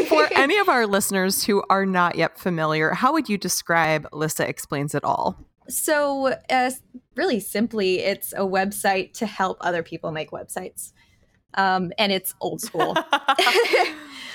for 0.07 0.27
any 0.35 0.57
of 0.57 0.69
our 0.69 0.87
listeners 0.87 1.43
who 1.43 1.63
are 1.69 1.85
not 1.85 2.15
yet 2.15 2.39
familiar, 2.39 2.91
how 2.91 3.11
would 3.13 3.27
you 3.27 3.37
describe 3.37 4.07
Lissa 4.13 4.47
Explains 4.47 4.95
It 4.95 5.03
All? 5.03 5.37
So, 5.67 6.35
uh, 6.49 6.71
really 7.15 7.39
simply, 7.41 7.99
it's 7.99 8.31
a 8.33 8.39
website 8.39 9.13
to 9.13 9.25
help 9.25 9.57
other 9.59 9.83
people 9.83 10.11
make 10.11 10.31
websites. 10.31 10.93
Um, 11.55 11.91
and 11.97 12.11
it's 12.11 12.33
old 12.39 12.61
school. 12.61 12.95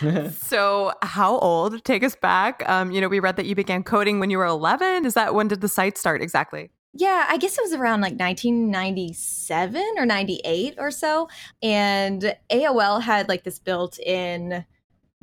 So, 0.42 0.92
how 1.02 1.38
old? 1.38 1.84
Take 1.84 2.02
us 2.04 2.14
back. 2.14 2.68
Um, 2.68 2.90
you 2.90 3.00
know, 3.00 3.08
we 3.08 3.20
read 3.20 3.36
that 3.36 3.46
you 3.46 3.54
began 3.54 3.82
coding 3.82 4.20
when 4.20 4.30
you 4.30 4.38
were 4.38 4.44
11. 4.44 5.06
Is 5.06 5.14
that 5.14 5.34
when 5.34 5.48
did 5.48 5.60
the 5.60 5.68
site 5.68 5.96
start 5.96 6.20
exactly? 6.20 6.70
yeah, 6.94 7.26
I 7.28 7.38
guess 7.38 7.56
it 7.56 7.62
was 7.62 7.72
around 7.72 8.02
like 8.02 8.18
1997 8.18 9.82
or 9.96 10.04
98 10.04 10.74
or 10.78 10.90
so. 10.90 11.28
And 11.62 12.36
AOL 12.50 13.00
had 13.00 13.28
like 13.28 13.44
this 13.44 13.58
built 13.58 13.98
in 13.98 14.64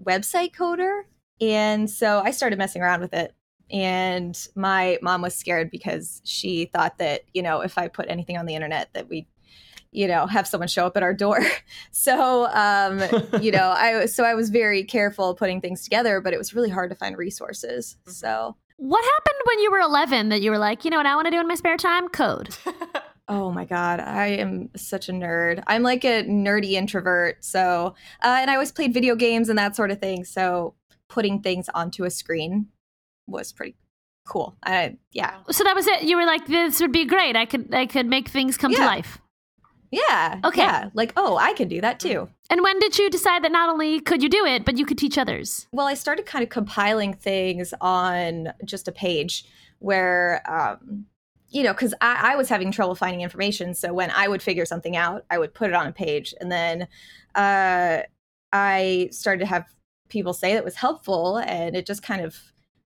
website 0.03 0.55
coder. 0.55 1.01
And 1.39 1.89
so 1.89 2.21
I 2.23 2.31
started 2.31 2.57
messing 2.57 2.81
around 2.81 3.01
with 3.01 3.13
it. 3.13 3.35
And 3.71 4.35
my 4.55 4.97
mom 5.03 5.21
was 5.21 5.35
scared 5.35 5.69
because 5.69 6.23
she 6.25 6.65
thought 6.73 6.97
that, 6.97 7.21
you 7.35 7.43
know, 7.43 7.61
if 7.61 7.77
I 7.77 7.87
put 7.87 8.09
anything 8.09 8.35
on 8.35 8.47
the 8.47 8.55
internet, 8.55 8.89
that 8.93 9.07
we 9.07 9.27
you 9.91 10.07
know 10.07 10.27
have 10.27 10.47
someone 10.47 10.67
show 10.67 10.85
up 10.85 10.95
at 10.97 11.03
our 11.03 11.13
door 11.13 11.39
so 11.91 12.47
um 12.53 13.01
you 13.41 13.51
know 13.51 13.69
i 13.71 14.05
so 14.05 14.23
i 14.23 14.33
was 14.33 14.49
very 14.49 14.83
careful 14.83 15.33
putting 15.35 15.59
things 15.61 15.83
together 15.83 16.21
but 16.21 16.33
it 16.33 16.37
was 16.37 16.53
really 16.53 16.69
hard 16.69 16.89
to 16.89 16.95
find 16.95 17.17
resources 17.17 17.97
so 18.05 18.55
What 18.77 19.03
happened 19.03 19.41
when 19.45 19.59
you 19.59 19.71
were 19.71 19.79
11 19.79 20.29
that 20.29 20.41
you 20.41 20.51
were 20.51 20.57
like, 20.57 20.85
you 20.85 20.91
know 20.91 20.97
what 20.97 21.05
I 21.05 21.15
want 21.15 21.25
to 21.25 21.31
do 21.31 21.39
in 21.39 21.47
my 21.47 21.55
spare 21.55 21.75
time? 21.75 22.07
Code. 22.07 22.55
oh 23.27 23.51
my 23.51 23.63
god 23.65 23.99
i 23.99 24.27
am 24.27 24.69
such 24.75 25.07
a 25.09 25.11
nerd 25.11 25.61
i'm 25.67 25.83
like 25.83 26.03
a 26.03 26.23
nerdy 26.23 26.71
introvert 26.71 27.43
so 27.43 27.93
uh, 28.23 28.37
and 28.41 28.49
i 28.49 28.53
always 28.53 28.71
played 28.71 28.91
video 28.93 29.15
games 29.15 29.49
and 29.49 29.57
that 29.59 29.75
sort 29.75 29.91
of 29.91 29.99
thing 29.99 30.23
so 30.23 30.73
putting 31.09 31.39
things 31.41 31.69
onto 31.75 32.05
a 32.05 32.09
screen 32.09 32.67
was 33.27 33.51
pretty 33.53 33.75
cool 34.27 34.55
i 34.63 34.95
yeah 35.11 35.37
So 35.51 35.63
that 35.63 35.75
was 35.75 35.87
it. 35.87 36.03
You 36.03 36.15
were 36.17 36.25
like, 36.25 36.45
this 36.47 36.79
would 36.81 36.91
be 36.91 37.05
great. 37.05 37.35
I 37.35 37.45
could 37.45 37.73
I 37.73 37.85
could 37.85 38.05
make 38.07 38.29
things 38.29 38.57
come 38.57 38.73
to 38.73 38.85
life. 38.85 39.19
Yeah 39.91 40.39
Okay. 40.43 40.61
yeah 40.61 40.89
like 40.93 41.13
oh 41.17 41.37
i 41.37 41.53
can 41.53 41.67
do 41.67 41.81
that 41.81 41.99
too 41.99 42.29
And 42.51 42.61
when 42.61 42.79
did 42.79 42.97
you 42.97 43.09
decide 43.09 43.43
that 43.43 43.51
not 43.51 43.69
only 43.69 43.99
could 43.99 44.23
you 44.23 44.29
do 44.29 44.43
it, 44.45 44.65
but 44.65 44.77
you 44.77 44.85
could 44.85 44.97
teach 44.97 45.17
others? 45.19 45.67
Well, 45.71 45.85
I 45.85 45.93
started 45.93 46.25
kind 46.25 46.43
of 46.43 46.49
compiling 46.49 47.13
things 47.13 47.73
on 47.79 48.53
just 48.65 48.87
a 48.87 48.91
page 48.91 49.45
where, 49.77 50.41
um, 50.49 51.05
you 51.49 51.61
know, 51.63 51.73
because 51.73 51.93
I, 52.01 52.33
I 52.33 52.35
was 52.35 52.49
having 52.49 52.71
trouble 52.71 52.95
finding 52.95 53.21
information. 53.21 53.73
So 53.75 53.93
when 53.93 54.09
I 54.09 54.27
would 54.27 54.41
figure 54.41 54.65
something 54.65 54.95
out, 54.97 55.25
I 55.29 55.37
would 55.37 55.53
put 55.53 55.69
it 55.69 55.75
on 55.75 55.85
a 55.85 55.91
page. 55.91 56.33
And 56.41 56.51
then 56.51 56.87
uh, 57.35 58.01
I 58.51 59.09
started 59.11 59.41
to 59.41 59.45
have 59.45 59.65
people 60.09 60.33
say 60.33 60.53
that 60.55 60.65
was 60.65 60.75
helpful. 60.75 61.37
And 61.37 61.75
it 61.75 61.85
just 61.85 62.01
kind 62.01 62.21
of 62.21 62.35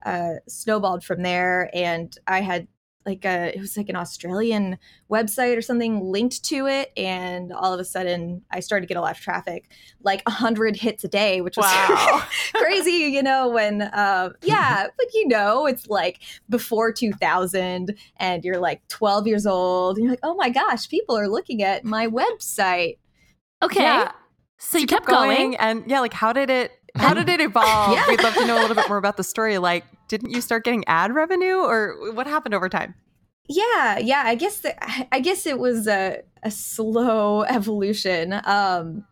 uh, 0.06 0.36
snowballed 0.48 1.04
from 1.04 1.24
there. 1.24 1.72
And 1.74 2.16
I 2.28 2.42
had 2.42 2.68
like 3.08 3.26
a, 3.26 3.56
it 3.56 3.60
was 3.60 3.78
like 3.78 3.90
an 3.90 3.96
Australian 3.96 4.78
website 5.10 5.58
or 5.58 5.62
something 5.62 6.02
linked 6.02 6.44
to 6.44 6.68
it. 6.68 6.92
And 6.98 7.54
all 7.54 7.74
of 7.74 7.80
a 7.80 7.86
sudden, 7.86 8.44
I 8.52 8.60
started 8.60 8.86
to 8.86 8.88
get 8.94 8.98
a 8.98 9.02
lot 9.02 9.16
of 9.16 9.22
traffic, 9.22 9.72
like 10.04 10.22
100 10.28 10.76
hits 10.76 11.04
a 11.04 11.08
day, 11.08 11.42
which 11.42 11.58
was 11.58 11.66
Wow. 11.66 12.24
crazy, 12.54 12.92
you 12.92 13.24
know, 13.24 13.48
when, 13.48 13.84
um, 13.94 14.34
yeah, 14.44 14.88
but 14.98 15.08
you 15.14 15.28
know, 15.28 15.66
it's 15.66 15.88
like 15.88 16.20
before 16.50 16.92
2000 16.92 17.96
and 18.18 18.44
you're 18.44 18.60
like 18.60 18.86
12 18.90 19.26
years 19.26 19.48
old 19.48 19.98
and 19.98 20.04
you're 20.04 20.12
like, 20.12 20.20
oh 20.24 20.36
my 20.36 20.50
gosh, 20.50 20.90
people 20.90 21.18
are 21.18 21.30
looking 21.30 21.64
at 21.64 21.86
my 21.86 22.08
website. 22.08 22.98
Okay. 23.64 23.82
Yeah. 23.82 24.12
So 24.60 24.78
you 24.78 24.88
kept 24.88 25.06
going. 25.06 25.56
and 25.58 25.84
yeah, 25.88 26.02
like 26.02 26.14
how 26.14 26.34
did 26.34 26.50
it 26.50 26.77
how 26.98 27.14
did 27.14 27.30
it 27.30 27.40
evolve? 27.40 27.68
Yeah. 27.98 28.08
We'd 28.08 28.24
love 28.24 28.34
to 28.36 28.46
know 28.46 28.58
a 28.58 28.62
little 28.62 28.76
bit 28.76 28.88
more 28.88 28.98
about 28.98 29.18
the 29.18 29.24
story. 29.24 29.58
Like, 29.58 29.86
didn't 30.08 30.32
you 30.32 30.42
start 30.42 30.64
getting 30.64 30.84
ad 30.88 31.14
revenue 31.14 31.58
or 31.58 32.12
what 32.14 32.28
happened 32.28 32.54
over 32.54 32.70
time? 32.70 32.96
Yeah, 33.50 33.98
yeah, 33.98 34.24
I 34.26 34.36
guess 34.36 34.60
the, 34.60 34.76
I 35.14 35.20
guess 35.20 35.46
it 35.46 35.58
was 35.58 35.88
a, 35.88 36.22
a 36.44 36.52
slow 36.52 37.42
evolution. 37.50 38.40
Um, 38.44 39.06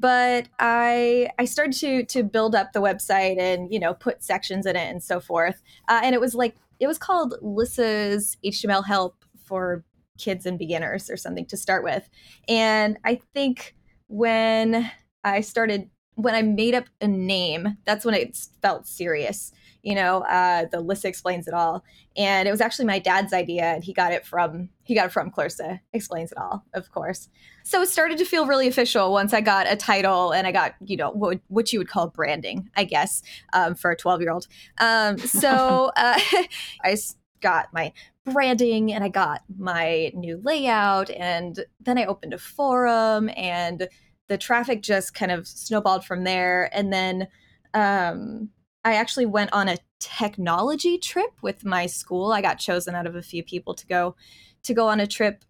but 0.00 0.48
I 0.58 1.28
I 1.38 1.44
started 1.44 1.74
to 1.80 2.04
to 2.04 2.22
build 2.22 2.54
up 2.54 2.72
the 2.72 2.80
website 2.80 3.38
and 3.38 3.72
you 3.72 3.80
know 3.80 3.94
put 3.94 4.22
sections 4.22 4.64
in 4.64 4.76
it 4.76 4.90
and 4.90 5.02
so 5.02 5.20
forth. 5.20 5.60
Uh, 5.88 6.00
and 6.02 6.14
it 6.14 6.20
was 6.20 6.34
like 6.34 6.56
it 6.78 6.86
was 6.86 6.98
called 6.98 7.34
Lissa's 7.42 8.36
HTML 8.44 8.84
help 8.84 9.24
for 9.44 9.84
kids 10.18 10.46
and 10.46 10.58
beginners 10.58 11.10
or 11.10 11.16
something 11.16 11.46
to 11.46 11.56
start 11.56 11.82
with. 11.82 12.08
And 12.48 12.98
I 13.04 13.20
think 13.34 13.74
when 14.08 14.90
I 15.24 15.40
started 15.40 15.90
when 16.18 16.34
I 16.34 16.42
made 16.42 16.74
up 16.74 16.86
a 17.00 17.06
name, 17.06 17.76
that's 17.84 18.04
when 18.04 18.14
it 18.14 18.36
felt 18.60 18.88
serious. 18.88 19.52
You 19.82 19.94
know, 19.94 20.22
uh, 20.22 20.64
the 20.64 20.80
list 20.80 21.04
explains 21.04 21.46
it 21.46 21.54
all, 21.54 21.84
and 22.16 22.48
it 22.48 22.50
was 22.50 22.60
actually 22.60 22.86
my 22.86 22.98
dad's 22.98 23.32
idea, 23.32 23.62
and 23.62 23.84
he 23.84 23.92
got 23.92 24.12
it 24.12 24.26
from 24.26 24.68
he 24.82 24.96
got 24.96 25.06
it 25.06 25.12
from 25.12 25.30
Clarissa 25.30 25.80
explains 25.92 26.32
it 26.32 26.38
all, 26.38 26.64
of 26.74 26.90
course. 26.90 27.28
So 27.62 27.80
it 27.82 27.88
started 27.88 28.18
to 28.18 28.24
feel 28.24 28.46
really 28.46 28.66
official 28.66 29.12
once 29.12 29.32
I 29.32 29.40
got 29.40 29.70
a 29.70 29.76
title 29.76 30.32
and 30.32 30.44
I 30.46 30.52
got 30.52 30.74
you 30.84 30.96
know 30.96 31.12
what 31.12 31.38
what 31.46 31.72
you 31.72 31.78
would 31.78 31.88
call 31.88 32.08
branding, 32.08 32.68
I 32.76 32.82
guess, 32.82 33.22
um, 33.52 33.76
for 33.76 33.92
a 33.92 33.96
twelve 33.96 34.20
year 34.20 34.32
old. 34.32 34.48
Um, 34.78 35.18
so 35.18 35.92
uh, 35.96 36.18
I 36.84 36.96
got 37.40 37.72
my 37.72 37.92
branding 38.24 38.92
and 38.92 39.04
I 39.04 39.08
got 39.08 39.42
my 39.56 40.10
new 40.14 40.40
layout, 40.42 41.10
and 41.10 41.64
then 41.80 41.96
I 41.96 42.06
opened 42.06 42.34
a 42.34 42.38
forum 42.38 43.30
and 43.36 43.88
the 44.28 44.38
traffic 44.38 44.82
just 44.82 45.14
kind 45.14 45.32
of 45.32 45.46
snowballed 45.46 46.04
from 46.04 46.24
there. 46.24 46.70
And 46.74 46.92
then 46.92 47.28
um, 47.74 48.50
i 48.84 48.94
actually 48.94 49.26
went 49.26 49.52
on 49.52 49.68
a 49.68 49.78
technology 49.98 50.98
trip 50.98 51.30
with 51.42 51.64
my 51.64 51.86
school. 51.86 52.32
I 52.32 52.40
got 52.40 52.58
chosen 52.58 52.94
out 52.94 53.06
of 53.06 53.16
a 53.16 53.22
few 53.22 53.42
people 53.42 53.74
to 53.74 53.86
go 53.86 54.16
to 54.62 54.74
go 54.74 54.88
on 54.88 55.00
a 55.00 55.06
trip 55.06 55.44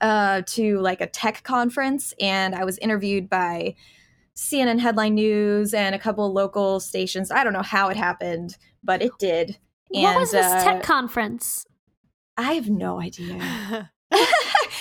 uh, 0.00 0.42
to 0.46 0.78
like 0.80 1.00
a 1.00 1.06
tech 1.06 1.42
conference. 1.42 2.12
And 2.20 2.54
i 2.54 2.64
was 2.64 2.78
interviewed 2.78 3.28
by 3.28 3.74
cnn 4.36 4.78
headline 4.78 5.14
news 5.14 5.72
and 5.72 5.94
a 5.94 5.98
couple 5.98 6.32
local 6.32 6.80
stations. 6.80 7.30
I 7.30 7.42
don't 7.42 7.54
know 7.54 7.62
how 7.62 7.88
it 7.88 7.96
happened 7.96 8.56
but 8.84 9.02
it 9.02 9.12
did. 9.18 9.58
What 9.88 10.20
was 10.20 10.30
this 10.30 10.46
uh, 10.46 10.64
tech 10.64 10.82
conference? 10.82 11.66
i 12.36 12.52
have 12.52 12.68
no 12.68 13.00
idea 13.00 13.90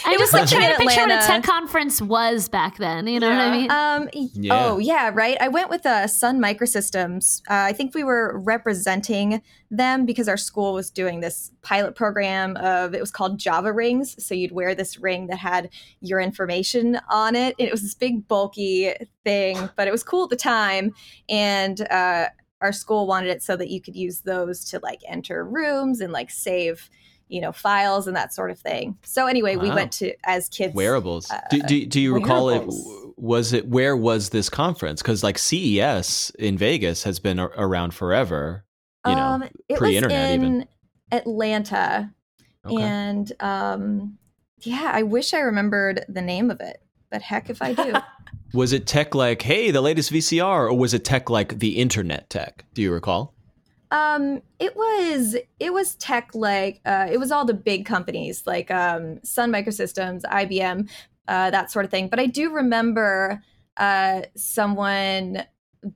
I 0.05 0.13
It 0.13 0.19
just 0.19 0.33
was 0.33 0.33
like 0.33 0.41
like 0.41 0.49
trying 0.49 0.75
to 0.75 0.81
in 0.81 0.87
picture 0.87 1.01
what 1.01 1.23
a 1.23 1.27
tech 1.27 1.43
conference 1.43 2.01
was 2.01 2.47
back 2.47 2.77
then. 2.77 3.07
You 3.07 3.19
know 3.19 3.29
what 3.29 3.39
I 3.39 3.51
mean? 3.51 3.71
Um. 3.71 4.09
Yeah. 4.13 4.67
Oh 4.67 4.79
yeah, 4.79 5.11
right. 5.13 5.37
I 5.41 5.47
went 5.47 5.69
with 5.69 5.85
uh, 5.85 6.07
Sun 6.07 6.39
Microsystems. 6.39 7.41
Uh, 7.49 7.65
I 7.65 7.73
think 7.73 7.95
we 7.95 8.03
were 8.03 8.37
representing 8.39 9.41
them 9.71 10.05
because 10.05 10.27
our 10.27 10.37
school 10.37 10.73
was 10.73 10.91
doing 10.91 11.19
this 11.19 11.51
pilot 11.61 11.95
program 11.95 12.55
of 12.57 12.93
it 12.93 13.01
was 13.01 13.11
called 13.11 13.39
Java 13.39 13.73
rings. 13.73 14.23
So 14.23 14.35
you'd 14.35 14.51
wear 14.51 14.75
this 14.75 14.99
ring 14.99 15.27
that 15.27 15.37
had 15.37 15.69
your 16.01 16.19
information 16.19 16.99
on 17.09 17.35
it. 17.35 17.55
It 17.57 17.71
was 17.71 17.81
this 17.81 17.95
big 17.95 18.27
bulky 18.27 18.93
thing, 19.23 19.69
but 19.75 19.87
it 19.87 19.91
was 19.91 20.03
cool 20.03 20.25
at 20.25 20.29
the 20.29 20.35
time. 20.35 20.93
And 21.29 21.81
uh, 21.89 22.27
our 22.61 22.71
school 22.71 23.07
wanted 23.07 23.29
it 23.29 23.43
so 23.43 23.55
that 23.55 23.69
you 23.69 23.81
could 23.81 23.95
use 23.95 24.21
those 24.21 24.63
to 24.65 24.79
like 24.81 25.01
enter 25.07 25.43
rooms 25.43 25.99
and 26.01 26.13
like 26.13 26.29
save, 26.29 26.89
you 27.27 27.41
know, 27.41 27.51
files 27.51 28.07
and 28.07 28.15
that 28.15 28.33
sort 28.33 28.51
of 28.51 28.59
thing. 28.59 28.97
So 29.03 29.25
anyway, 29.27 29.55
we 29.55 29.69
went 29.69 29.91
to 29.93 30.13
as 30.25 30.47
kids. 30.49 30.73
Wearables. 30.75 31.29
uh, 31.31 31.41
do, 31.49 31.61
do, 31.63 31.85
do 31.85 32.01
you 32.01 32.13
recall 32.13 32.49
it? 32.49 32.63
Was 33.17 33.53
it 33.53 33.67
where 33.67 33.95
was 33.95 34.29
this 34.29 34.49
conference? 34.49 35.01
Because 35.01 35.23
like 35.23 35.37
CES 35.37 36.31
in 36.37 36.57
Vegas 36.57 37.03
has 37.03 37.19
been 37.19 37.39
a- 37.39 37.47
around 37.47 37.93
forever. 37.93 38.65
You 39.05 39.15
know, 39.15 39.21
um, 39.21 39.43
it 39.43 39.53
was 39.69 39.77
pre-internet 39.79 40.31
in 40.31 40.41
even. 40.43 40.67
Atlanta, 41.11 42.11
Okay. 42.65 42.81
and 42.81 43.31
um, 43.39 44.17
yeah, 44.61 44.89
I 44.93 45.03
wish 45.03 45.33
I 45.33 45.39
remembered 45.41 46.03
the 46.09 46.21
name 46.23 46.49
of 46.49 46.59
it, 46.59 46.77
but 47.11 47.21
heck 47.21 47.49
if 47.51 47.61
I 47.61 47.73
do. 47.73 47.93
was 48.53 48.73
it 48.73 48.87
tech 48.87 49.13
like, 49.13 49.43
hey, 49.43 49.69
the 49.69 49.81
latest 49.81 50.11
VCR, 50.11 50.69
or 50.69 50.73
was 50.73 50.93
it 50.95 51.05
tech 51.05 51.29
like 51.29 51.59
the 51.59 51.77
internet 51.77 52.29
tech? 52.31 52.65
Do 52.73 52.81
you 52.81 52.91
recall? 52.91 53.34
Um, 53.95 54.41
it 54.59 54.75
was 54.75 55.37
it 55.57 55.71
was 55.71 55.95
tech 55.95 56.31
like 56.33 56.81
uh, 56.85 57.07
it 57.09 57.17
was 57.17 57.31
all 57.31 57.45
the 57.45 57.53
big 57.53 57.85
companies 57.85 58.45
like 58.45 58.69
um, 58.69 59.23
Sun 59.23 59.53
Microsystems, 59.53 60.23
IBM, 60.23 60.89
uh, 61.29 61.49
that 61.49 61.71
sort 61.71 61.85
of 61.85 61.91
thing. 61.91 62.09
But 62.09 62.19
I 62.19 62.25
do 62.25 62.51
remember 62.51 63.41
uh, 63.77 64.23
someone 64.35 65.45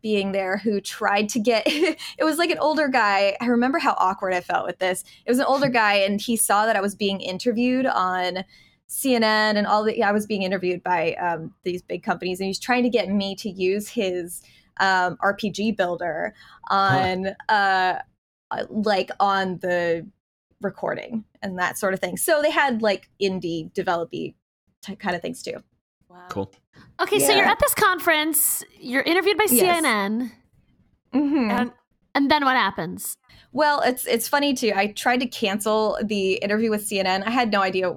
being 0.02 0.32
there 0.32 0.58
who 0.58 0.80
tried 0.80 1.28
to 1.30 1.40
get 1.40 1.64
it 1.68 2.24
was 2.24 2.38
like 2.38 2.52
an 2.52 2.60
older 2.60 2.88
guy 2.88 3.36
i 3.42 3.48
remember 3.48 3.80
how 3.80 3.96
awkward 3.98 4.36
i 4.36 4.40
felt 4.40 4.68
with 4.68 4.78
this 4.78 5.04
it 5.26 5.32
was 5.32 5.40
an 5.40 5.46
older 5.46 5.68
guy 5.68 5.96
and 5.96 6.22
he 6.22 6.38
saw 6.38 6.68
that 6.68 6.76
i 6.76 6.82
was 6.82 6.94
being 6.94 7.20
interviewed 7.20 7.88
on 7.88 8.44
cnn 8.88 9.24
and 9.56 9.66
all 9.66 9.84
the 9.84 9.98
yeah, 9.98 10.08
i 10.08 10.12
was 10.12 10.28
being 10.28 10.44
interviewed 10.44 10.84
by 10.84 11.16
um, 11.16 11.52
these 11.64 11.82
big 11.82 12.04
companies 12.04 12.40
and 12.40 12.46
he's 12.46 12.60
trying 12.60 12.84
to 12.84 12.90
get 12.90 13.10
me 13.10 13.36
to 13.36 13.50
use 13.50 13.90
his 13.90 14.44
um, 14.80 15.18
rpg 15.24 15.76
builder 15.78 16.34
on 16.70 17.28
uh 17.50 18.00
like 18.70 19.12
on 19.20 19.58
the 19.60 20.06
recording 20.62 21.24
and 21.42 21.58
that 21.58 21.78
sort 21.78 21.94
of 21.94 22.00
thing 22.00 22.18
so 22.18 22.42
they 22.42 22.52
had 22.52 22.82
like 22.82 23.10
indie 23.22 23.72
developy 23.74 24.36
type 24.82 25.00
kind 25.00 25.16
of 25.16 25.22
things 25.22 25.42
too 25.42 25.56
Cool. 26.30 26.52
okay, 27.00 27.20
so 27.20 27.32
you're 27.34 27.46
at 27.46 27.60
this 27.60 27.74
conference. 27.76 28.64
You're 28.80 29.04
interviewed 29.04 29.38
by 29.38 29.46
Yes. 29.50 29.84
CNN, 29.84 30.32
Mhm. 31.14 31.50
And 31.52 31.72
and 32.16 32.32
then 32.32 32.44
what 32.44 32.56
happens? 32.58 33.16
Well, 33.52 33.82
it's 33.82 34.06
it's 34.08 34.28
funny 34.28 34.54
too. 34.56 34.74
I 34.76 34.88
tried 34.88 35.20
to 35.22 35.28
cancel 35.28 35.98
the 36.04 36.34
interview 36.34 36.72
with 36.72 36.88
CNN. 36.90 37.24
I 37.26 37.30
had 37.30 37.52
no 37.52 37.62
idea. 37.62 37.94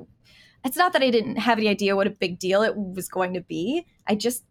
It's 0.65 0.77
not 0.77 0.93
that 0.93 1.03
I 1.03 1.11
didn't 1.11 1.37
have 1.37 1.59
any 1.59 1.69
idea 1.69 1.97
what 1.97 2.07
a 2.07 2.11
big 2.11 2.39
deal 2.39 2.63
it 2.63 2.77
was 2.77 3.09
going 3.09 3.33
to 3.35 3.41
be. 3.41 3.87
I 4.07 4.15
just 4.15 4.45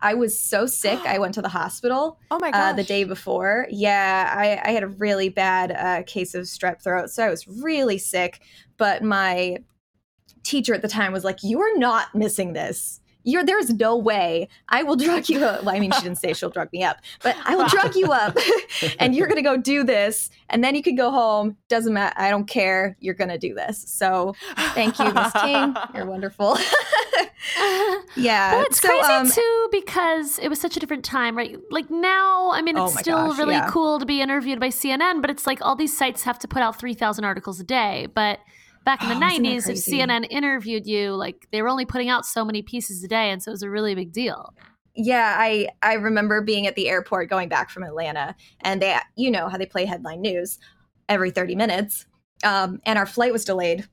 I 0.00 0.14
was 0.14 0.38
so 0.38 0.66
sick. 0.66 0.98
I 1.00 1.18
went 1.20 1.34
to 1.34 1.42
the 1.42 1.48
hospital 1.48 2.18
oh 2.30 2.38
my 2.40 2.50
gosh. 2.50 2.60
uh, 2.60 2.72
the 2.74 2.84
day 2.84 3.04
before. 3.04 3.66
Yeah, 3.70 4.32
I, 4.36 4.68
I 4.68 4.72
had 4.72 4.82
a 4.82 4.88
really 4.88 5.28
bad 5.28 5.72
uh, 5.72 6.02
case 6.06 6.34
of 6.34 6.44
strep 6.44 6.82
throat, 6.82 7.10
so 7.10 7.24
I 7.24 7.30
was 7.30 7.46
really 7.46 7.98
sick. 7.98 8.40
But 8.76 9.02
my 9.02 9.58
teacher 10.42 10.74
at 10.74 10.82
the 10.82 10.88
time 10.88 11.12
was 11.12 11.24
like, 11.24 11.42
"You 11.42 11.60
are 11.60 11.76
not 11.76 12.14
missing 12.14 12.52
this." 12.52 13.00
You're, 13.28 13.44
there's 13.44 13.68
no 13.68 13.94
way 13.94 14.48
I 14.70 14.84
will 14.84 14.96
drug 14.96 15.28
you 15.28 15.44
up. 15.44 15.62
Well, 15.62 15.74
I 15.74 15.80
mean, 15.80 15.90
she 15.90 16.00
didn't 16.00 16.16
say 16.16 16.32
she'll 16.32 16.48
drug 16.48 16.72
me 16.72 16.82
up, 16.82 16.96
but 17.22 17.36
I 17.44 17.56
will 17.56 17.68
drug 17.68 17.94
you 17.94 18.10
up 18.10 18.38
and 18.98 19.14
you're 19.14 19.26
going 19.26 19.36
to 19.36 19.42
go 19.42 19.58
do 19.58 19.84
this. 19.84 20.30
And 20.48 20.64
then 20.64 20.74
you 20.74 20.82
can 20.82 20.94
go 20.94 21.10
home. 21.10 21.56
Doesn't 21.68 21.92
matter. 21.92 22.14
I 22.18 22.30
don't 22.30 22.46
care. 22.46 22.96
You're 23.00 23.12
going 23.12 23.28
to 23.28 23.36
do 23.36 23.54
this. 23.54 23.84
So 23.86 24.34
thank 24.72 24.98
you, 24.98 25.12
Miss 25.12 25.32
King. 25.32 25.76
You're 25.94 26.06
wonderful. 26.10 26.56
yeah. 28.14 28.50
Well, 28.50 28.64
it's 28.64 28.80
so, 28.80 28.88
crazy 28.88 29.12
um, 29.12 29.26
too 29.26 29.68
because 29.70 30.38
it 30.38 30.48
was 30.48 30.60
such 30.60 30.76
a 30.76 30.80
different 30.80 31.04
time, 31.04 31.36
right? 31.36 31.56
Like 31.70 31.90
now, 31.90 32.50
I 32.52 32.62
mean, 32.62 32.76
Oh 32.76 32.86
it's 32.86 32.94
my 32.94 33.02
still 33.02 33.16
gosh, 33.26 33.38
really 33.38 33.56
yeah. 33.56 33.66
cool 33.66 33.98
to 33.98 34.06
be 34.06 34.20
interviewed 34.20 34.60
by 34.60 34.68
CNN, 34.68 35.20
but 35.20 35.30
it's 35.30 35.46
like 35.46 35.60
all 35.62 35.76
these 35.76 35.96
sites 35.96 36.22
have 36.22 36.38
to 36.40 36.48
put 36.48 36.62
out 36.62 36.78
3,000 36.78 37.24
articles 37.24 37.60
a 37.60 37.64
day. 37.64 38.06
But 38.14 38.40
back 38.84 39.02
in 39.02 39.08
the 39.08 39.14
Oh, 39.14 39.16
90s, 39.16 39.68
if? 39.68 39.76
CNN 39.78 40.26
interviewed 40.30 40.86
you, 40.86 41.12
like 41.14 41.46
they 41.52 41.62
were 41.62 41.68
only 41.68 41.84
putting 41.86 42.08
out 42.08 42.24
so 42.26 42.44
many 42.44 42.62
pieces 42.62 43.02
a 43.04 43.08
day. 43.08 43.30
And 43.30 43.42
so 43.42 43.50
it 43.50 43.54
was 43.54 43.62
a 43.62 43.70
really 43.70 43.94
big 43.94 44.12
deal. 44.12 44.54
yeah 44.94 45.36
i 45.38 45.68
i 45.82 45.94
remember 45.94 46.40
being 46.42 46.66
at 46.66 46.74
the 46.74 46.88
airport 46.88 47.28
going 47.30 47.48
back 47.48 47.70
from 47.70 47.82
atlanta 47.82 48.34
and 48.62 48.82
they 48.82 48.96
you 49.16 49.30
know 49.30 49.48
how 49.48 49.56
they 49.56 49.66
play 49.66 49.84
headline 49.84 50.20
news 50.20 50.58
every 51.08 51.30
30 51.30 51.54
minutes 51.54 52.06
um, 52.44 52.80
and 52.86 52.98
our 52.98 53.06
flight 53.06 53.32
was 53.32 53.44
delayed 53.44 53.88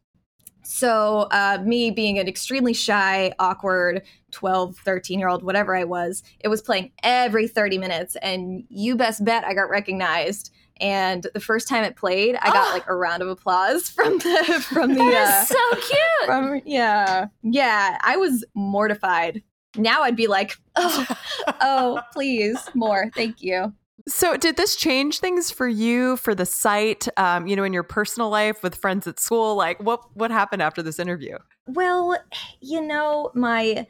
so 0.65 1.27
uh, 1.31 1.59
me 1.63 1.91
being 1.91 2.19
an 2.19 2.27
extremely 2.27 2.73
shy 2.73 3.33
awkward 3.39 4.01
12 4.31 4.77
13 4.77 5.19
year 5.19 5.29
old 5.29 5.43
whatever 5.43 5.75
i 5.75 5.83
was 5.83 6.23
it 6.39 6.47
was 6.47 6.61
playing 6.61 6.91
every 7.03 7.47
30 7.47 7.77
minutes 7.77 8.15
and 8.17 8.63
you 8.69 8.95
best 8.95 9.23
bet 9.23 9.43
i 9.45 9.53
got 9.53 9.69
recognized. 9.69 10.51
And 10.81 11.25
the 11.33 11.39
first 11.39 11.69
time 11.69 11.85
it 11.85 11.95
played 11.95 12.35
i 12.41 12.51
got 12.51 12.73
like 12.73 12.83
a 12.89 12.95
round 12.95 13.21
of 13.21 13.29
applause 13.29 13.89
from 13.89 14.17
the 14.17 14.65
from 14.67 14.93
the 14.93 15.01
uh, 15.01 15.09
That's 15.09 15.47
so 15.47 15.75
cute. 15.75 16.25
from 16.25 16.61
yeah 16.65 17.27
yeah 17.43 17.97
i 18.01 18.17
was 18.17 18.43
mortified. 18.55 19.41
Now 19.77 20.01
i'd 20.03 20.17
be 20.17 20.27
like 20.27 20.57
oh 20.75 21.07
oh 21.61 22.01
please 22.11 22.57
more 22.73 23.09
thank 23.15 23.41
you 23.41 23.73
So, 24.07 24.37
did 24.37 24.55
this 24.55 24.75
change 24.75 25.19
things 25.19 25.49
for 25.49 25.67
you 25.67 26.17
for 26.17 26.35
the 26.35 26.45
site? 26.45 27.07
Um, 27.17 27.47
you 27.47 27.55
know, 27.55 27.63
in 27.63 27.73
your 27.73 27.83
personal 27.83 28.29
life 28.29 28.61
with 28.61 28.75
friends 28.75 29.07
at 29.07 29.19
school, 29.19 29.55
like 29.55 29.81
what 29.81 30.01
what 30.15 30.31
happened 30.31 30.61
after 30.61 30.83
this 30.83 30.99
interview? 30.99 31.37
well 31.67 32.17
you 32.61 32.81
know 32.81 33.31
my 33.33 33.87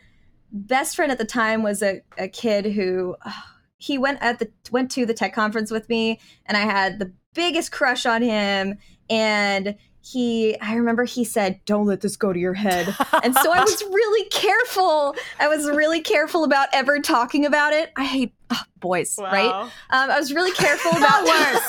best 0.51 0.95
friend 0.95 1.11
at 1.11 1.17
the 1.17 1.25
time 1.25 1.63
was 1.63 1.81
a, 1.81 2.01
a 2.17 2.27
kid 2.27 2.65
who 2.65 3.15
he 3.77 3.97
went 3.97 4.17
at 4.21 4.39
the 4.39 4.49
went 4.71 4.89
to 4.89 5.05
the 5.05 5.13
tech 5.13 5.33
conference 5.33 5.69
with 5.69 5.87
me 5.89 6.19
and 6.45 6.57
i 6.57 6.61
had 6.61 6.97
the 6.97 7.11
biggest 7.33 7.71
crush 7.71 8.05
on 8.05 8.21
him 8.21 8.77
and 9.09 9.75
he 10.05 10.59
i 10.61 10.75
remember 10.75 11.03
he 11.03 11.23
said 11.23 11.59
don't 11.65 11.87
let 11.87 12.01
this 12.01 12.15
go 12.15 12.31
to 12.31 12.39
your 12.39 12.53
head. 12.53 12.95
And 13.23 13.33
so 13.35 13.51
i 13.51 13.61
was 13.61 13.83
really 13.89 14.29
careful. 14.29 15.15
I 15.39 15.47
was 15.47 15.67
really 15.69 16.01
careful 16.01 16.43
about 16.43 16.67
ever 16.73 16.99
talking 16.99 17.45
about 17.45 17.73
it. 17.73 17.91
I 17.95 18.05
hate 18.05 18.33
oh, 18.51 18.61
boys 18.79 19.17
right? 19.19 19.49
Um, 19.49 19.71
i 19.89 20.19
was 20.19 20.31
really 20.31 20.51
careful 20.51 20.91
about 20.97 21.23
words. 21.25 21.65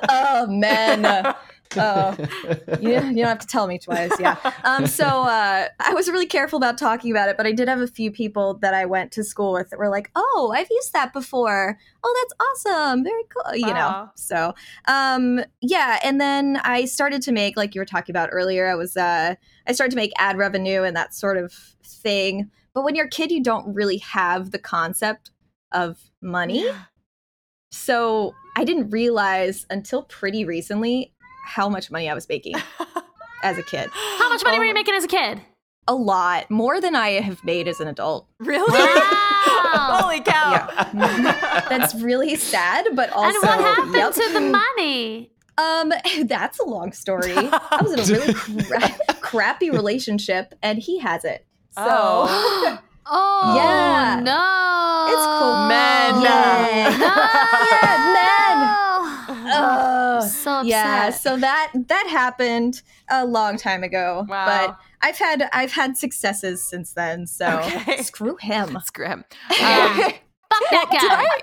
oh 0.08 0.46
man 0.48 1.34
oh. 1.76 2.16
You, 2.80 2.90
you 2.90 3.00
don't 3.00 3.26
have 3.26 3.38
to 3.40 3.46
tell 3.46 3.66
me 3.66 3.78
twice 3.78 4.12
yeah. 4.20 4.36
Um, 4.64 4.86
so 4.86 5.04
uh, 5.04 5.68
i 5.80 5.94
was 5.94 6.08
really 6.08 6.26
careful 6.26 6.56
about 6.56 6.78
talking 6.78 7.10
about 7.10 7.28
it 7.28 7.36
but 7.36 7.46
i 7.46 7.52
did 7.52 7.68
have 7.68 7.80
a 7.80 7.86
few 7.86 8.10
people 8.10 8.54
that 8.58 8.74
i 8.74 8.84
went 8.84 9.12
to 9.12 9.24
school 9.24 9.52
with 9.52 9.70
that 9.70 9.78
were 9.78 9.88
like 9.88 10.10
oh 10.14 10.52
i've 10.54 10.68
used 10.70 10.92
that 10.92 11.12
before. 11.12 11.78
Oh 12.04 12.28
that's 12.30 12.66
awesome. 12.66 13.04
Very 13.04 13.22
cool 13.28 13.56
you 13.56 13.72
know 13.74 14.08
so 14.14 14.54
um, 14.86 15.40
yeah 15.60 15.98
and 16.04 16.20
then 16.20 16.60
i 16.64 16.84
started 16.84 17.22
to 17.22 17.32
make 17.32 17.56
like 17.56 17.74
you 17.74 17.80
were 17.80 17.86
talking 17.86 18.12
about 18.12 18.28
earlier 18.32 18.68
i 18.68 18.74
was 18.74 18.96
uh, 18.96 19.34
i 19.66 19.72
started 19.72 19.90
to 19.90 19.96
make 19.96 20.12
ad 20.18 20.36
revenue 20.38 20.82
and 20.82 20.96
that 20.96 21.14
sort 21.14 21.36
of 21.36 21.52
thing. 21.84 22.50
But 22.74 22.84
when 22.84 22.94
you're 22.94 23.06
a 23.06 23.10
kid 23.10 23.30
you 23.30 23.42
don't 23.42 23.74
really 23.74 23.98
have 23.98 24.50
the 24.50 24.58
concept 24.58 25.30
of 25.72 25.98
money. 26.20 26.68
So 27.70 28.34
i 28.56 28.64
didn't 28.64 28.90
realize 28.90 29.66
until 29.70 30.02
pretty 30.04 30.44
recently 30.44 31.12
how 31.48 31.68
much 31.68 31.90
money 31.90 32.08
i 32.08 32.14
was 32.14 32.28
making 32.28 32.54
as 33.42 33.56
a 33.58 33.62
kid 33.62 33.88
How 34.18 34.28
much 34.28 34.42
money 34.44 34.56
Oh 34.56 34.60
were 34.60 34.66
you 34.66 34.74
making 34.74 34.94
as 34.94 35.04
a 35.04 35.08
kid? 35.08 35.40
a 35.86 35.94
lot 35.94 36.50
more 36.50 36.80
than 36.80 36.94
i 36.94 37.10
have 37.20 37.42
made 37.44 37.66
as 37.68 37.80
an 37.80 37.88
adult 37.88 38.28
Really? 38.40 38.70
Wow. 38.70 39.98
Holy 40.02 40.20
cow! 40.20 40.68
Yeah. 40.94 41.66
that's 41.70 41.94
really 41.94 42.36
sad 42.36 42.86
but 42.94 43.10
also 43.10 43.26
and 43.28 43.36
what 43.48 43.58
happened 43.60 43.94
yep. 43.94 44.12
to 44.12 44.32
the 44.34 44.40
money? 44.40 45.30
um 45.56 45.92
that's 46.26 46.58
a 46.60 46.64
long 46.64 46.92
story 46.92 47.32
i 47.36 47.80
was 47.82 47.92
in 47.92 48.00
a 48.00 48.04
really 48.20 48.34
cra- 48.34 49.14
crappy 49.20 49.70
relationship 49.70 50.54
and 50.62 50.78
he 50.78 50.98
has 50.98 51.24
it 51.24 51.46
so 51.70 51.84
Oh. 51.86 52.78
Oh, 53.10 53.54
Yeah. 53.56 54.20
no. 54.20 54.36
It's 55.08 55.26
cool. 55.38 55.56
Men. 55.66 56.20
Yeah. 56.22 56.92
No. 56.98 57.06
yeah 57.72 58.12
men 58.12 58.27
Oh, 60.18 60.26
so 60.26 60.50
upset. 60.52 60.66
yeah 60.66 61.10
so 61.10 61.36
that 61.36 61.72
that 61.88 62.06
happened 62.10 62.82
a 63.10 63.24
long 63.26 63.56
time 63.56 63.82
ago 63.82 64.24
Wow. 64.28 64.46
but 64.46 64.78
i've 65.02 65.18
had 65.18 65.48
i've 65.52 65.72
had 65.72 65.96
successes 65.96 66.62
since 66.62 66.92
then 66.92 67.26
so 67.26 67.60
Okay. 67.64 68.02
screw 68.02 68.36
him 68.40 68.78
Screw 68.84 69.06
him. 69.06 69.24
Yeah. 69.58 70.10
Um, 70.50 70.58
Fuck 70.60 70.70
that 70.70 70.86
guy. 70.90 70.98
did 71.00 71.10
I 71.12 71.38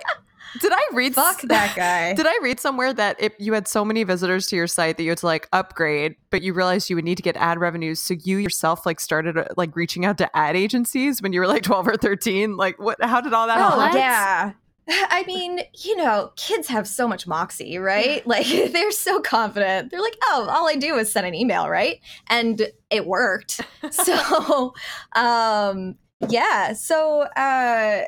Did 0.59 0.71
I 0.73 0.95
read 0.95 1.13
Fuck 1.15 1.41
that 1.43 1.75
guy. 1.75 2.13
Did 2.15 2.25
I 2.25 2.37
read 2.41 2.59
somewhere 2.59 2.91
that 2.93 3.17
if 3.21 3.33
you 3.39 3.53
had 3.53 3.67
so 3.67 3.85
many 3.85 4.03
visitors 4.03 4.47
to 4.47 4.55
your 4.55 4.65
site 4.67 4.97
that 4.97 5.03
you 5.03 5.09
had 5.09 5.19
to 5.19 5.25
like 5.27 5.47
upgrade, 5.53 6.15
but 6.31 6.41
you 6.41 6.53
realized 6.53 6.89
you 6.89 6.95
would 6.95 7.05
need 7.05 7.15
to 7.17 7.21
get 7.23 7.35
ad 7.37 7.59
revenues, 7.59 7.99
so 7.99 8.15
you 8.23 8.37
yourself 8.37 8.83
like 8.85 8.99
started 8.99 9.37
uh, 9.37 9.45
like 9.57 9.75
reaching 9.75 10.05
out 10.05 10.17
to 10.19 10.35
ad 10.35 10.55
agencies 10.55 11.21
when 11.21 11.33
you 11.33 11.39
were 11.41 11.47
like 11.47 11.61
twelve 11.63 11.87
or 11.87 11.97
thirteen? 11.97 12.57
Like, 12.57 12.79
what? 12.79 12.97
How 13.03 13.21
did 13.21 13.33
all 13.33 13.45
that 13.47 13.57
Oh 13.59 13.79
happen? 13.79 13.97
Yeah. 13.99 14.53
I 14.89 15.23
mean, 15.25 15.61
you 15.73 15.95
know, 15.95 16.31
kids 16.35 16.67
have 16.67 16.87
so 16.87 17.07
much 17.07 17.27
moxie, 17.27 17.77
right? 17.77 18.25
Like 18.35 18.47
they're 18.47 18.91
so 18.91 19.21
confident. 19.21 19.91
They're 19.91 20.01
like, 20.01 20.17
"Oh, 20.23 20.47
all 20.49 20.67
I 20.67 20.75
do 20.75 20.95
is 20.97 21.11
send 21.11 21.25
an 21.25 21.35
email, 21.35 21.69
right?" 21.69 21.99
And 22.27 22.69
it 22.89 23.05
worked. 23.05 23.61
so, 23.91 24.73
um, 25.15 25.95
yeah. 26.27 26.73
So, 26.73 27.21
uh, 27.21 28.03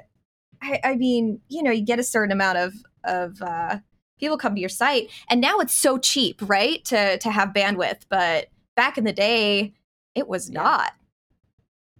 I, 0.61 0.79
I 0.83 0.95
mean, 0.95 1.39
you 1.49 1.63
know, 1.63 1.71
you 1.71 1.85
get 1.85 1.99
a 1.99 2.03
certain 2.03 2.31
amount 2.31 2.57
of 2.57 2.73
of 3.03 3.41
uh, 3.41 3.79
people 4.19 4.37
come 4.37 4.55
to 4.55 4.59
your 4.59 4.69
site, 4.69 5.09
and 5.29 5.39
now 5.39 5.59
it's 5.59 5.73
so 5.73 5.97
cheap, 5.97 6.41
right? 6.41 6.83
To 6.85 7.17
to 7.19 7.31
have 7.31 7.49
bandwidth, 7.49 8.01
but 8.09 8.47
back 8.75 8.97
in 8.97 9.03
the 9.03 9.13
day, 9.13 9.73
it 10.15 10.27
was 10.27 10.49
not. 10.49 10.93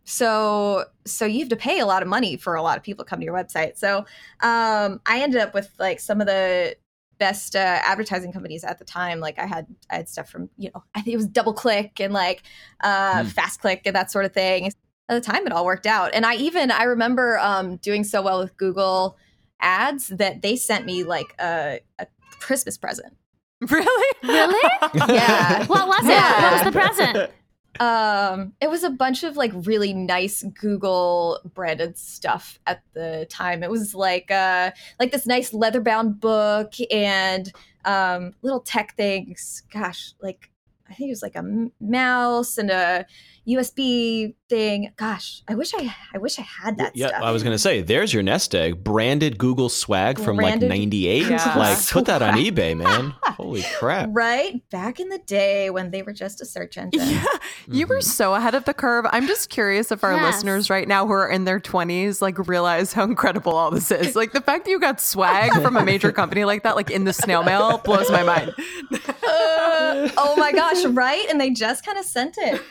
So 0.03 0.85
so 1.07 1.25
you 1.25 1.39
have 1.39 1.49
to 1.49 1.55
pay 1.55 1.79
a 1.79 1.85
lot 1.85 2.01
of 2.01 2.07
money 2.07 2.37
for 2.37 2.55
a 2.55 2.61
lot 2.61 2.77
of 2.77 2.83
people 2.83 3.03
to 3.05 3.09
come 3.09 3.19
to 3.19 3.25
your 3.25 3.33
website. 3.33 3.77
So 3.77 3.99
um, 4.41 5.01
I 5.05 5.21
ended 5.21 5.41
up 5.41 5.53
with 5.53 5.71
like 5.79 5.99
some 5.99 6.21
of 6.21 6.27
the 6.27 6.75
best 7.19 7.55
uh, 7.55 7.79
advertising 7.83 8.31
companies 8.31 8.63
at 8.63 8.77
the 8.79 8.85
time. 8.85 9.19
Like 9.19 9.39
I 9.39 9.45
had 9.45 9.65
I 9.89 9.95
had 9.97 10.09
stuff 10.09 10.29
from 10.29 10.49
you 10.57 10.69
know 10.73 10.83
I 10.93 11.01
think 11.01 11.13
it 11.13 11.17
was 11.17 11.27
DoubleClick 11.27 11.99
and 11.99 12.13
like 12.13 12.43
uh, 12.81 13.23
Hmm. 13.23 13.29
Fast 13.29 13.61
Click 13.61 13.81
and 13.85 13.95
that 13.95 14.11
sort 14.11 14.25
of 14.25 14.33
thing. 14.33 14.71
At 15.09 15.23
the 15.23 15.31
time, 15.31 15.47
it 15.47 15.53
all 15.53 15.65
worked 15.65 15.85
out. 15.87 16.11
And 16.13 16.25
I 16.25 16.35
even 16.35 16.69
I 16.69 16.83
remember 16.83 17.39
um, 17.39 17.77
doing 17.77 18.03
so 18.03 18.21
well 18.21 18.39
with 18.39 18.57
Google 18.57 19.17
Ads 19.61 20.09
that 20.09 20.41
they 20.41 20.55
sent 20.57 20.85
me 20.85 21.03
like 21.03 21.33
a, 21.39 21.79
a 21.97 22.07
Christmas 22.39 22.77
present. 22.77 23.13
Really? 23.71 24.13
Really? 24.23 24.69
Yeah. 25.09 25.65
What 25.65 25.87
was 25.87 26.05
it? 26.05 26.09
Yeah. 26.09 26.41
What 26.41 26.53
was 26.53 26.63
the 26.63 26.79
present? 26.79 27.31
Um, 27.79 28.53
it 28.61 28.69
was 28.69 28.83
a 28.83 28.89
bunch 28.89 29.23
of 29.23 29.37
like 29.37 29.51
really 29.53 29.93
nice 29.93 30.43
Google 30.43 31.39
branded 31.53 31.97
stuff 31.97 32.59
at 32.65 32.81
the 32.93 33.27
time. 33.29 33.63
It 33.63 33.69
was 33.69 33.93
like 33.93 34.31
uh 34.31 34.71
like 34.99 35.11
this 35.11 35.25
nice 35.25 35.53
leather 35.53 35.81
bound 35.81 36.19
book 36.19 36.73
and 36.91 37.51
um 37.85 38.33
little 38.41 38.61
tech 38.61 38.95
things. 38.95 39.63
Gosh, 39.71 40.13
like 40.21 40.49
I 40.89 40.93
think 40.93 41.09
it 41.09 41.11
was 41.11 41.21
like 41.21 41.35
a 41.35 41.69
mouse 41.79 42.57
and 42.57 42.71
a 42.71 43.05
USB 43.47 44.36
thing. 44.49 44.91
Gosh, 44.97 45.41
I 45.47 45.55
wish 45.55 45.73
I 45.73 45.93
I 46.13 46.17
wish 46.17 46.38
I 46.39 46.41
had 46.41 46.77
that 46.77 46.95
yeah, 46.95 47.07
stuff. 47.10 47.21
I 47.23 47.31
was 47.31 47.43
gonna 47.43 47.57
say, 47.57 47.81
there's 47.81 48.13
your 48.13 48.23
nest 48.23 48.53
egg, 48.55 48.83
branded 48.83 49.38
Google 49.38 49.69
swag 49.69 50.19
from 50.19 50.38
Branded- 50.38 50.69
like 50.69 50.77
'98. 50.79 51.27
Yeah. 51.29 51.53
Like, 51.57 51.88
put 51.89 52.05
that 52.05 52.21
on 52.21 52.36
eBay, 52.36 52.75
man. 52.77 53.13
Holy 53.23 53.63
crap! 53.79 54.10
Right 54.12 54.62
back 54.69 54.99
in 54.99 55.10
the 55.10 55.19
day 55.19 55.69
when 55.69 55.91
they 55.91 56.01
were 56.01 56.13
just 56.13 56.41
a 56.41 56.45
search 56.45 56.77
engine. 56.77 57.01
Yeah, 57.01 57.23
you 57.67 57.88
were 57.88 57.99
Mhm. 57.99 58.03
so 58.03 58.33
ahead 58.36 58.55
of 58.55 58.65
the 58.65 58.73
curve. 58.73 59.05
I'm 59.12 59.27
just 59.27 59.49
curious 59.49 59.91
if 59.91 60.03
our 60.03 60.13
Yes. 60.13 60.36
listeners 60.36 60.69
right 60.69 60.88
now 60.88 61.05
who 61.05 61.13
are 61.13 61.29
in 61.29 61.45
their 61.45 61.60
20s 61.60 62.21
like 62.21 62.47
realize 62.47 62.93
how 62.93 63.03
incredible 63.03 63.53
all 63.55 63.71
this 63.71 63.91
is. 63.91 64.15
Like 64.15 64.31
the 64.33 64.41
fact 64.41 64.65
that 64.65 64.71
you 64.71 64.79
got 64.79 64.99
swag 64.99 65.51
from 65.62 65.77
a 65.77 65.83
major 65.86 66.12
company 66.21 66.43
like 66.45 66.63
that, 66.63 66.75
like 66.75 66.89
in 66.91 67.03
the 67.05 67.13
snail 67.13 67.43
mail, 67.43 67.77
blows 67.79 68.10
my 68.10 68.23
mind. 68.23 68.53
Uh, 69.29 70.10
oh 70.17 70.36
my 70.38 70.51
gosh, 70.53 70.86
right? 70.86 71.25
And 71.29 71.39
they 71.39 71.49
just 71.49 71.86
kind 71.86 71.97
of 71.97 72.05
sent 72.05 72.38
it. 72.38 72.62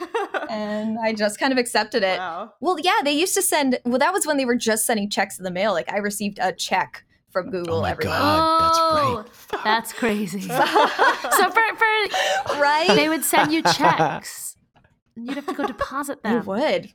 And 0.48 0.65
I 1.02 1.12
just 1.12 1.38
kind 1.38 1.52
of 1.52 1.58
accepted 1.58 2.02
it. 2.02 2.18
Wow. 2.18 2.52
Well, 2.60 2.78
yeah, 2.80 2.96
they 3.04 3.12
used 3.12 3.34
to 3.34 3.42
send. 3.42 3.78
Well, 3.84 3.98
that 3.98 4.12
was 4.12 4.26
when 4.26 4.36
they 4.36 4.44
were 4.44 4.56
just 4.56 4.86
sending 4.86 5.08
checks 5.10 5.38
in 5.38 5.44
the 5.44 5.50
mail. 5.50 5.72
Like 5.72 5.90
I 5.92 5.98
received 5.98 6.38
a 6.40 6.52
check 6.52 7.04
from 7.30 7.50
Google 7.50 7.78
Oh 7.78 7.82
my 7.82 7.90
every 7.90 8.04
God, 8.04 8.60
that's 8.60 8.78
oh, 8.80 9.16
right. 9.52 9.64
that's 9.64 9.92
crazy. 9.92 10.40
so 10.48 10.56
for, 10.56 11.62
for. 11.76 12.58
Right? 12.60 12.86
they 12.88 13.08
would 13.08 13.24
send 13.24 13.52
you 13.52 13.62
checks, 13.62 14.56
and 15.14 15.26
you'd 15.26 15.36
have 15.36 15.46
to 15.46 15.52
go 15.54 15.66
deposit 15.66 16.22
They 16.22 16.30
them. 16.30 16.46
would, 16.46 16.92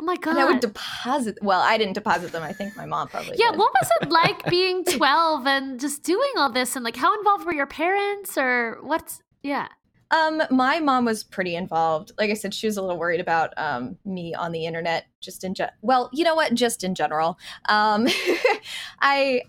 Oh 0.00 0.04
my 0.04 0.16
god! 0.16 0.32
and 0.32 0.40
I 0.40 0.44
would 0.44 0.60
deposit. 0.60 1.38
Well, 1.40 1.60
I 1.60 1.78
didn't 1.78 1.94
deposit 1.94 2.32
them. 2.32 2.42
I 2.42 2.52
think 2.52 2.76
my 2.76 2.84
mom 2.84 3.08
probably. 3.08 3.36
yeah, 3.38 3.50
did. 3.50 3.58
what 3.58 3.72
was 3.80 3.88
it 4.02 4.10
like 4.10 4.44
being 4.50 4.84
12 4.84 5.46
and 5.46 5.80
just 5.80 6.02
doing 6.02 6.32
all 6.36 6.50
this? 6.52 6.76
And 6.76 6.84
like, 6.84 6.96
how 6.96 7.16
involved 7.18 7.46
were 7.46 7.54
your 7.54 7.66
parents, 7.66 8.36
or 8.36 8.78
what's? 8.82 9.22
Yeah. 9.42 9.68
Um, 10.10 10.42
my 10.50 10.80
mom 10.80 11.04
was 11.04 11.22
pretty 11.22 11.54
involved. 11.54 12.12
Like 12.18 12.30
I 12.30 12.34
said, 12.34 12.54
she 12.54 12.66
was 12.66 12.76
a 12.76 12.82
little 12.82 12.98
worried 12.98 13.20
about 13.20 13.52
um 13.56 13.98
me 14.04 14.34
on 14.34 14.52
the 14.52 14.64
internet, 14.66 15.06
just 15.20 15.44
in 15.44 15.54
gen. 15.54 15.70
Well, 15.82 16.10
you 16.12 16.24
know 16.24 16.34
what? 16.34 16.54
Just 16.54 16.84
in 16.84 16.94
general. 16.94 17.38
Um, 17.68 18.08
I, 19.00 19.42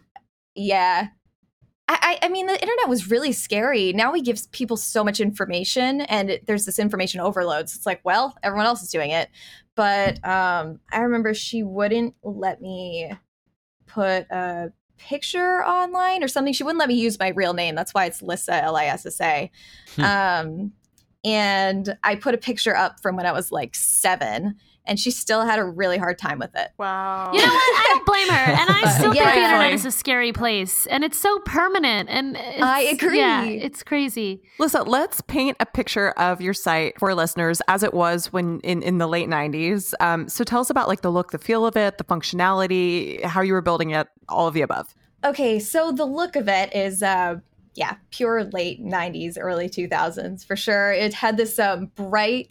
yeah. 0.56 1.08
I, 1.88 2.18
I 2.22 2.26
I 2.26 2.30
mean, 2.30 2.46
the 2.48 2.62
internet 2.62 2.90
was 2.90 3.10
really 3.10 3.32
scary. 3.32 3.94
Now 3.94 4.12
we 4.12 4.22
give 4.22 4.52
people 4.52 4.78
so 4.78 5.04
much 5.04 5.20
information, 5.20 6.02
and 6.02 6.30
it, 6.30 6.46
there's 6.46 6.66
this 6.66 6.80
information 6.80 7.22
overload. 7.22 7.70
So 7.70 7.78
it's 7.78 7.86
like, 7.86 8.02
well, 8.04 8.36
everyone 8.44 8.66
else 8.68 8.84
is 8.84 8.92
doing 8.92 9.12
it. 9.12 9.30
But 9.76 10.24
um, 10.28 10.82
I 10.92 11.00
remember 11.00 11.34
she 11.34 11.64
wouldn't 11.64 12.16
let 12.22 12.62
me 12.62 13.12
put 13.88 14.30
a 14.30 14.72
picture 15.00 15.66
online 15.66 16.24
or 16.24 16.28
something. 16.28 16.54
She 16.54 16.64
wouldn't 16.64 16.80
let 16.80 16.90
me 16.90 16.96
use 16.96 17.18
my 17.18 17.30
real 17.30 17.54
name. 17.54 17.76
That's 17.76 17.94
why 17.94 18.06
it's 18.06 18.22
Lissa 18.22 18.64
L 18.64 18.76
I 18.76 18.86
S 18.86 19.06
S 19.06 19.20
A. 19.22 19.52
Hmm. 19.96 20.04
Um, 20.04 20.72
and 21.24 21.98
I 22.04 22.16
put 22.16 22.34
a 22.34 22.38
picture 22.38 22.76
up 22.76 23.00
from 23.02 23.16
when 23.16 23.26
I 23.26 23.32
was 23.32 23.52
like 23.52 23.76
seven, 23.76 24.56
and 24.90 25.00
she 25.00 25.12
still 25.12 25.46
had 25.46 25.60
a 25.60 25.64
really 25.64 25.98
hard 25.98 26.18
time 26.18 26.40
with 26.40 26.50
it. 26.56 26.70
Wow. 26.78 27.32
You 27.34 27.40
know 27.40 27.46
what? 27.46 27.54
I 27.54 27.86
don't 27.90 28.06
blame 28.06 28.28
her, 28.28 28.52
and 28.52 28.70
I 28.70 28.92
still 28.98 29.16
Yeah. 29.16 29.24
think 29.26 29.36
the 29.36 29.42
internet 29.44 29.74
is 29.74 29.86
a 29.86 29.92
scary 29.92 30.34
place, 30.34 30.86
and 30.88 31.04
it's 31.04 31.18
so 31.18 31.40
permanent. 31.46 32.10
And 32.10 32.36
it's, 32.38 32.62
I 32.62 32.82
agree. 32.82 33.20
Yeah, 33.20 33.44
it's 33.46 33.84
crazy. 33.84 34.42
Listen, 34.58 34.86
let's 34.88 35.22
paint 35.22 35.56
a 35.60 35.66
picture 35.66 36.10
of 36.12 36.42
your 36.42 36.54
site 36.54 37.00
for 37.00 37.14
listeners 37.16 37.62
as 37.68 37.84
it 37.84 37.94
was 37.94 38.34
when 38.34 38.60
in, 38.62 38.82
in 38.82 38.98
the 38.98 39.08
late 39.08 39.30
90s. 39.30 39.94
Um, 40.00 40.28
so 40.28 40.44
tell 40.44 40.60
us 40.62 40.70
about 40.70 40.88
like 40.88 41.02
the 41.02 41.12
look, 41.12 41.32
the 41.32 41.38
feel 41.38 41.66
of 41.66 41.78
it, 41.78 41.98
the 42.00 42.04
functionality, 42.04 43.24
how 43.24 43.42
you 43.42 43.54
were 43.54 43.62
building 43.62 43.92
it, 43.92 44.08
all 44.28 44.48
of 44.48 44.54
the 44.54 44.62
above. 44.62 44.96
Okay, 45.24 45.60
so 45.60 45.92
the 45.92 46.06
look 46.06 46.36
of 46.36 46.48
it 46.48 46.74
is, 46.76 47.04
uh, 47.04 47.36
yeah, 47.76 47.96
pure 48.12 48.46
late 48.46 48.84
'90s, 48.84 49.38
early 49.40 49.70
2000s 49.70 50.46
for 50.46 50.56
sure. 50.56 50.92
It 50.92 51.14
had 51.14 51.38
this 51.38 51.60
um, 51.60 51.92
bright 51.96 52.50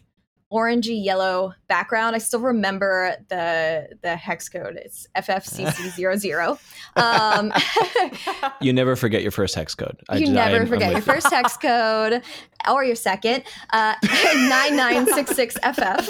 orangey 0.51 1.03
yellow 1.03 1.53
background. 1.67 2.15
I 2.15 2.19
still 2.19 2.39
remember 2.39 3.15
the 3.29 3.89
the 4.01 4.15
hex 4.15 4.49
code. 4.49 4.77
It's 4.77 5.07
FFCC00. 5.15 6.59
Um, 6.95 7.53
You 8.61 8.73
never 8.73 8.95
forget 8.95 9.21
your 9.21 9.31
first 9.31 9.53
hex 9.55 9.75
code. 9.75 10.01
I 10.09 10.15
you 10.15 10.21
just- 10.21 10.31
never 10.33 10.55
am- 10.55 10.61
I'm 10.63 10.67
forget 10.67 10.89
your 10.89 10.99
you. 10.99 11.05
first 11.05 11.31
hex 11.31 11.55
code 11.55 12.23
or 12.69 12.83
your 12.83 12.95
second, 12.95 13.43
uh, 13.69 13.93
9966FF. 14.01 16.07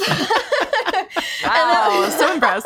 Wow, 1.45 2.09
so 2.17 2.33
impressed. 2.33 2.65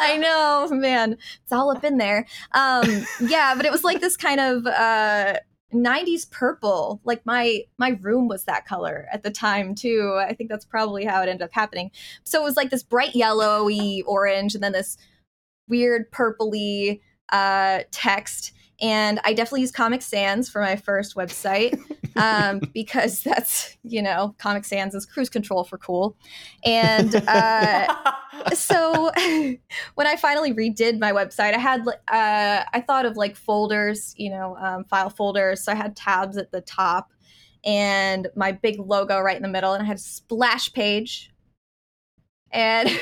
I 0.00 0.16
know, 0.18 0.68
man. 0.74 1.12
It's 1.42 1.52
all 1.52 1.70
up 1.70 1.84
in 1.84 1.98
there. 1.98 2.26
Um, 2.52 3.04
yeah, 3.20 3.54
but 3.56 3.66
it 3.66 3.72
was 3.72 3.84
like 3.84 4.00
this 4.00 4.16
kind 4.16 4.40
of 4.40 4.66
uh 4.66 5.34
90s 5.84 6.30
purple. 6.30 7.00
Like 7.04 7.24
my 7.24 7.62
my 7.78 7.98
room 8.00 8.28
was 8.28 8.44
that 8.44 8.66
color 8.66 9.06
at 9.12 9.22
the 9.22 9.30
time 9.30 9.74
too. 9.74 10.18
I 10.18 10.34
think 10.34 10.50
that's 10.50 10.64
probably 10.64 11.04
how 11.04 11.22
it 11.22 11.28
ended 11.28 11.42
up 11.42 11.52
happening. 11.52 11.90
So 12.24 12.40
it 12.40 12.44
was 12.44 12.56
like 12.56 12.70
this 12.70 12.82
bright 12.82 13.14
yellowy 13.14 14.02
orange 14.02 14.54
and 14.54 14.62
then 14.62 14.72
this 14.72 14.96
weird 15.68 16.10
purpley 16.10 17.00
uh 17.30 17.80
text. 17.90 18.52
And 18.80 19.20
I 19.24 19.32
definitely 19.32 19.62
used 19.62 19.74
Comic 19.74 20.02
Sans 20.02 20.48
for 20.48 20.60
my 20.60 20.76
first 20.76 21.14
website 21.16 21.80
um, 22.16 22.60
because 22.74 23.22
that's, 23.22 23.76
you 23.82 24.02
know, 24.02 24.34
Comic 24.38 24.64
Sans 24.64 24.94
is 24.94 25.06
cruise 25.06 25.28
control 25.28 25.64
for 25.64 25.78
cool. 25.78 26.16
And 26.64 27.14
uh, 27.14 27.94
so 28.54 29.10
when 29.94 30.06
I 30.06 30.16
finally 30.16 30.52
redid 30.52 30.98
my 30.98 31.12
website, 31.12 31.54
I 31.54 31.58
had 31.58 31.86
uh, 31.88 32.64
I 32.72 32.84
thought 32.86 33.06
of 33.06 33.16
like 33.16 33.36
folders, 33.36 34.14
you 34.16 34.30
know, 34.30 34.56
um, 34.58 34.84
file 34.84 35.10
folders. 35.10 35.62
So 35.64 35.72
I 35.72 35.74
had 35.74 35.96
tabs 35.96 36.36
at 36.36 36.52
the 36.52 36.60
top 36.60 37.12
and 37.64 38.28
my 38.36 38.52
big 38.52 38.78
logo 38.78 39.18
right 39.18 39.36
in 39.36 39.42
the 39.42 39.48
middle, 39.48 39.72
and 39.72 39.82
I 39.82 39.86
had 39.86 39.96
a 39.96 40.00
splash 40.00 40.72
page. 40.72 41.32
And 42.52 42.88
um, 42.88 42.94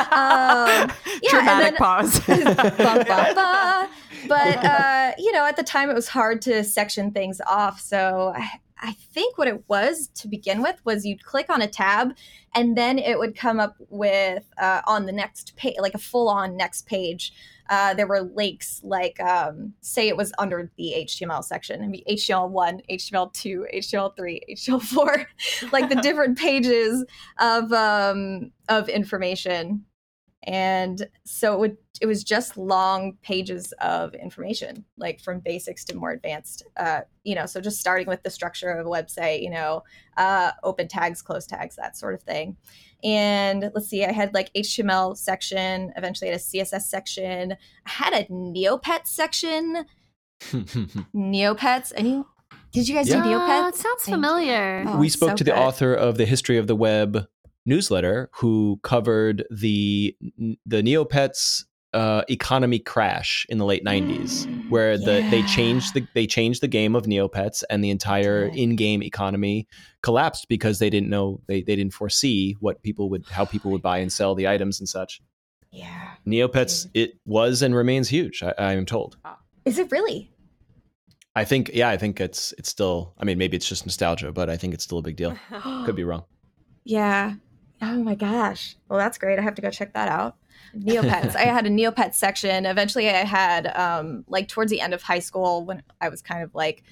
yeah, 0.00 0.90
Dramatic 1.28 1.46
and 1.48 1.60
then- 1.60 1.76
pause. 1.76 2.20
Ba, 2.20 3.04
ba, 3.06 3.32
ba. 3.34 3.90
But 4.28 4.56
uh, 4.64 5.12
you 5.18 5.32
know, 5.32 5.46
at 5.46 5.56
the 5.56 5.62
time 5.62 5.90
it 5.90 5.94
was 5.94 6.08
hard 6.08 6.42
to 6.42 6.64
section 6.64 7.10
things 7.10 7.40
off. 7.46 7.80
So 7.80 8.32
I, 8.36 8.48
I 8.82 8.92
think 9.14 9.38
what 9.38 9.46
it 9.46 9.62
was 9.68 10.08
to 10.16 10.28
begin 10.28 10.60
with 10.60 10.84
was 10.84 11.06
you'd 11.06 11.24
click 11.24 11.48
on 11.48 11.62
a 11.62 11.68
tab, 11.68 12.14
and 12.54 12.76
then 12.76 12.98
it 12.98 13.18
would 13.18 13.36
come 13.36 13.60
up 13.60 13.76
with 13.88 14.44
uh, 14.60 14.82
on 14.86 15.06
the 15.06 15.12
next 15.12 15.54
page, 15.56 15.76
like 15.78 15.94
a 15.94 15.98
full-on 15.98 16.56
next 16.56 16.86
page. 16.86 17.32
Uh, 17.70 17.94
there 17.94 18.08
were 18.08 18.22
links 18.22 18.80
like, 18.82 19.18
um, 19.20 19.72
say 19.80 20.08
it 20.08 20.16
was 20.16 20.32
under 20.36 20.70
the 20.76 20.94
HTML 21.06 21.44
section, 21.44 21.80
it'd 21.80 21.92
be 21.92 22.04
HTML1, 22.10 22.80
HTML2, 22.90 23.76
HTML3, 23.76 24.40
HTML4, 24.50 25.26
like 25.70 25.88
the 25.88 25.94
different 26.02 26.36
pages 26.36 27.04
of 27.38 27.72
um, 27.72 28.50
of 28.68 28.88
information 28.88 29.84
and 30.44 31.06
so 31.24 31.52
it 31.54 31.58
would 31.60 31.76
it 32.00 32.06
was 32.06 32.24
just 32.24 32.56
long 32.56 33.16
pages 33.22 33.72
of 33.80 34.12
information 34.14 34.84
like 34.96 35.20
from 35.20 35.38
basics 35.38 35.84
to 35.84 35.94
more 35.96 36.10
advanced 36.10 36.64
uh, 36.76 37.02
you 37.22 37.34
know 37.34 37.46
so 37.46 37.60
just 37.60 37.78
starting 37.78 38.08
with 38.08 38.22
the 38.22 38.30
structure 38.30 38.70
of 38.70 38.86
a 38.86 38.90
website 38.90 39.42
you 39.42 39.50
know 39.50 39.82
uh, 40.16 40.50
open 40.64 40.88
tags 40.88 41.22
close 41.22 41.46
tags 41.46 41.76
that 41.76 41.96
sort 41.96 42.14
of 42.14 42.22
thing 42.22 42.56
and 43.04 43.70
let's 43.74 43.88
see 43.88 44.04
i 44.04 44.12
had 44.12 44.34
like 44.34 44.52
html 44.54 45.16
section 45.16 45.92
eventually 45.96 46.28
I 46.28 46.32
had 46.32 46.40
a 46.40 46.42
css 46.42 46.82
section 46.82 47.52
i 47.86 47.90
had 47.90 48.12
a 48.14 48.24
neopets 48.24 49.08
section 49.08 49.84
neopets 51.14 51.92
any 51.96 52.24
did 52.72 52.88
you 52.88 52.94
guys 52.94 53.08
Yeah. 53.08 53.22
do 53.22 53.28
neopets 53.28 53.68
it 53.68 53.74
sounds 53.76 54.02
Thank 54.04 54.16
familiar. 54.16 54.84
Oh, 54.88 54.98
we 54.98 55.08
spoke 55.08 55.30
so 55.30 55.36
to 55.36 55.44
the 55.44 55.50
good. 55.52 55.58
author 55.60 55.94
of 55.94 56.16
the 56.16 56.24
History 56.24 56.56
of 56.56 56.66
the 56.66 56.74
Web 56.74 57.26
newsletter, 57.66 58.30
who 58.32 58.80
covered 58.82 59.44
the 59.50 60.16
the 60.66 60.82
Neopets 60.82 61.64
uh, 61.92 62.22
economy 62.28 62.78
crash 62.78 63.46
in 63.48 63.58
the 63.58 63.64
late 63.64 63.84
'90s, 63.84 64.68
where 64.70 64.96
the 64.96 65.26
they 65.30 65.42
changed 65.42 65.94
the 65.94 66.06
they 66.14 66.26
changed 66.26 66.62
the 66.62 66.68
game 66.68 66.96
of 66.96 67.04
Neopets, 67.04 67.62
and 67.68 67.82
the 67.84 67.90
entire 67.90 68.46
in-game 68.46 69.02
economy 69.02 69.66
collapsed 70.02 70.48
because 70.48 70.78
they 70.78 70.90
didn't 70.90 71.10
know 71.10 71.40
they, 71.46 71.62
they 71.62 71.76
didn't 71.76 71.92
foresee 71.92 72.56
what 72.60 72.82
people 72.82 73.10
would 73.10 73.24
how 73.30 73.44
people 73.44 73.70
would 73.70 73.82
buy 73.82 73.98
and 73.98 74.12
sell 74.12 74.34
the 74.34 74.48
items 74.48 74.80
and 74.80 74.88
such. 74.88 75.20
yeah 75.70 76.14
Neopets 76.26 76.86
it 76.94 77.14
was 77.24 77.62
and 77.62 77.74
remains 77.74 78.08
huge. 78.08 78.42
I, 78.42 78.54
I 78.58 78.72
am 78.72 78.86
told. 78.86 79.16
is 79.64 79.78
it 79.78 79.90
really 79.90 80.32
I 81.34 81.44
think 81.44 81.70
yeah, 81.72 81.88
I 81.88 81.96
think 81.96 82.20
it's 82.20 82.52
it's 82.58 82.68
still. 82.68 83.14
I 83.18 83.24
mean, 83.24 83.38
maybe 83.38 83.56
it's 83.56 83.68
just 83.68 83.86
nostalgia, 83.86 84.32
but 84.32 84.50
I 84.50 84.56
think 84.56 84.74
it's 84.74 84.84
still 84.84 84.98
a 84.98 85.02
big 85.02 85.16
deal. 85.16 85.36
Could 85.86 85.96
be 85.96 86.04
wrong. 86.04 86.24
Yeah. 86.84 87.34
Oh 87.82 88.02
my 88.02 88.14
gosh. 88.14 88.76
Well, 88.88 88.98
that's 88.98 89.18
great. 89.18 89.38
I 89.38 89.42
have 89.42 89.56
to 89.56 89.62
go 89.62 89.70
check 89.70 89.92
that 89.94 90.08
out. 90.08 90.36
Neopets. 90.76 91.34
I 91.34 91.42
had 91.42 91.66
a 91.66 91.70
Neopets 91.70 92.14
section. 92.14 92.64
Eventually, 92.64 93.10
I 93.10 93.24
had 93.24 93.66
um, 93.76 94.24
like 94.28 94.48
towards 94.48 94.70
the 94.70 94.80
end 94.80 94.94
of 94.94 95.02
high 95.02 95.18
school 95.18 95.64
when 95.64 95.82
I 96.00 96.08
was 96.08 96.22
kind 96.22 96.42
of 96.42 96.54
like 96.54 96.84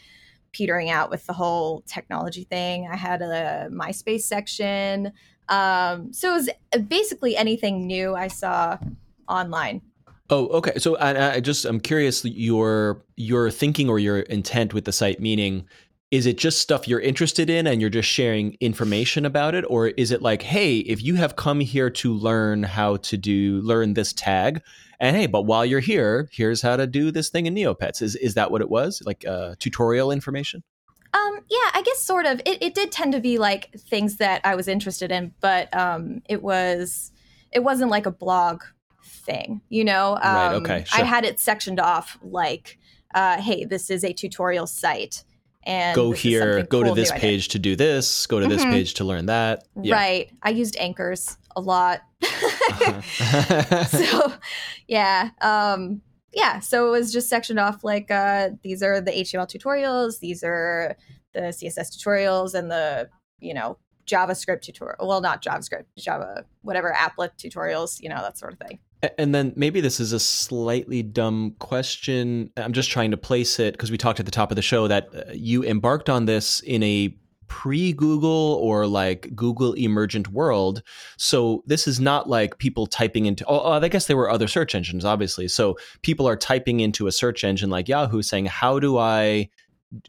petering 0.53 0.91
out 0.91 1.11
with 1.11 1.25
the 1.27 1.33
whole 1.33 1.83
technology 1.83 2.45
thing. 2.45 2.89
I 2.91 2.97
had 2.97 3.23
a 3.23 3.69
MySpace 3.71 4.23
section. 4.23 5.13
Um, 5.49 6.13
so 6.13 6.33
it 6.33 6.35
was 6.35 6.51
basically 6.89 7.37
anything 7.37 7.87
new 7.87 8.15
I 8.15 8.27
saw 8.27 8.77
online. 9.29 9.83
Oh, 10.29 10.47
okay. 10.49 10.79
So 10.79 10.97
I, 10.97 11.35
I 11.35 11.41
just 11.41 11.65
I'm 11.65 11.81
curious 11.81 12.25
your 12.25 13.05
your 13.17 13.51
thinking 13.51 13.89
or 13.89 13.99
your 13.99 14.21
intent 14.21 14.75
with 14.75 14.85
the 14.85 14.93
site. 14.93 15.21
Meaning, 15.21 15.67
is 16.11 16.27
it 16.27 16.37
just 16.39 16.59
stuff 16.59 16.89
you're 16.89 17.01
interested 17.01 17.49
in 17.49 17.67
and 17.67 17.81
you're 17.81 17.91
just 17.91 18.09
sharing 18.09 18.57
information 18.61 19.25
about 19.25 19.55
it, 19.55 19.65
or 19.69 19.89
is 19.89 20.11
it 20.11 20.23
like, 20.23 20.43
hey, 20.43 20.79
if 20.79 21.03
you 21.03 21.15
have 21.15 21.37
come 21.37 21.61
here 21.61 21.89
to 21.91 22.13
learn 22.13 22.65
how 22.65 22.97
to 22.97 23.17
do 23.17 23.61
learn 23.63 23.95
this 23.95 24.13
tag, 24.13 24.61
and 24.99 25.17
hey, 25.17 25.27
but 25.27 25.43
while 25.43 25.65
you're 25.65 25.81
here, 25.81 26.29
here's 26.33 26.63
how 26.63 26.77
to 26.77 26.87
do 26.87 27.11
this 27.11 27.31
thing 27.31 27.47
in 27.47 27.55
Neopets. 27.55 28.03
Is 28.03 28.17
is 28.17 28.35
that 28.35 28.51
what 28.51 28.61
it 28.61 28.69
was? 28.69 29.03
Like 29.07 29.25
uh, 29.27 29.55
tutorial 29.59 30.11
information? 30.11 30.63
Um, 31.13 31.41
yeah, 31.49 31.71
I 31.75 31.83
guess 31.85 32.01
sort 32.01 32.27
of. 32.27 32.41
It, 32.45 32.63
it 32.63 32.75
did 32.75 32.93
tend 32.93 33.13
to 33.13 33.21
be 33.21 33.39
like 33.39 33.73
things 33.73 34.17
that 34.17 34.41
I 34.45 34.55
was 34.55 34.69
interested 34.69 35.11
in, 35.11 35.33
but 35.41 35.75
um, 35.77 36.23
it 36.29 36.43
was 36.43 37.13
it 37.53 37.61
wasn't 37.61 37.91
like 37.91 38.07
a 38.07 38.13
blog 38.13 38.63
thing, 39.05 39.61
you 39.69 39.85
know. 39.85 40.15
Um, 40.23 40.35
Right, 40.35 40.55
okay, 40.55 40.85
sure. 40.87 41.05
I 41.05 41.07
had 41.07 41.25
it 41.25 41.41
sectioned 41.41 41.81
off 41.81 42.19
like, 42.23 42.79
uh, 43.15 43.41
hey, 43.41 43.65
this 43.65 43.91
is 43.91 44.05
a 44.05 44.13
tutorial 44.13 44.67
site, 44.67 45.25
and 45.65 45.95
go 45.95 46.13
here, 46.13 46.63
go 46.65 46.83
to 46.83 46.95
this 46.95 47.11
new 47.11 47.15
I 47.17 47.19
did. 47.19 47.23
page 47.23 47.49
to 47.49 47.59
do 47.59 47.77
this, 47.77 48.27
go 48.27 48.41
to 48.41 48.47
this 48.47 48.65
Mhm. 48.65 48.71
page 48.71 48.95
to 48.95 49.05
learn 49.05 49.27
that. 49.27 49.65
Yeah. 49.81 49.95
Right. 49.95 50.31
I 50.43 50.51
used 50.51 50.77
anchors 50.79 51.37
a 51.57 51.61
lot. 51.61 52.01
Uh-huh. 52.23 53.01
so 53.85 54.33
yeah 54.87 55.31
um 55.41 56.01
yeah 56.33 56.61
so 56.61 56.87
it 56.87 56.91
was 56.91 57.13
just 57.13 57.29
sectioned 57.29 57.59
off 57.59 57.83
like 57.83 58.11
uh 58.11 58.51
these 58.63 58.83
are 58.83 59.01
the 59.01 59.11
html 59.11 59.49
tutorials 59.49 60.21
these 60.21 60.43
are 60.45 60.97
the 61.35 61.41
css 61.41 61.91
tutorials 61.97 62.55
and 62.55 62.71
the 62.71 63.09
you 63.41 63.53
know 63.55 63.77
javascript 64.07 64.63
tutorial 64.63 65.09
well 65.09 65.21
not 65.21 65.43
javascript 65.43 65.85
java 65.99 66.45
whatever 66.63 66.95
applet 66.97 67.31
tutorials 67.39 68.01
you 68.01 68.09
know 68.09 68.21
that 68.23 68.39
sort 68.39 68.53
of 68.53 68.59
thing 68.61 68.79
And 69.19 69.35
then 69.35 69.53
maybe 69.57 69.81
this 69.81 69.99
is 69.99 70.13
a 70.13 70.21
slightly 70.21 71.03
dumb 71.03 71.55
question. 71.59 72.51
I'm 72.57 72.73
just 72.73 72.91
trying 72.91 73.11
to 73.13 73.17
place 73.17 73.59
it 73.59 73.73
because 73.73 73.91
we 73.91 73.97
talked 73.97 74.21
at 74.21 74.27
the 74.27 74.33
top 74.33 74.51
of 74.51 74.57
the 74.57 74.63
show 74.63 74.89
that 74.89 75.09
uh, 75.15 75.33
you 75.33 75.65
embarked 75.65 76.11
on 76.11 76.27
this 76.27 76.61
in 76.61 76.83
a 76.83 77.15
pre 77.49 77.93
Google 77.93 78.59
or 78.63 78.87
like 78.87 79.35
Google 79.35 79.73
emergent 79.73 80.29
world. 80.29 80.83
So 81.17 81.65
this 81.67 81.89
is 81.89 81.99
not 81.99 82.29
like 82.29 82.59
people 82.59 82.87
typing 82.87 83.27
into, 83.27 83.45
oh, 83.47 83.61
oh, 83.61 83.73
I 83.73 83.89
guess 83.89 84.07
there 84.07 84.17
were 84.19 84.31
other 84.31 84.47
search 84.47 84.75
engines, 84.75 85.05
obviously. 85.05 85.49
So 85.49 85.79
people 86.03 86.29
are 86.29 86.37
typing 86.37 86.81
into 86.81 87.07
a 87.07 87.13
search 87.13 87.43
engine 87.43 87.71
like 87.71 87.89
Yahoo 87.89 88.23
saying, 88.23 88.47
how 88.47 88.79
do 88.79 88.99
I 88.99 89.49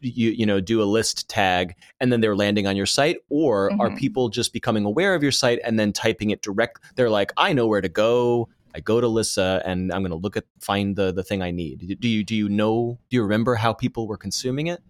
you 0.00 0.30
you 0.30 0.46
know 0.46 0.60
do 0.60 0.80
a 0.80 0.84
list 0.84 1.28
tag 1.28 1.74
and 1.98 2.12
then 2.12 2.20
they're 2.20 2.36
landing 2.36 2.68
on 2.68 2.76
your 2.76 2.86
site 2.86 3.16
or 3.30 3.72
are 3.80 3.90
Mhm. 3.90 3.98
people 3.98 4.28
just 4.28 4.52
becoming 4.52 4.84
aware 4.84 5.16
of 5.16 5.24
your 5.24 5.32
site 5.32 5.58
and 5.64 5.76
then 5.76 5.92
typing 5.92 6.30
it 6.30 6.40
direct 6.40 6.78
they're 6.94 7.10
like 7.10 7.32
i 7.36 7.52
know 7.52 7.66
where 7.66 7.80
to 7.80 7.88
go 7.88 8.48
i 8.74 8.80
go 8.80 9.00
to 9.00 9.08
lissa 9.08 9.62
and 9.64 9.92
i'm 9.92 10.02
going 10.02 10.10
to 10.10 10.16
look 10.16 10.36
at 10.36 10.44
find 10.60 10.96
the 10.96 11.12
the 11.12 11.22
thing 11.22 11.42
i 11.42 11.50
need 11.50 11.98
do 12.00 12.08
you 12.08 12.24
do 12.24 12.34
you 12.34 12.48
know 12.48 12.98
do 13.10 13.16
you 13.16 13.22
remember 13.22 13.54
how 13.54 13.72
people 13.72 14.06
were 14.06 14.16
consuming 14.16 14.66
it 14.66 14.80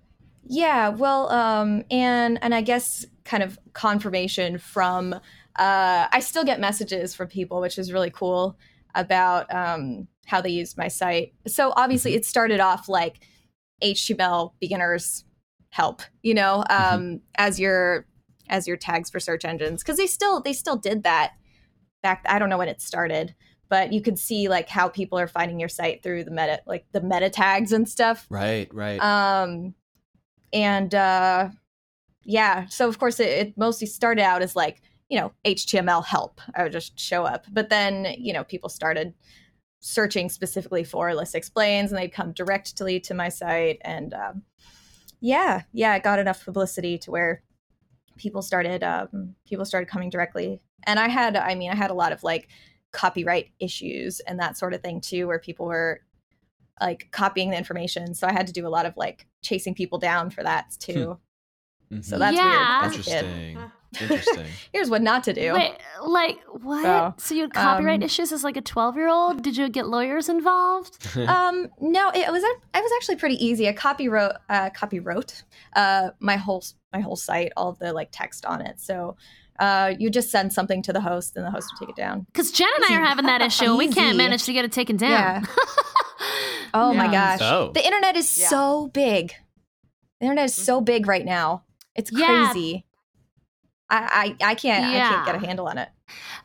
Yeah, 0.44 0.88
well, 0.88 1.30
um, 1.30 1.84
and 1.90 2.38
and 2.42 2.54
I 2.54 2.62
guess 2.62 3.06
kind 3.24 3.42
of 3.42 3.58
confirmation 3.74 4.58
from 4.58 5.14
uh, 5.14 6.08
I 6.10 6.20
still 6.20 6.44
get 6.44 6.60
messages 6.60 7.14
from 7.14 7.28
people, 7.28 7.60
which 7.60 7.78
is 7.78 7.92
really 7.92 8.10
cool 8.10 8.58
about 8.94 9.52
um, 9.54 10.08
how 10.26 10.40
they 10.40 10.50
used 10.50 10.76
my 10.76 10.88
site. 10.88 11.32
So 11.46 11.72
obviously, 11.76 12.14
it 12.14 12.24
started 12.24 12.60
off 12.60 12.88
like 12.88 13.20
HTML 13.82 14.52
beginners 14.60 15.24
help, 15.70 16.02
you 16.22 16.34
know, 16.34 16.64
um, 16.68 17.20
as 17.36 17.60
your 17.60 18.06
as 18.48 18.66
your 18.66 18.76
tags 18.76 19.10
for 19.10 19.20
search 19.20 19.44
engines 19.44 19.82
because 19.82 19.96
they 19.96 20.06
still 20.06 20.40
they 20.40 20.52
still 20.52 20.76
did 20.76 21.04
that 21.04 21.32
back. 22.02 22.24
I 22.28 22.38
don't 22.38 22.48
know 22.48 22.58
when 22.58 22.68
it 22.68 22.82
started. 22.82 23.34
But 23.72 23.90
you 23.90 24.02
could 24.02 24.18
see 24.18 24.50
like 24.50 24.68
how 24.68 24.90
people 24.90 25.18
are 25.18 25.26
finding 25.26 25.58
your 25.58 25.70
site 25.70 26.02
through 26.02 26.24
the 26.24 26.30
meta, 26.30 26.60
like 26.66 26.84
the 26.92 27.00
meta 27.00 27.30
tags 27.30 27.72
and 27.72 27.88
stuff. 27.88 28.26
Right 28.28 28.68
right. 28.74 29.00
Um 29.00 29.74
and 30.52 30.94
uh 30.94 31.48
yeah 32.22 32.66
so 32.66 32.86
of 32.86 32.98
course 32.98 33.18
it, 33.18 33.28
it 33.30 33.56
mostly 33.56 33.86
started 33.86 34.20
out 34.20 34.42
as 34.42 34.54
like 34.54 34.82
you 35.08 35.18
know 35.18 35.32
html 35.46 36.04
help 36.04 36.42
i 36.54 36.62
would 36.62 36.72
just 36.72 37.00
show 37.00 37.24
up. 37.24 37.46
But 37.50 37.70
then 37.70 38.14
you 38.18 38.34
know 38.34 38.44
people 38.44 38.68
started 38.68 39.14
searching 39.80 40.28
specifically 40.28 40.84
for 40.84 41.14
Lissa 41.14 41.38
Explains 41.38 41.92
and 41.92 41.98
they'd 41.98 42.12
come 42.12 42.32
directly 42.32 43.00
to 43.00 43.14
my 43.14 43.30
site. 43.30 43.78
And 43.80 44.12
um, 44.12 44.42
yeah 45.22 45.62
yeah 45.72 45.96
it 45.96 46.02
got 46.02 46.18
enough 46.18 46.44
publicity 46.44 46.98
to 46.98 47.10
where 47.10 47.42
people 48.18 48.42
started 48.42 48.84
um, 48.84 49.34
people 49.46 49.64
started 49.64 49.88
coming 49.88 50.10
directly. 50.10 50.60
And 50.86 51.00
i 51.00 51.08
had 51.08 51.36
i 51.36 51.54
mean 51.54 51.70
i 51.70 51.74
had 51.74 51.90
a 51.90 51.94
lot 51.94 52.12
of 52.12 52.22
like 52.22 52.50
copyright 52.92 53.50
issues 53.58 54.20
and 54.20 54.38
that 54.38 54.56
sort 54.56 54.74
of 54.74 54.80
thing 54.82 55.00
too 55.00 55.26
where 55.26 55.38
people 55.38 55.66
were 55.66 56.00
like 56.80 57.08
copying 57.10 57.50
the 57.50 57.56
information. 57.56 58.14
So 58.14 58.26
i 58.26 58.32
had 58.32 58.46
to 58.46 58.52
do 58.52 58.66
a 58.66 58.70
lot 58.70 58.86
of 58.86 58.96
like 58.96 59.26
chasing 59.42 59.74
people 59.74 59.98
down 59.98 60.30
for 60.30 60.42
that 60.42 60.74
too. 60.78 61.18
So 62.00 62.18
that's 62.18 62.36
Yeah. 62.36 62.82
weird. 62.86 62.94
As 62.94 63.06
a 63.06 63.10
kid. 63.10 63.24
interesting. 63.24 63.58
Interesting. 64.00 64.46
Here's 64.72 64.88
what 64.88 65.02
not 65.02 65.22
to 65.24 65.34
do. 65.34 65.52
Wait, 65.52 65.76
like 66.02 66.38
what? 66.62 66.86
Oh, 66.86 67.14
so 67.18 67.34
you 67.34 67.42
had 67.42 67.52
copyright 67.52 68.00
um, 68.00 68.02
issues 68.02 68.32
as 68.32 68.42
like 68.42 68.56
a 68.56 68.62
twelve-year-old? 68.62 69.42
Did 69.42 69.58
you 69.58 69.68
get 69.68 69.86
lawyers 69.86 70.30
involved? 70.30 70.96
um 71.28 71.68
no 71.78 72.08
it 72.14 72.32
was 72.32 72.42
ac- 72.42 72.62
i 72.72 72.80
was 72.80 72.90
actually 72.96 73.16
pretty 73.16 73.34
easy. 73.44 73.68
I 73.68 73.74
copy 73.74 74.08
wrote 74.08 74.32
uh 74.48 74.70
copy 74.70 74.98
wrote 74.98 75.42
uh 75.76 76.08
my 76.20 76.36
whole 76.36 76.64
my 76.94 77.00
whole 77.00 77.16
site 77.16 77.52
all 77.54 77.68
of 77.68 77.78
the 77.80 77.92
like 77.92 78.08
text 78.12 78.46
on 78.46 78.62
it. 78.62 78.80
So 78.80 79.16
uh 79.58 79.92
you 79.98 80.08
just 80.10 80.30
send 80.30 80.52
something 80.52 80.82
to 80.82 80.92
the 80.92 81.00
host 81.00 81.36
and 81.36 81.44
the 81.44 81.50
host 81.50 81.68
will 81.72 81.86
take 81.86 81.96
it 81.96 82.00
down 82.00 82.20
Because 82.32 82.50
Jen 82.52 82.68
and 82.76 82.84
I 82.90 82.98
are 83.00 83.04
having 83.04 83.26
that 83.26 83.42
issue, 83.42 83.64
and 83.66 83.78
we 83.78 83.88
can't 83.92 84.16
manage 84.16 84.44
to 84.44 84.52
get 84.52 84.64
it 84.64 84.72
taken 84.72 84.96
down. 84.96 85.10
Yeah. 85.10 85.42
oh 86.74 86.94
my 86.94 87.06
gosh 87.10 87.40
Oh. 87.42 87.70
the 87.72 87.84
internet 87.84 88.16
is 88.16 88.36
Yeah. 88.38 88.48
so 88.48 88.88
big 88.88 89.32
the 90.20 90.26
internet 90.26 90.46
is 90.46 90.54
so 90.54 90.80
big 90.80 91.06
right 91.06 91.24
now 91.24 91.64
it's 91.94 92.10
Yeah. 92.12 92.26
crazy 92.52 92.86
I, 93.90 94.36
I 94.40 94.50
I 94.52 94.54
can't 94.54 94.84
I 94.86 94.92
can't 94.92 95.26
get 95.26 95.34
a 95.34 95.46
handle 95.46 95.68
on 95.68 95.76
it. 95.76 95.90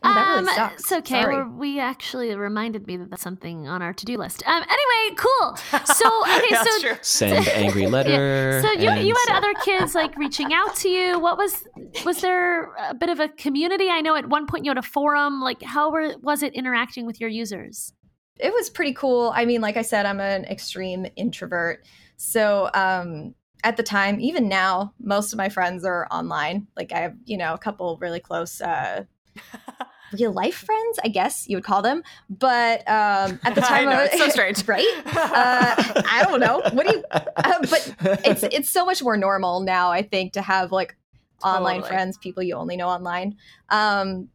Oh, 0.04 0.14
that 0.14 0.28
really 0.30 0.40
um, 0.40 0.56
sucks. 0.56 0.82
It's 0.82 0.92
okay. 0.92 1.22
Sorry. 1.22 1.36
We're, 1.36 1.50
we 1.50 1.80
actually 1.80 2.36
reminded 2.36 2.88
me 2.88 2.98
that 2.98 3.10
that's 3.10 3.22
something 3.22 3.68
on 3.68 3.82
our 3.82 3.94
to-do 3.94 4.18
list. 4.18 4.44
Um, 4.46 4.64
anyway, 4.64 5.16
cool. 5.18 5.56
So 5.86 6.24
okay, 6.38 6.56
so 6.56 6.80
true. 6.82 6.98
send 7.02 7.48
angry 7.50 7.88
letter 7.88 8.62
so 8.62 8.72
you 8.74 8.90
and 8.90 9.08
you 9.08 9.16
so- 9.16 9.34
had 9.34 9.38
other 9.38 9.54
kids 9.66 9.96
like 9.96 10.16
reaching 10.18 10.54
out 10.54 10.76
to 10.78 10.90
you. 10.90 11.20
What 11.20 11.38
was 11.38 11.68
was 12.06 12.22
there 12.22 12.74
a 12.76 12.94
bit 12.94 13.10
of 13.10 13.20
a 13.20 13.30
community? 13.30 13.90
I 13.90 14.02
know 14.02 14.16
at 14.16 14.30
one 14.30 14.46
point 14.46 14.66
you 14.66 14.72
had 14.72 14.78
a 14.78 14.84
forum. 14.84 15.42
Like 15.42 15.62
how 15.64 15.92
were, 15.92 16.16
was 16.22 16.44
it 16.44 16.54
interacting 16.54 17.06
with 17.06 17.20
your 17.20 17.30
users? 17.30 17.94
it 18.40 18.54
was 18.54 18.70
pretty 18.70 18.94
cool. 18.94 19.32
I 19.36 19.46
mean, 19.46 19.62
like 19.62 19.78
I 19.78 19.82
said, 19.82 20.06
I'm 20.06 20.20
an 20.20 20.46
extreme 20.46 21.06
introvert. 21.16 21.84
So 22.18 22.70
um, 22.74 23.36
at 23.64 23.78
the 23.78 23.84
time, 23.84 24.20
even 24.20 24.48
now, 24.48 24.94
most 25.00 25.34
of 25.34 25.38
my 25.38 25.50
friends 25.50 25.86
are 25.86 26.08
online. 26.12 26.68
Like 26.76 26.92
I 26.92 27.00
have, 27.00 27.16
you 27.26 27.38
know, 27.38 27.54
a 27.54 27.58
couple 27.58 27.98
really 27.98 28.20
close 28.20 28.62
uh, 28.62 29.06
real 30.14 30.32
life 30.32 30.56
friends, 30.56 31.00
I 31.04 31.10
guess 31.10 31.48
you 31.50 31.58
would 31.58 31.64
call 31.64 31.82
them. 31.82 32.04
But 32.30 32.80
um, 32.88 33.40
at 33.44 33.56
the 33.56 33.62
I 33.66 33.68
time, 33.68 33.86
know, 33.86 33.92
I- 33.98 34.06
it's 34.06 34.18
so 34.18 34.30
strange. 34.38 34.68
right? 34.68 34.86
Uh, 35.06 36.04
I 36.10 36.24
don't 36.28 36.40
know. 36.40 36.62
What 36.72 36.88
do 36.88 36.94
you? 36.98 37.04
Uh, 37.12 37.60
but 37.70 37.96
it's 38.26 38.44
it's 38.44 38.70
so 38.70 38.86
much 38.86 39.02
more 39.04 39.18
normal 39.18 39.60
now. 39.62 39.92
I 39.92 40.02
think 40.02 40.34
to 40.34 40.42
have 40.42 40.72
like 40.72 40.96
online 41.44 41.78
Totally. 41.82 41.90
friends, 41.90 42.18
people 42.18 42.42
you 42.44 42.56
only 42.56 42.78
know 42.78 42.88
online. 42.88 43.36
Um, 43.70 44.30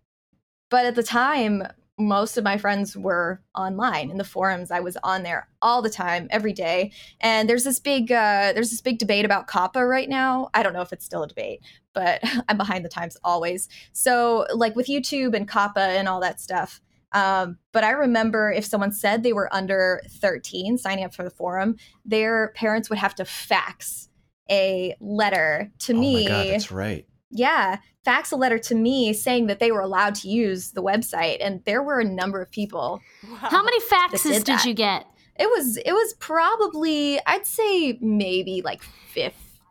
but 0.71 0.87
at 0.87 0.95
the 0.95 1.03
time, 1.03 1.63
most 1.99 2.39
of 2.39 2.45
my 2.45 2.57
friends 2.57 2.97
were 2.97 3.41
online 3.55 4.11
in 4.11 4.17
the 4.17 4.25
forums. 4.25 4.71
I 4.71 4.81
was 4.81 4.97
on 5.05 5.23
there 5.23 5.47
all 5.61 5.83
the 5.83 5.91
time, 5.91 6.27
every 6.31 6.53
day. 6.53 6.91
And 7.21 7.49
there's 7.49 7.65
this 7.65 7.79
big 7.81 8.11
uh, 8.11 8.53
there's 8.55 8.71
this 8.71 8.81
big 8.81 8.99
debate 8.99 9.25
about 9.25 9.47
COPPA 9.49 9.87
right 9.89 10.09
now. 10.09 10.49
I 10.55 10.63
don't 10.63 10.73
know 10.73 10.81
if 10.81 10.93
it's 10.93 11.05
still 11.05 11.23
a 11.23 11.29
debate, 11.29 11.61
but 11.95 12.21
I'm 12.49 12.57
behind 12.57 12.85
the 12.85 12.89
times 12.89 13.17
always. 13.25 13.69
So 13.93 14.47
like 14.55 14.77
with 14.77 14.87
YouTube 14.87 15.35
and 15.35 15.49
COPPA 15.49 15.77
and 15.99 16.09
all 16.09 16.21
that 16.21 16.41
stuff. 16.41 16.81
Um, 17.13 17.59
but 17.73 17.85
I 17.85 17.91
remember 17.91 18.51
if 18.51 18.65
someone 18.65 18.91
said 18.93 19.23
they 19.23 19.35
were 19.35 19.53
under 19.55 20.01
13 20.09 20.79
signing 20.79 21.05
up 21.05 21.15
for 21.15 21.25
the 21.25 21.31
forum, 21.31 21.77
their 22.07 22.53
parents 22.57 22.89
would 22.89 22.99
have 22.99 23.15
to 23.17 23.25
fax 23.27 24.09
a 24.51 24.95
letter 25.01 25.71
to 25.81 25.95
me. 25.95 25.99
oh 25.99 26.19
me 26.19 26.25
my 26.25 26.29
god, 26.45 26.47
that's 26.49 26.73
right. 26.73 27.07
yeah 27.31 27.77
fax 28.05 28.33
a 28.33 28.37
letter 28.37 28.59
to 28.59 28.75
me 28.75 29.13
saying 29.13 29.47
that 29.47 29.61
they 29.61 29.71
were 29.71 29.81
allowed 29.81 30.17
to 30.17 30.29
use 30.29 30.73
the 30.73 30.83
website 30.83 31.37
and 31.41 31.63
there 31.65 31.81
were 31.81 32.01
a 32.01 32.05
number 32.05 32.43
of 32.43 32.51
people 32.51 33.01
How 33.37 33.63
many 33.63 33.79
faxes 33.83 34.23
did 34.25 34.45
did, 34.45 34.65
you 34.65 34.75
get? 34.75 35.07
it 35.39 35.47
was 35.49 35.77
it 35.77 35.93
was 35.93 36.15
probably 36.19 37.21
i'd 37.27 37.47
say 37.47 37.97
maybe 38.01 38.63
like 38.65 38.83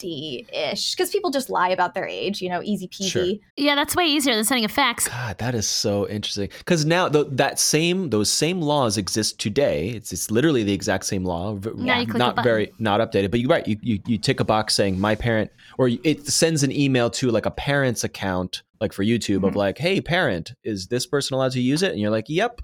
50-ish 0.02 0.96
because 0.96 1.10
people 1.10 1.32
just 1.32 1.50
lie 1.50 1.70
about 1.70 1.94
their 1.94 2.08
age 2.08 2.42
you 2.42 2.50
know 2.50 2.62
easy 2.64 2.88
peasy 2.88 3.10
Sure. 3.10 3.26
Yeah, 3.58 3.76
that's 3.76 3.96
way 3.96 4.06
easier 4.06 4.34
than 4.36 4.44
sending 4.44 4.66
a 4.66 4.70
fax. 4.70 5.08
God, 5.08 5.38
that 5.40 5.54
is 5.56 5.68
so 5.68 6.08
interesting. 6.08 6.50
Because 6.60 6.86
now 6.86 7.10
th- 7.10 7.28
that 7.32 7.60
same 7.60 8.10
those 8.10 8.32
same 8.32 8.62
laws 8.62 8.98
exist 8.98 9.40
today. 9.40 9.90
It's 9.90 10.12
it's 10.14 10.32
literally 10.32 10.64
the 10.64 10.74
exact 10.74 11.06
same 11.06 11.24
law. 11.26 11.54
v- 11.56 11.72
Now 11.76 12.00
you 12.00 12.06
click 12.06 12.16
a 12.16 12.20
not 12.20 12.36
button. 12.36 12.50
very 12.50 12.72
not 12.80 13.00
updated. 13.02 13.32
But 13.32 13.40
you're 13.42 13.50
right. 13.50 13.68
You, 13.68 13.78
you 13.82 14.00
you 14.06 14.18
tick 14.18 14.40
a 14.40 14.44
box 14.44 14.74
saying 14.76 15.00
my 15.00 15.16
parent, 15.16 15.52
or 15.78 15.90
it 16.04 16.26
sends 16.28 16.64
an 16.64 16.72
email 16.72 17.10
to 17.12 17.30
like 17.32 17.46
a 17.46 17.52
parent's 17.52 18.04
account, 18.04 18.64
like 18.80 18.94
for 18.94 19.04
YouTube, 19.04 19.44
of 19.48 19.54
Mhm. 19.54 19.56
like, 19.56 19.78
hey 19.78 20.02
parent, 20.02 20.54
is 20.64 20.88
this 20.88 21.06
person 21.06 21.36
allowed 21.36 21.52
to 21.54 21.62
use 21.62 21.84
it? 21.84 21.92
And 21.92 22.00
you're 22.00 22.12
like, 22.12 22.26
yep. 22.30 22.62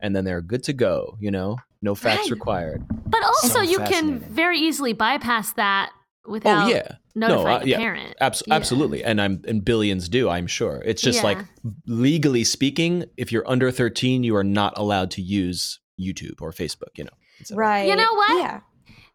And 0.00 0.16
then 0.16 0.24
they're 0.24 0.40
good 0.40 0.62
to 0.64 0.72
go. 0.72 1.16
You 1.20 1.30
know, 1.30 1.58
no 1.82 1.94
fax 1.94 2.22
Right. 2.22 2.30
required. 2.30 2.84
But 3.06 3.22
also, 3.22 3.48
So 3.48 3.60
you 3.60 3.78
can 3.80 4.18
very 4.20 4.58
easily 4.58 4.92
bypass 4.94 5.52
that 5.54 5.90
without 6.26 6.66
oh 6.66 6.70
yeah. 6.70 6.96
notifying 7.14 7.56
uh, 7.56 7.58
the 7.60 7.68
yeah. 7.70 7.76
parent. 7.78 8.16
Abs- 8.20 8.42
Yeah. 8.46 8.54
Absolutely, 8.54 9.02
and 9.04 9.20
I'm 9.20 9.42
and 9.46 9.64
billions 9.64 10.08
do. 10.08 10.28
I'm 10.28 10.46
sure. 10.46 10.82
It's 10.84 11.02
just 11.02 11.18
Yeah. 11.20 11.24
like 11.24 11.38
legally 11.86 12.44
speaking, 12.44 13.04
if 13.16 13.32
you're 13.32 13.48
under 13.48 13.70
13, 13.70 14.22
you 14.24 14.36
are 14.36 14.44
not 14.44 14.74
allowed 14.76 15.10
to 15.12 15.22
use 15.22 15.80
YouTube 16.00 16.40
or 16.40 16.52
Facebook. 16.52 16.96
You 16.96 17.04
know, 17.04 17.56
right 17.56 17.88
You 17.88 17.96
know 17.96 18.14
what? 18.14 18.38
yeah 18.42 18.60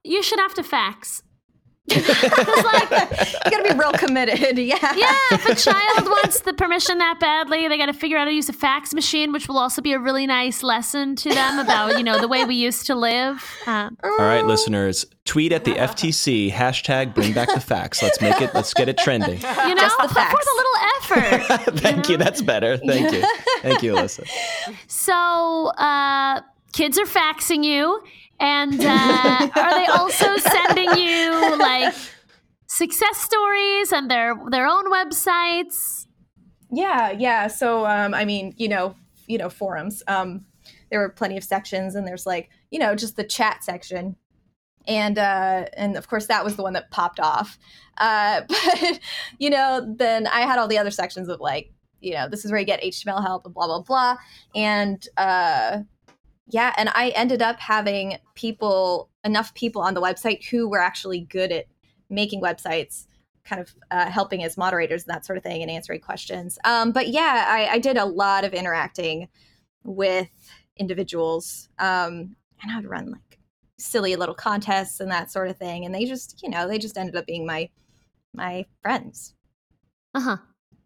You 0.04 0.22
should 0.24 0.40
have 0.40 0.54
to 0.56 0.64
fax. 0.64 1.22
you 1.96 2.02
gotta 2.02 3.64
be 3.64 3.78
real 3.78 3.92
committed 3.94 4.58
yeah 4.58 4.76
Yeah, 4.96 5.16
if 5.32 5.46
a 5.46 5.56
child 5.56 6.08
wants 6.08 6.40
the 6.42 6.54
permission 6.54 6.98
that 6.98 7.20
badly, 7.20 7.68
they 7.68 7.78
got 7.78 7.86
to 7.88 7.94
figure 7.94 8.18
out 8.18 8.22
how 8.22 8.26
to 8.26 8.34
use 8.34 8.50
a 8.50 8.54
fax 8.54 8.94
machine, 8.94 9.32
which 9.32 9.48
will 9.48 9.60
also 9.60 9.82
be 9.84 9.94
a 9.94 10.00
really 10.00 10.26
nice 10.26 10.64
lesson 10.64 11.16
to 11.18 11.30
them 11.30 11.60
about, 11.60 11.98
you 11.98 12.04
know, 12.04 12.20
the 12.20 12.28
way 12.28 12.44
we 12.44 12.56
used 12.56 12.88
to 12.88 12.96
live. 12.96 13.44
Um, 13.68 13.98
All 14.04 14.18
right, 14.18 14.44
listeners, 14.44 15.06
tweet 15.26 15.52
at 15.52 15.64
the 15.64 15.74
FTC 15.74 16.52
hashtag 16.52 17.14
Bring 17.14 17.34
Back 17.34 17.54
the 17.54 17.60
Fax. 17.60 18.02
Let's 18.02 18.20
make 18.20 18.42
it. 18.42 18.54
Let's 18.56 18.74
get 18.74 18.90
it 18.90 18.98
trending. 18.98 19.40
you 19.40 19.76
know, 19.76 19.82
Just 19.82 19.98
the 19.98 20.08
put 20.08 20.28
forth 20.32 20.48
a 20.52 20.56
little 20.56 20.78
effort. 20.96 21.80
Thank 21.82 22.10
you. 22.10 22.18
That's 22.18 22.42
better. 22.42 22.78
Thank 22.78 23.14
you. 23.14 23.24
Thank 23.62 23.84
you, 23.84 23.94
Alyssa. 23.94 24.26
So, 24.88 25.68
uh, 25.78 26.42
kids 26.74 26.98
are 26.98 27.06
faxing 27.06 27.64
you, 27.64 28.02
and 28.40 28.80
uh, 28.84 29.50
are 29.56 29.80
they 29.80 29.86
also 29.88 30.38
sending 30.38 30.98
you 30.98 31.58
like 31.58 31.94
success 32.68 33.18
stories 33.18 33.92
and 33.92 34.10
their 34.10 34.36
their 34.50 34.68
own 34.68 34.92
websites? 34.92 36.08
Yeah, 36.72 37.12
yeah. 37.12 37.48
So 37.48 37.86
um 37.86 38.14
I 38.14 38.26
mean, 38.26 38.54
you 38.58 38.68
know, 38.68 38.96
you 39.28 39.38
know, 39.38 39.50
forums. 39.50 40.04
Um 40.08 40.46
there 40.90 41.00
were 41.00 41.10
plenty 41.10 41.38
of 41.38 41.44
sections 41.44 41.96
and 41.96 42.08
there's 42.08 42.26
like, 42.26 42.50
you 42.72 42.80
know, 42.80 42.96
just 42.96 43.16
the 43.16 43.24
chat 43.24 43.64
section. 43.64 44.16
And 44.88 45.18
uh 45.18 45.66
and 45.78 45.96
of 45.96 46.08
course 46.08 46.28
that 46.28 46.44
was 46.44 46.56
the 46.58 46.64
one 46.64 46.74
that 46.74 46.92
popped 46.92 47.20
off. 47.20 47.58
Uh 47.98 48.42
but 48.50 49.00
you 49.40 49.50
know, 49.50 49.96
then 49.98 50.28
I 50.28 50.42
had 50.42 50.60
all 50.60 50.68
the 50.68 50.78
other 50.78 50.92
sections 50.92 51.30
of 51.30 51.40
like, 51.40 51.72
you 52.02 52.14
know, 52.14 52.28
this 52.28 52.44
is 52.44 52.52
where 52.52 52.60
you 52.60 52.66
get 52.66 52.84
HTML 52.84 53.24
help 53.24 53.46
and 53.46 53.54
blah 53.54 53.68
blah 53.68 53.82
blah. 53.82 54.18
And 54.54 55.08
uh 55.18 55.80
yeah, 56.48 56.74
and 56.78 56.90
I 56.94 57.10
ended 57.10 57.42
up 57.42 57.60
having 57.60 58.18
people 58.36 59.10
enough 59.24 59.54
people 59.56 59.82
on 59.82 59.94
the 59.94 60.02
website 60.02 60.46
who 60.46 60.70
were 60.70 60.80
actually 60.80 61.22
good 61.22 61.52
at 61.52 61.66
making 62.10 62.42
websites 62.42 63.08
kind 63.44 63.62
of 63.62 63.76
uh, 63.92 64.10
helping 64.10 64.44
as 64.44 64.58
moderators 64.58 65.04
and 65.04 65.14
that 65.14 65.26
sort 65.26 65.38
of 65.38 65.44
thing 65.44 65.62
and 65.62 65.72
answering 65.72 66.02
questions. 66.02 66.58
Um, 66.64 66.92
but 66.92 67.08
yeah, 67.10 67.46
I, 67.48 67.68
I 67.74 67.80
did 67.80 67.98
a 67.98 68.06
lot 68.06 68.44
of 68.44 68.54
interacting 68.54 69.28
with 69.84 70.30
individuals, 70.78 71.70
um, 71.80 72.36
and 72.62 72.72
I 72.72 72.78
would 72.78 72.90
run 72.90 73.12
like 73.12 73.40
silly 73.78 74.16
little 74.16 74.36
contests 74.36 75.00
and 75.00 75.12
that 75.12 75.32
sort 75.32 75.50
of 75.50 75.58
thing. 75.58 75.86
And 75.86 75.94
they 75.94 76.06
just, 76.06 76.42
you 76.44 76.50
know, 76.50 76.68
they 76.68 76.78
just 76.78 76.98
ended 76.98 77.16
up 77.16 77.26
being 77.26 77.46
my 77.46 77.70
my 78.34 78.66
friends. 78.82 79.34
Uh 80.14 80.22
huh. 80.22 80.38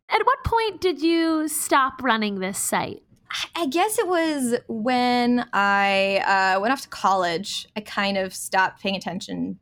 At 0.09 0.25
what 0.25 0.43
point 0.43 0.81
did 0.81 1.01
you 1.01 1.47
stop 1.47 2.01
running 2.01 2.39
this 2.39 2.57
site? 2.57 3.03
I- 3.31 3.61
I 3.63 3.65
guess 3.67 3.99
it 3.99 4.07
was 4.07 4.55
when 4.67 5.47
I 5.53 6.55
uh, 6.55 6.59
went 6.59 6.73
off 6.73 6.81
to 6.81 6.89
college. 6.89 7.67
I 7.75 7.81
kind 7.81 8.17
of 8.17 8.33
stopped 8.33 8.81
paying 8.81 8.95
attention 8.95 9.59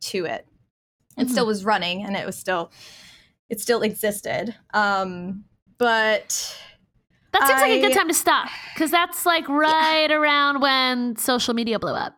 to 0.00 0.24
it. 0.26 0.46
It 1.16 1.26
Mhm. 1.26 1.30
still 1.30 1.46
was 1.46 1.64
running, 1.64 2.04
and 2.04 2.16
it 2.16 2.24
was 2.24 2.38
still, 2.38 2.70
it 3.48 3.60
still 3.60 3.82
existed. 3.82 4.54
Um, 4.72 5.44
but 5.76 6.56
That 7.32 7.46
seems 7.46 7.60
like 7.60 7.70
a 7.72 7.80
good 7.80 7.92
time 7.94 8.08
to 8.08 8.14
stop 8.14 8.48
because 8.74 8.90
that's 8.90 9.24
like 9.26 9.48
right 9.48 10.10
around 10.10 10.60
when 10.60 11.16
social 11.16 11.54
media 11.54 11.78
blew 11.78 11.92
up. 11.94 12.16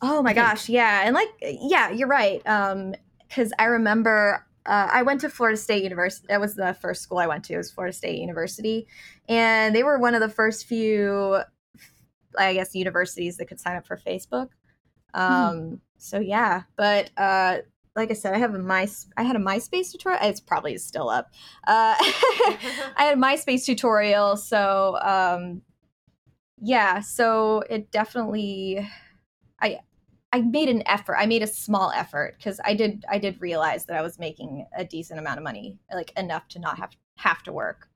Oh 0.00 0.22
my 0.22 0.32
gosh, 0.32 0.68
yeah, 0.68 1.02
and 1.04 1.14
like, 1.14 1.28
yeah, 1.42 1.90
you're 1.90 2.08
right. 2.08 2.40
Um, 2.46 2.94
because 3.28 3.52
I 3.58 3.64
remember 3.64 4.46
uh, 4.66 4.88
I 4.90 5.02
went 5.02 5.20
to 5.22 5.28
Florida 5.28 5.56
State 5.56 5.82
University. 5.82 6.26
That 6.28 6.40
was 6.40 6.54
the 6.54 6.74
first 6.80 7.02
school 7.02 7.18
I 7.18 7.26
went 7.26 7.44
to. 7.44 7.54
It 7.54 7.58
was 7.58 7.70
Florida 7.70 7.96
State 7.96 8.18
University, 8.18 8.86
and 9.28 9.74
they 9.74 9.82
were 9.82 9.98
one 9.98 10.14
of 10.14 10.20
the 10.20 10.28
first 10.28 10.66
few, 10.66 11.40
I 12.38 12.54
guess, 12.54 12.74
universities 12.74 13.36
that 13.38 13.46
could 13.46 13.60
sign 13.60 13.76
up 13.76 13.86
for 13.86 13.96
Facebook. 13.96 14.48
Um, 15.14 15.80
so 15.96 16.18
yeah, 16.20 16.62
but 16.76 17.10
uh, 17.16 17.58
like 17.96 18.10
I 18.10 18.14
said, 18.14 18.34
I 18.34 18.38
have 18.38 18.54
a 18.54 18.58
my 18.58 18.88
I 19.16 19.22
had 19.22 19.36
a 19.36 19.40
MySpace 19.40 19.90
tutorial. 19.90 20.20
It's 20.22 20.40
probably 20.40 20.78
still 20.78 21.08
up. 21.08 21.30
Uh, 21.66 21.96
I 22.00 22.94
had 22.96 23.18
a 23.18 23.20
MySpace 23.20 23.64
tutorial, 23.64 24.36
so 24.36 24.98
um, 25.02 25.62
yeah, 26.60 27.00
so 27.00 27.62
it 27.68 27.90
definitely, 27.90 28.88
I 29.60 29.80
I 30.32 30.42
made 30.42 30.68
an 30.68 30.82
effort. 30.86 31.16
I 31.16 31.26
made 31.26 31.42
a 31.42 31.46
small 31.46 31.90
effort 31.90 32.34
because 32.36 32.60
I 32.64 32.74
did 32.74 33.04
I 33.10 33.18
did 33.18 33.40
realize 33.40 33.86
that 33.86 33.96
I 33.96 34.02
was 34.02 34.18
making 34.18 34.66
a 34.76 34.84
decent 34.84 35.18
amount 35.18 35.38
of 35.38 35.44
money, 35.44 35.78
like 35.92 36.12
enough 36.18 36.48
to 36.48 36.58
not 36.58 36.78
have 36.78 36.90
have 37.16 37.42
to 37.44 37.52
work. 37.52 37.88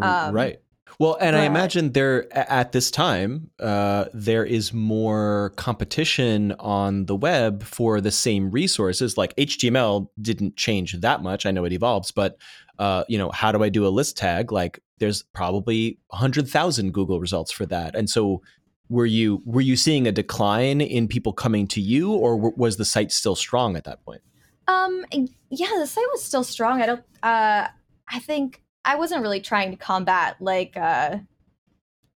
Um, 0.00 0.34
right. 0.34 0.60
Well, 0.98 1.18
and 1.20 1.36
I 1.36 1.44
imagine 1.44 1.92
there 1.92 2.34
at 2.34 2.72
this 2.72 2.90
time 2.90 3.50
uh, 3.60 4.06
there 4.14 4.44
is 4.44 4.72
more 4.72 5.52
competition 5.56 6.52
on 6.58 7.04
the 7.04 7.14
web 7.14 7.62
for 7.62 8.00
the 8.00 8.10
same 8.10 8.50
resources. 8.50 9.18
Like 9.18 9.36
HTML 9.36 10.08
didn't 10.20 10.56
change 10.56 10.94
that 10.94 11.22
much. 11.22 11.44
I 11.44 11.50
know 11.50 11.66
it 11.66 11.72
evolves, 11.74 12.10
but 12.10 12.38
uh, 12.78 13.04
you 13.08 13.18
know, 13.18 13.30
how 13.30 13.52
do 13.52 13.62
I 13.62 13.68
do 13.68 13.86
a 13.86 13.88
list 13.88 14.16
tag? 14.16 14.52
Like, 14.52 14.80
there's 14.98 15.22
probably 15.34 15.98
hundred 16.12 16.48
thousand 16.48 16.92
Google 16.92 17.20
results 17.20 17.52
for 17.52 17.66
that. 17.66 17.94
And 17.94 18.08
so, 18.08 18.42
were 18.88 19.06
you 19.06 19.42
were 19.44 19.60
you 19.60 19.76
seeing 19.76 20.06
a 20.06 20.12
decline 20.12 20.80
in 20.80 21.08
people 21.08 21.32
coming 21.32 21.66
to 21.68 21.80
you, 21.80 22.12
or 22.12 22.36
w- 22.36 22.54
was 22.56 22.76
the 22.76 22.84
site 22.84 23.12
still 23.12 23.34
strong 23.34 23.76
at 23.76 23.84
that 23.84 24.04
point? 24.04 24.22
Um, 24.66 25.04
yeah, 25.50 25.68
the 25.78 25.86
site 25.86 26.04
was 26.12 26.22
still 26.22 26.44
strong. 26.44 26.82
I 26.82 26.86
don't. 26.86 27.02
Uh, 27.22 27.68
I 28.10 28.18
think 28.20 28.62
I 28.84 28.96
wasn't 28.96 29.22
really 29.22 29.40
trying 29.40 29.70
to 29.70 29.76
combat 29.76 30.36
like 30.40 30.76
uh, 30.76 31.18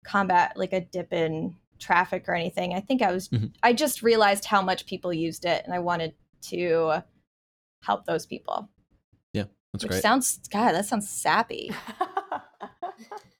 combat 0.04 0.52
like 0.56 0.72
a 0.72 0.80
dip 0.80 1.12
in 1.12 1.56
traffic 1.78 2.24
or 2.28 2.34
anything. 2.34 2.74
I 2.74 2.80
think 2.80 3.02
I 3.02 3.12
was. 3.12 3.28
Mhm. 3.28 3.52
I 3.62 3.72
just 3.72 4.02
realized 4.02 4.44
how 4.44 4.62
much 4.62 4.86
people 4.86 5.12
used 5.12 5.44
it, 5.44 5.64
and 5.64 5.74
I 5.74 5.78
wanted 5.78 6.14
to 6.50 7.02
help 7.82 8.04
those 8.06 8.26
people. 8.26 8.68
Yeah, 9.32 9.44
that's 9.72 9.84
which 9.84 9.90
great. 9.92 10.02
sounds 10.02 10.38
God, 10.50 10.72
that 10.72 10.86
sounds 10.86 11.08
sappy. 11.08 11.72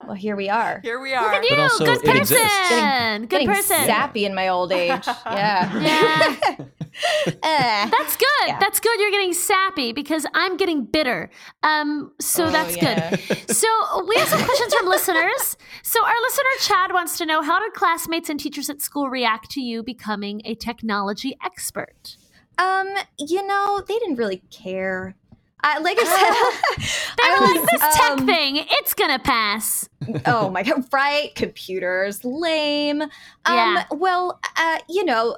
Well, 0.06 0.14
here 0.14 0.36
we 0.36 0.48
are. 0.48 0.80
Here 0.82 1.00
we 1.00 1.14
are. 1.14 1.22
Look 1.22 1.32
are. 1.32 1.36
at 1.40 1.50
you, 1.50 1.56
also 1.56 1.84
good 1.84 2.04
it 2.06 2.16
exists. 2.16 2.58
person, 2.68 3.20
good 3.22 3.28
Getting 3.30 3.48
person. 3.48 3.84
sappy 3.84 4.24
in 4.24 4.34
my 4.34 4.48
old 4.48 4.72
age. 4.72 5.06
Yeah. 5.26 5.80
Yeah. 5.80 6.56
Eh. 7.42 7.88
That's 7.90 8.16
good. 8.16 8.28
Yeah. 8.48 8.58
That's 8.58 8.78
good. 8.78 9.00
You're 9.00 9.10
getting 9.10 9.32
sappy 9.32 9.92
because 9.94 10.26
I'm 10.34 10.58
getting 10.58 10.84
bitter. 10.84 11.30
Um, 11.62 12.12
so 12.20 12.44
Oh, 12.44 12.50
that's 12.50 12.76
yeah. 12.76 13.16
good. 13.16 13.48
So 13.48 13.66
we 14.06 14.14
have 14.16 14.28
some 14.28 14.44
questions 14.44 14.74
from 14.74 14.86
listeners. 14.88 15.56
So 15.82 16.04
our 16.04 16.20
listener 16.22 16.44
Chad 16.60 16.92
wants 16.92 17.16
to 17.18 17.24
know 17.26 17.40
how 17.40 17.60
did 17.60 17.72
classmates 17.72 18.28
and 18.28 18.38
teachers 18.38 18.68
at 18.68 18.82
school 18.82 19.08
react 19.08 19.50
to 19.52 19.60
you 19.62 19.82
becoming 19.82 20.42
a 20.44 20.54
technology 20.54 21.34
expert? 21.42 22.16
Um, 22.58 22.88
you 23.18 23.44
know, 23.46 23.82
they 23.88 23.98
didn't 23.98 24.16
really 24.16 24.42
care. 24.50 25.16
I, 25.64 25.78
like 25.78 25.96
I 26.00 26.04
said, 26.04 27.14
They 27.18 27.24
I 27.24 27.30
were 27.34 27.46
like, 27.46 27.60
was, 27.60 27.68
this 27.70 27.96
tech 27.96 28.10
um, 28.18 28.26
thing, 28.26 28.56
it's 28.68 28.94
gonna 28.94 29.18
pass. 29.18 29.88
oh 30.26 30.50
my 30.50 30.62
god, 30.62 30.84
right? 30.92 31.34
Computers, 31.34 32.24
lame. 32.24 33.02
Um, 33.02 33.10
Yeah. 33.46 33.84
Well, 33.92 34.40
uh, 34.56 34.78
you 34.88 35.04
know, 35.04 35.36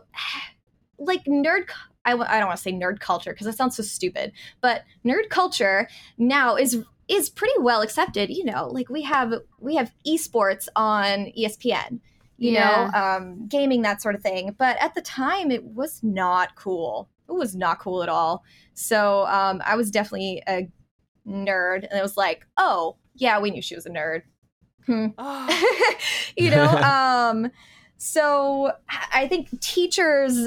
like 0.98 1.24
nerd. 1.24 1.64
I, 2.06 2.10
w- 2.10 2.28
I 2.28 2.38
don't 2.38 2.48
want 2.48 2.58
to 2.58 2.62
say 2.62 2.72
nerd 2.72 3.00
culture 3.00 3.32
because 3.32 3.46
that 3.46 3.56
sounds 3.56 3.76
so 3.76 3.82
stupid, 3.82 4.32
but 4.60 4.84
nerd 5.06 5.28
culture 5.30 5.88
now 6.18 6.56
is 6.56 6.84
is 7.08 7.28
pretty 7.30 7.54
well 7.60 7.82
accepted. 7.82 8.30
You 8.30 8.44
know, 8.44 8.68
like 8.68 8.88
we 8.90 9.02
have 9.02 9.34
we 9.58 9.76
have 9.76 9.92
esports 10.06 10.68
on 10.76 11.32
ESPN. 11.38 12.00
You 12.36 12.52
Yeah. 12.52 12.90
know, 12.92 13.00
um, 13.00 13.46
gaming 13.48 13.82
that 13.82 14.02
sort 14.02 14.14
of 14.16 14.22
thing. 14.22 14.54
But 14.58 14.76
at 14.82 14.94
the 14.94 15.00
time, 15.02 15.50
it 15.50 15.64
was 15.64 16.02
not 16.02 16.56
cool. 16.56 17.08
It 17.28 17.32
was 17.32 17.54
not 17.54 17.80
cool 17.80 18.02
at 18.02 18.08
all. 18.08 18.44
So 18.74 19.26
um, 19.26 19.62
I 19.64 19.76
was 19.76 19.90
definitely 19.90 20.42
a 20.46 20.68
nerd, 21.26 21.86
and 21.88 21.98
it 21.98 22.02
was 22.02 22.16
like, 22.16 22.46
oh 22.56 22.96
yeah, 23.14 23.40
we 23.40 23.50
knew 23.50 23.62
she 23.62 23.74
was 23.74 23.86
a 23.86 23.90
nerd. 23.90 24.22
Hmm. 24.86 25.06
you 26.36 26.50
know 26.50 26.66
um 26.68 27.50
so 27.96 28.72
i 29.12 29.26
think 29.26 29.48
teachers 29.60 30.46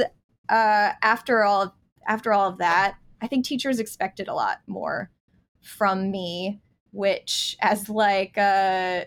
uh 0.50 0.92
after 1.02 1.44
all 1.44 1.76
after 2.08 2.32
all 2.32 2.48
of 2.50 2.60
that 2.60 2.98
i 3.22 3.28
think 3.28 3.46
teachers 3.46 3.80
expected 3.80 4.28
a 4.28 4.34
lot 4.34 4.60
more 4.68 5.10
from 5.64 6.12
me 6.12 6.62
which 6.92 7.58
as 7.62 7.90
like 7.90 8.38
uh 8.38 9.06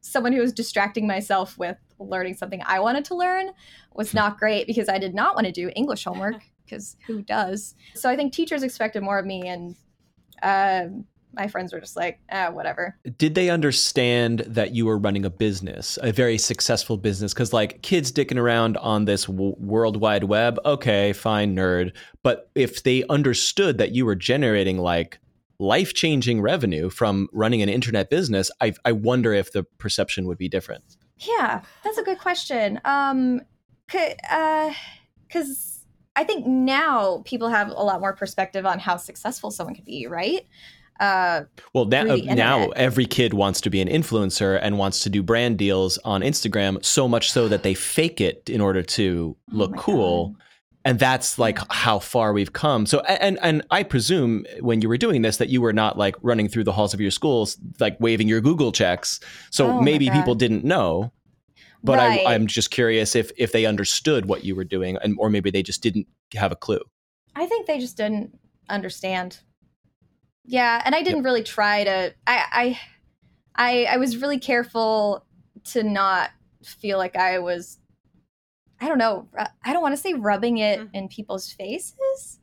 someone 0.00 0.32
who 0.32 0.40
was 0.40 0.52
distracting 0.52 1.06
myself 1.06 1.58
with 1.58 1.76
learning 1.98 2.34
something 2.34 2.62
i 2.64 2.78
wanted 2.78 3.04
to 3.04 3.16
learn 3.16 3.50
was 3.92 4.14
not 4.14 4.38
great 4.38 4.68
because 4.68 4.88
i 4.88 4.98
did 4.98 5.14
not 5.14 5.34
want 5.34 5.46
to 5.46 5.52
do 5.52 5.70
english 5.74 6.04
homework 6.04 6.42
because 6.68 6.96
who 7.06 7.22
does 7.22 7.74
so 7.94 8.08
i 8.10 8.16
think 8.16 8.32
teachers 8.32 8.62
expected 8.62 9.02
more 9.02 9.18
of 9.18 9.26
me 9.26 9.46
and 9.48 9.76
um 10.42 11.04
my 11.34 11.46
friends 11.46 11.72
were 11.72 11.80
just 11.80 11.96
like 11.96 12.18
ah, 12.32 12.50
whatever 12.50 12.96
Did 13.16 13.34
they 13.34 13.50
understand 13.50 14.40
that 14.40 14.74
you 14.74 14.86
were 14.86 14.98
running 14.98 15.24
a 15.26 15.30
business, 15.30 15.98
a 16.02 16.10
very 16.10 16.38
successful 16.38 16.96
business? 16.96 17.34
Because 17.34 17.52
like 17.52 17.82
kids 17.82 18.10
dicking 18.10 18.38
around 18.38 18.78
on 18.78 19.04
this 19.04 19.26
w- 19.26 19.54
world 19.58 20.00
wide 20.00 20.24
web, 20.24 20.58
okay, 20.64 21.12
fine, 21.12 21.54
nerd. 21.54 21.94
But 22.22 22.50
if 22.54 22.82
they 22.82 23.04
understood 23.10 23.76
that 23.78 23.92
you 23.92 24.06
were 24.06 24.14
generating 24.14 24.78
like 24.78 25.18
life 25.58 25.92
changing 25.92 26.40
revenue 26.40 26.88
from 26.88 27.28
running 27.32 27.60
an 27.62 27.68
internet 27.68 28.08
business, 28.08 28.50
I, 28.60 28.72
I 28.84 28.92
wonder 28.92 29.34
if 29.34 29.52
the 29.52 29.64
perception 29.78 30.26
would 30.26 30.38
be 30.38 30.48
different. 30.48 30.96
Yeah, 31.18 31.60
that's 31.84 31.98
a 31.98 32.02
good 32.02 32.18
question. 32.18 32.80
Um, 32.84 33.42
c- 33.90 34.16
uh, 34.30 34.72
because 35.26 35.77
I 36.18 36.24
think 36.24 36.44
now 36.44 37.22
people 37.24 37.48
have 37.48 37.68
a 37.68 37.84
lot 37.84 38.00
more 38.00 38.12
perspective 38.12 38.66
on 38.66 38.80
how 38.80 38.96
successful 38.96 39.52
someone 39.52 39.76
could 39.76 39.84
be, 39.84 40.08
right? 40.08 40.44
Uh, 40.98 41.44
Well, 41.74 41.84
the 41.84 42.22
now 42.34 42.70
every 42.70 43.06
kid 43.06 43.34
wants 43.34 43.60
to 43.60 43.70
be 43.70 43.80
an 43.80 43.86
influencer 43.86 44.58
and 44.60 44.78
wants 44.78 45.04
to 45.04 45.10
do 45.10 45.22
brand 45.22 45.58
deals 45.58 45.96
on 45.98 46.22
Instagram, 46.22 46.84
so 46.84 47.06
much 47.06 47.30
so 47.30 47.46
that 47.46 47.62
they 47.62 47.72
fake 47.72 48.20
it 48.20 48.50
in 48.50 48.60
order 48.60 48.82
to 48.82 49.36
Oh 49.52 49.56
look 49.56 49.70
my 49.70 49.78
cool. 49.78 50.34
And 50.84 50.98
that's 50.98 51.38
like 51.38 51.60
how 51.70 52.00
far 52.00 52.32
we've 52.32 52.52
come. 52.52 52.84
So, 52.86 52.98
and 53.00 53.38
and 53.40 53.62
I 53.70 53.84
presume 53.84 54.44
when 54.58 54.80
you 54.80 54.88
were 54.88 54.96
doing 54.96 55.22
this 55.22 55.36
that 55.36 55.50
you 55.50 55.60
were 55.60 55.72
not 55.72 55.98
like 55.98 56.16
running 56.22 56.48
through 56.48 56.64
the 56.64 56.72
halls 56.72 56.94
of 56.94 57.00
your 57.00 57.12
schools, 57.12 57.58
like 57.78 57.96
waving 58.00 58.26
your 58.26 58.40
Google 58.40 58.72
checks. 58.72 59.20
So 59.50 59.68
Oh 59.68 59.80
maybe 59.80 60.10
people 60.10 60.34
didn't 60.34 60.64
know. 60.64 61.12
But 61.84 61.98
Right. 61.98 62.26
I, 62.26 62.34
I'm 62.34 62.46
just 62.46 62.70
curious 62.70 63.14
if 63.14 63.30
if 63.36 63.52
they 63.52 63.64
understood 63.66 64.26
what 64.26 64.44
you 64.44 64.54
were 64.56 64.64
doing, 64.64 64.96
and 65.02 65.16
or 65.18 65.30
maybe 65.30 65.50
they 65.50 65.62
just 65.62 65.82
didn't 65.82 66.06
have 66.34 66.50
a 66.52 66.56
clue. 66.56 66.80
I 67.36 67.46
think 67.46 67.66
they 67.66 67.78
just 67.78 67.96
didn't 67.96 68.36
understand. 68.68 69.38
Yeah, 70.44 70.82
and 70.84 70.94
I 70.94 71.02
didn't 71.02 71.22
really 71.22 71.42
try 71.42 71.84
to. 71.84 72.14
I, 72.26 72.44
I, 72.52 72.80
I, 73.54 73.84
I 73.84 73.96
was 73.98 74.16
really 74.16 74.38
careful 74.38 75.24
to 75.66 75.82
not 75.82 76.30
feel 76.64 76.98
like 76.98 77.16
I 77.16 77.38
was. 77.38 77.78
I 78.80 78.88
don't 78.88 78.98
know. 78.98 79.28
I 79.64 79.72
don't 79.72 79.82
want 79.82 79.92
to 79.94 80.00
say 80.00 80.14
rubbing 80.14 80.58
it 80.58 80.78
Mhm. 80.80 80.90
in 80.94 81.08
people's 81.08 81.52
faces. 81.52 82.38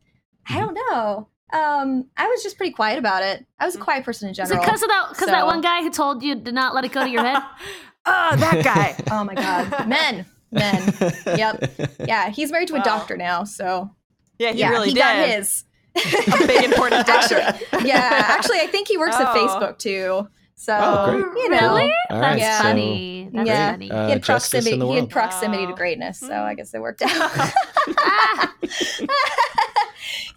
I 0.50 0.60
don't 0.60 0.78
know. 0.92 1.30
Um, 1.54 2.10
I 2.18 2.28
was 2.28 2.44
just 2.44 2.58
pretty 2.58 2.74
quiet 2.74 3.00
about 3.00 3.24
it. 3.24 3.46
I 3.60 3.66
was 3.66 3.76
a 3.76 3.80
quiet 3.80 4.04
person 4.04 4.28
in 4.28 4.34
Is 4.34 4.40
it 4.40 4.44
general. 4.50 4.62
because 4.64 4.82
of 4.84 4.90
that? 4.90 5.06
Because 5.10 5.28
that 5.28 5.46
one 5.46 5.62
guy 5.62 5.82
who 5.82 5.90
told 5.90 6.24
you 6.24 6.40
to 6.42 6.52
not 6.52 6.76
let 6.76 6.84
it 6.86 6.92
go 6.92 7.04
to 7.04 7.10
your 7.10 7.24
head? 7.24 7.42
oh, 8.06 8.36
that 8.38 8.62
guy. 8.64 8.96
oh 9.12 9.24
my 9.24 9.36
god, 9.36 9.88
men, 9.88 10.26
men. 10.52 10.94
Yep. 11.26 11.72
Yeah, 12.08 12.30
he's 12.30 12.52
married 12.52 12.68
to 12.70 12.76
a 12.76 12.78
Wow. 12.78 12.84
doctor 12.84 13.18
now, 13.18 13.44
so 13.44 13.92
Yeah, 14.40 14.52
he 14.52 14.60
yeah, 14.60 14.70
really 14.70 14.88
he 14.90 14.94
did. 14.94 15.00
got 15.00 15.28
his. 15.28 15.64
A 15.96 16.46
big 16.46 16.64
important 16.66 17.08
doctor. 17.08 17.40
Actually, 17.40 17.88
yeah, 17.88 18.10
actually, 18.12 18.60
I 18.60 18.68
think 18.68 18.90
he 18.90 18.98
works 18.98 19.16
at 19.16 19.28
Oh. 19.28 19.34
Facebook 19.34 19.78
too. 19.78 20.28
So 20.58 20.74
Oh, 20.78 21.18
you 21.18 21.50
know, 21.50 21.76
Really? 21.76 21.94
That's 22.10 22.22
right, 22.22 22.38
Yeah. 22.40 22.62
funny. 22.62 23.30
That's 23.34 23.48
Yeah. 23.48 23.72
funny. 23.72 23.92
Uh, 23.92 24.06
he 24.08 24.12
had 24.12 24.24
justice 24.24 24.66
proximity. 24.66 24.86
He 24.88 24.94
had 24.96 25.02
world. 25.04 25.10
proximity 25.10 25.68
to 25.68 25.74
greatness, 25.74 26.20
so 26.20 26.34
I 26.34 26.54
guess 26.54 26.74
it 26.74 26.82
worked 26.82 27.02
out. 27.02 27.52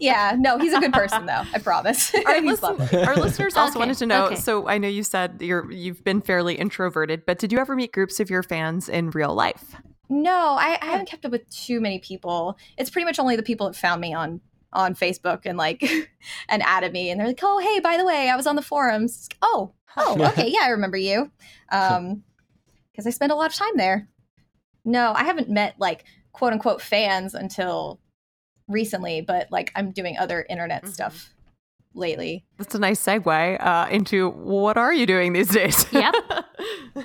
Ah, 0.01 0.31
yeah, 0.31 0.35
no, 0.39 0.57
he's 0.57 0.73
a 0.73 0.79
good 0.79 0.93
person 0.93 1.25
though. 1.25 1.43
I 1.53 1.59
promise. 1.59 2.13
Our, 2.25 2.41
listen- 2.41 2.81
our 3.07 3.15
listeners 3.15 3.55
also 3.55 3.71
Okay, 3.71 3.79
wanted 3.79 3.97
to 3.97 4.05
know. 4.05 4.25
okay. 4.27 4.35
So 4.35 4.67
I 4.67 4.77
know 4.77 4.87
you 4.87 5.03
said 5.03 5.41
you're 5.41 5.69
you've 5.71 6.03
been 6.03 6.21
fairly 6.21 6.55
introverted, 6.55 7.25
but 7.25 7.37
did 7.39 7.51
you 7.51 7.59
ever 7.59 7.75
meet 7.75 7.91
groups 7.91 8.19
of 8.19 8.29
your 8.29 8.43
fans 8.43 8.87
in 8.89 9.09
real 9.11 9.33
life? 9.33 9.75
No, 10.09 10.55
I, 10.59 10.77
I 10.81 10.85
haven't 10.85 11.07
kept 11.07 11.25
up 11.25 11.31
with 11.31 11.47
too 11.49 11.79
many 11.81 11.99
people. 11.99 12.57
It's 12.77 12.89
pretty 12.89 13.05
much 13.05 13.19
only 13.19 13.35
the 13.35 13.43
people 13.43 13.67
that 13.67 13.75
found 13.75 14.01
me 14.01 14.13
on 14.13 14.41
on 14.73 14.95
Facebook 14.95 15.41
and 15.45 15.57
like 15.57 15.83
and 16.49 16.63
added 16.63 16.93
me, 16.93 17.09
and 17.09 17.19
they're 17.19 17.27
like, 17.27 17.39
"Oh, 17.43 17.59
hey, 17.59 17.79
by 17.79 17.97
the 17.97 18.05
way, 18.05 18.29
I 18.29 18.35
was 18.35 18.47
on 18.47 18.55
the 18.55 18.61
forums." 18.61 19.27
Oh, 19.41 19.73
oh, 19.97 20.17
okay, 20.29 20.47
yeah, 20.49 20.61
I 20.63 20.69
remember 20.69 20.97
you. 20.97 21.31
Um, 21.71 22.23
because 22.91 23.05
I 23.05 23.11
spent 23.11 23.31
a 23.31 23.35
lot 23.35 23.51
of 23.51 23.55
time 23.55 23.77
there. 23.77 24.07
No, 24.83 25.13
I 25.15 25.23
haven't 25.23 25.49
met 25.49 25.75
like 25.77 26.03
quote 26.31 26.51
unquote 26.53 26.81
fans 26.81 27.35
until 27.35 27.99
recently, 28.69 29.21
but 29.21 29.51
like 29.51 29.71
I'm 29.75 29.91
doing 29.91 30.17
other 30.17 30.45
internet 30.49 30.83
Mhm. 30.85 30.93
stuff 30.93 31.33
lately. 31.93 32.45
That's 32.57 32.75
a 32.75 32.79
nice 32.79 33.03
segue 33.03 33.57
uh, 33.65 33.87
into 33.89 34.29
what 34.29 34.77
are 34.77 34.93
you 34.93 35.05
doing 35.05 35.33
these 35.33 35.49
days? 35.49 35.85
Yep. 35.91 36.13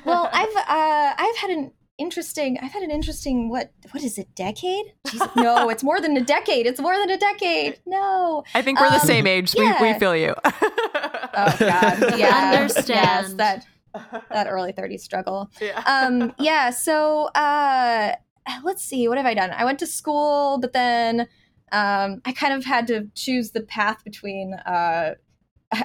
Well, 0.05 0.29
I've 0.33 0.57
uh, 0.57 1.15
I've 1.17 1.37
had 1.37 1.51
an 1.51 1.71
interesting 1.99 2.59
I've 2.61 2.73
had 2.73 2.83
an 2.83 2.91
interesting 2.91 3.49
what 3.49 3.71
what 3.93 4.03
is 4.03 4.19
it 4.19 4.35
decade? 4.35 4.87
Jeez, 5.07 5.37
no, 5.37 5.69
it's 5.73 5.85
more 5.85 6.01
than 6.01 6.17
a 6.17 6.21
decade. 6.25 6.67
It's 6.67 6.81
more 6.81 6.97
than 6.97 7.09
a 7.11 7.17
decade. 7.17 7.79
No. 7.87 8.43
I 8.55 8.63
think 8.63 8.81
we're 8.81 8.89
the 8.91 8.95
Um, 8.97 9.07
same 9.07 9.27
age. 9.29 9.55
We, 9.57 9.71
we 9.81 9.95
feel 9.95 10.17
you. 10.17 10.35
Oh 10.45 11.57
God. 11.61 12.15
Yeah. 12.19 12.53
Understand. 12.61 12.89
Yes, 12.89 13.35
that 13.35 13.67
that 14.31 14.49
early 14.49 14.73
30s 14.73 15.01
struggle. 15.01 15.51
yeah. 15.61 15.81
Um 15.87 16.35
yeah, 16.39 16.71
so 16.71 17.27
uh 17.35 18.17
let's 18.65 18.83
see, 18.83 19.07
what 19.07 19.17
have 19.19 19.27
I 19.27 19.35
done? 19.35 19.51
I 19.53 19.65
went 19.65 19.79
to 19.79 19.87
school, 19.87 20.59
but 20.59 20.73
then 20.73 21.29
um 21.75 22.23
I 22.25 22.33
kind 22.33 22.55
of 22.55 22.65
had 22.65 22.87
to 22.87 23.09
choose 23.15 23.51
the 23.51 23.61
path 23.63 24.05
between 24.05 24.55
uh 24.55 25.15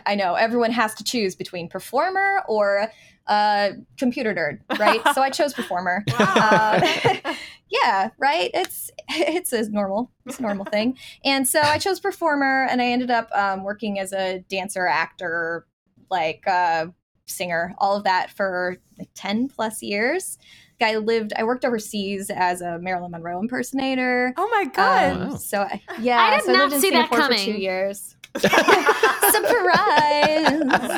I 0.05 0.15
know 0.15 0.35
everyone 0.35 0.71
has 0.71 0.93
to 0.95 1.03
choose 1.03 1.35
between 1.35 1.67
performer 1.67 2.43
or 2.47 2.91
uh 3.27 3.71
computer 3.97 4.33
nerd, 4.33 4.79
right? 4.79 5.01
so 5.13 5.21
I 5.21 5.29
chose 5.29 5.53
performer. 5.53 6.05
Wow. 6.19 6.79
Um, 7.25 7.35
yeah, 7.69 8.09
right. 8.17 8.49
It's 8.53 8.91
it's 9.09 9.53
a 9.53 9.69
normal, 9.69 10.11
it's 10.25 10.39
a 10.39 10.41
normal 10.41 10.65
thing. 10.65 10.97
And 11.23 11.47
so 11.47 11.61
I 11.61 11.77
chose 11.77 11.99
performer, 11.99 12.67
and 12.69 12.81
I 12.81 12.85
ended 12.85 13.11
up 13.11 13.29
um, 13.33 13.63
working 13.63 13.99
as 13.99 14.11
a 14.11 14.39
dancer, 14.49 14.87
actor, 14.87 15.67
like 16.09 16.47
uh, 16.47 16.87
singer, 17.27 17.75
all 17.77 17.95
of 17.95 18.03
that 18.05 18.31
for 18.31 18.77
like 18.97 19.09
ten 19.13 19.47
plus 19.47 19.81
years. 19.83 20.37
I 20.81 20.97
lived, 20.97 21.33
I 21.35 21.43
worked 21.43 21.65
overseas 21.65 22.29
as 22.29 22.61
a 22.61 22.77
Marilyn 22.79 23.11
Monroe 23.11 23.39
impersonator. 23.39 24.33
oh 24.37 24.47
my 24.51 24.65
god. 24.65 25.11
Um, 25.13 25.29
Wow. 25.29 25.35
So 25.35 25.61
I, 25.61 25.81
yeah, 25.99 26.19
I 26.19 26.35
did 26.37 26.45
so 26.45 26.51
not 26.53 26.61
lived 26.63 26.73
in 26.75 26.81
see 26.81 26.89
that 26.91 27.09
Singapore 27.09 27.17
for 27.17 27.23
coming. 27.23 27.45
two 27.45 27.59
years. 27.59 28.15
Surprise! 28.37 28.51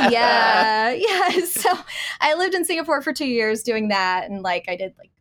yeah, 0.12 0.92
yeah. 0.92 1.30
So 1.46 1.72
I 2.20 2.34
lived 2.36 2.54
in 2.54 2.66
Singapore 2.66 3.02
for 3.02 3.14
two 3.14 3.28
years 3.28 3.64
doing 3.64 3.88
that, 3.90 4.30
and 4.30 4.42
like 4.42 4.66
I 4.68 4.76
did, 4.76 4.94
like 4.98 5.12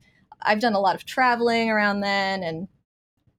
I've 0.42 0.60
done 0.60 0.74
a 0.74 0.80
lot 0.80 0.94
of 0.96 1.04
traveling 1.04 1.70
around 1.70 2.00
then, 2.00 2.42
and 2.42 2.68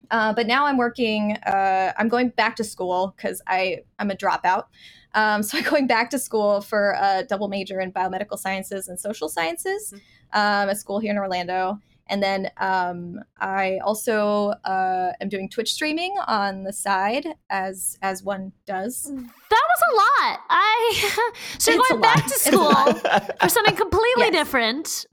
uh, 0.09 0.33
but 0.33 0.47
now 0.47 0.65
I'm 0.65 0.77
working. 0.77 1.33
Uh, 1.45 1.91
I'm 1.97 2.07
going 2.07 2.29
back 2.29 2.55
to 2.57 2.63
school 2.63 3.13
because 3.15 3.41
I 3.47 3.79
I'm 3.99 4.11
a 4.11 4.15
dropout. 4.15 4.65
Um, 5.13 5.43
so 5.43 5.57
I'm 5.57 5.63
going 5.65 5.87
back 5.87 6.09
to 6.11 6.19
school 6.19 6.61
for 6.61 6.95
a 6.99 7.23
double 7.27 7.49
major 7.49 7.81
in 7.81 7.91
biomedical 7.91 8.37
sciences 8.37 8.87
and 8.87 8.99
social 8.99 9.27
sciences 9.27 9.93
um, 10.33 10.69
at 10.69 10.77
school 10.77 10.99
here 10.99 11.11
in 11.11 11.17
Orlando. 11.17 11.79
And 12.07 12.21
then 12.21 12.49
um, 12.57 13.19
I 13.39 13.79
also 13.85 14.49
uh, 14.65 15.13
am 15.21 15.29
doing 15.29 15.47
Twitch 15.47 15.71
streaming 15.73 16.13
on 16.27 16.63
the 16.63 16.73
side, 16.73 17.25
as 17.49 17.97
as 18.01 18.21
one 18.21 18.51
does. 18.65 19.03
That 19.03 19.13
was 19.15 19.81
a 19.91 19.95
lot. 19.95 20.39
I 20.49 21.11
so 21.57 21.71
It's 21.71 21.89
going 21.89 22.01
back 22.01 22.23
to 22.25 22.33
school 22.39 22.63
lot. 22.65 23.39
for 23.41 23.47
something 23.49 23.75
completely 23.77 24.25
Yes. 24.25 24.31
different. 24.33 25.05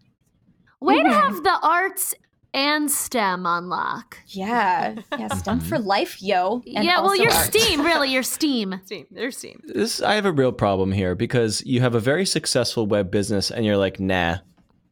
Way 0.81 1.03
to 1.03 1.09
Mhm. 1.09 1.12
have 1.12 1.43
the 1.45 1.59
arts 1.62 2.14
and 2.55 2.91
STEM 2.91 3.47
on 3.47 3.69
lock. 3.69 4.19
Yeah, 4.29 4.97
yeah, 5.16 5.29
STEM 5.35 5.61
for 5.61 5.79
life, 5.79 6.21
yo. 6.21 6.62
And 6.75 6.85
yeah, 6.85 6.97
well, 7.01 7.11
also 7.11 7.23
you're. 7.23 7.31
STEAM, 7.31 7.83
really. 7.83 8.11
You're 8.12 8.23
STEAM. 8.25 8.81
Steam. 8.87 9.07
There's 9.12 9.37
Steam. 9.37 9.61
this 9.66 10.03
I 10.03 10.14
have 10.14 10.27
a 10.27 10.33
real 10.33 10.51
problem 10.53 10.91
here 10.91 11.14
because 11.14 11.62
you 11.64 11.81
have 11.81 11.95
a 11.95 12.01
very 12.01 12.27
successful 12.27 12.87
web 12.87 13.11
business 13.12 13.53
and 13.53 13.64
you're 13.64 13.77
like, 13.77 14.01
nah, 14.01 14.39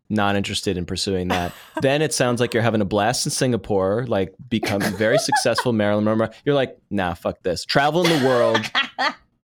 not 0.09 0.36
interested 0.36 0.76
in 0.78 0.86
pursuing 0.86 1.28
that. 1.28 1.52
then 1.82 2.02
it 2.02 2.12
sounds 2.14 2.40
like 2.40 2.54
you're 2.54 2.62
having 2.62 2.80
a 2.80 2.84
blast 2.84 3.26
in 3.26 3.30
Singapore, 3.32 4.04
like 4.07 4.34
becoming 4.48 4.94
very 4.96 5.18
successful 5.18 5.72
Marilyn 5.72 6.04
Monroe. 6.04 6.28
You're 6.44 6.54
like, 6.54 6.78
nah, 6.90 7.14
fuck 7.14 7.42
this. 7.42 7.64
Traveling 7.64 8.18
the 8.20 8.26
world, 8.26 8.59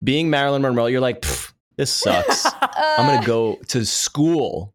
being 0.05 0.31
Marilyn 0.31 0.63
Monroe, 0.63 0.87
you're 0.87 1.01
like, 1.01 1.25
this 1.77 1.91
sucks. 1.91 2.45
I'm 2.61 3.07
gonna 3.07 3.27
go 3.27 3.57
to 3.69 3.85
school 3.87 4.73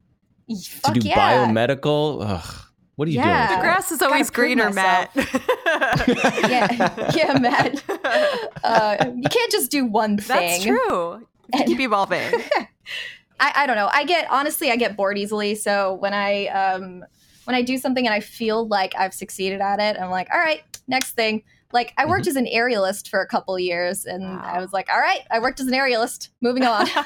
Uh, 0.49 0.91
to 0.93 0.99
do 0.99 1.07
yeah. 1.07 1.45
biomedical. 1.47 2.23
Ugh, 2.23 2.55
what 2.95 3.07
are 3.07 3.11
you 3.11 3.17
Yeah. 3.19 3.55
The 3.55 3.61
grass 3.61 3.91
is 3.91 4.01
always 4.01 4.29
greener, 4.31 4.71
Matt. 4.71 5.11
yeah, 5.15 7.11
yeah, 7.15 7.37
Matt. 7.39 7.83
Uh, 8.63 9.11
you 9.15 9.29
can't 9.29 9.51
just 9.51 9.69
do 9.69 9.85
one 9.85 10.17
thing. 10.17 10.37
That's 10.37 10.63
true. 10.63 11.27
You 11.53 11.63
keep 11.65 11.79
evolving. 11.79 12.23
I, 13.39 13.51
I 13.55 13.67
don't 13.67 13.75
know. 13.75 13.89
I 13.91 14.05
get 14.05 14.27
honestly, 14.31 14.71
I 14.71 14.75
get 14.75 14.95
bored 14.97 15.17
easily. 15.17 15.55
So 15.55 15.93
when 15.95 16.13
I 16.13 16.47
um 16.47 17.03
when 17.45 17.55
I 17.55 17.61
do 17.61 17.77
something 17.77 18.05
and 18.05 18.13
I 18.13 18.19
feel 18.21 18.67
like 18.67 18.93
I've 18.97 19.13
succeeded 19.13 19.61
at 19.61 19.79
it, 19.79 19.99
I'm 20.01 20.09
like, 20.09 20.27
all 20.33 20.39
right, 20.39 20.61
next 20.87 21.11
thing. 21.11 21.43
Like 21.73 21.93
I 21.97 22.05
worked 22.05 22.27
as 22.27 22.35
an 22.37 22.45
aerialist 22.45 23.09
for 23.09 23.19
a 23.21 23.27
couple 23.27 23.57
years, 23.59 24.05
and 24.05 24.23
I 24.25 24.59
was 24.59 24.71
like, 24.71 24.87
all 24.89 24.99
right, 24.99 25.21
I 25.29 25.39
worked 25.39 25.59
as 25.59 25.67
an 25.67 25.73
aerialist. 25.73 26.29
Moving 26.41 26.63
on. 26.63 26.87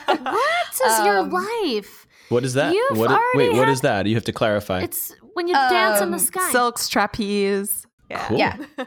What 0.82 0.92
is 1.00 1.06
your 1.06 1.18
Um, 1.20 1.30
life? 1.32 2.08
What 2.30 2.44
is 2.46 2.54
that? 2.54 2.74
You've 2.74 2.98
What 2.98 3.10
i- 3.10 3.16
already 3.16 3.50
wait, 3.50 3.58
what 3.58 3.68
had- 3.68 3.74
is 3.74 3.82
that? 3.82 4.06
You 4.06 4.16
have 4.16 4.26
to 4.26 4.32
clarify. 4.34 4.82
It's 4.82 5.14
when 5.34 5.48
you 5.48 5.54
dance 5.56 6.02
in 6.02 6.12
the 6.12 6.18
Um, 6.18 6.24
sky. 6.24 6.52
Silks, 6.52 6.88
trapeze. 6.88 7.88
Yeah. 8.10 8.28
Cool. 8.28 8.38
Yeah. 8.38 8.58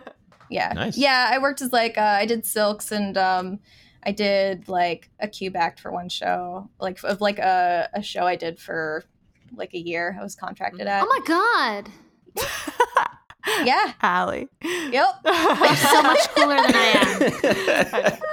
yeah, 0.51 0.73
Nice. 0.75 0.97
yeah. 0.97 1.29
I 1.33 1.39
worked 1.39 1.61
as 1.63 1.73
like 1.73 1.99
uh, 1.99 2.01
I 2.23 2.27
did 2.27 2.47
silks 2.47 2.93
and 2.93 3.17
um 3.19 3.59
I 4.05 4.13
did 4.13 4.69
like 4.69 5.11
a 5.21 5.29
cube 5.29 5.57
act 5.57 5.81
for 5.81 5.93
one 5.93 6.09
show, 6.09 6.69
like 6.81 7.03
of 7.05 7.21
like 7.21 7.39
a, 7.39 7.89
a 7.95 8.03
show 8.03 8.27
I 8.27 8.37
did 8.37 8.59
for 8.59 9.05
like 9.55 9.75
a 9.75 9.79
year. 9.79 10.17
I 10.19 10.23
was 10.23 10.35
contracted 10.35 10.87
at. 10.87 11.05
oh 11.05 11.07
my 11.07 11.21
god, 11.27 11.91
yeah. 13.65 13.93
Allie. 14.03 14.49
Yep. 14.63 15.07
you're 15.25 15.77
so 15.77 16.03
much 16.03 16.29
cooler 16.35 16.57
than 16.57 16.75
I 16.75 16.93
am. 16.95 17.19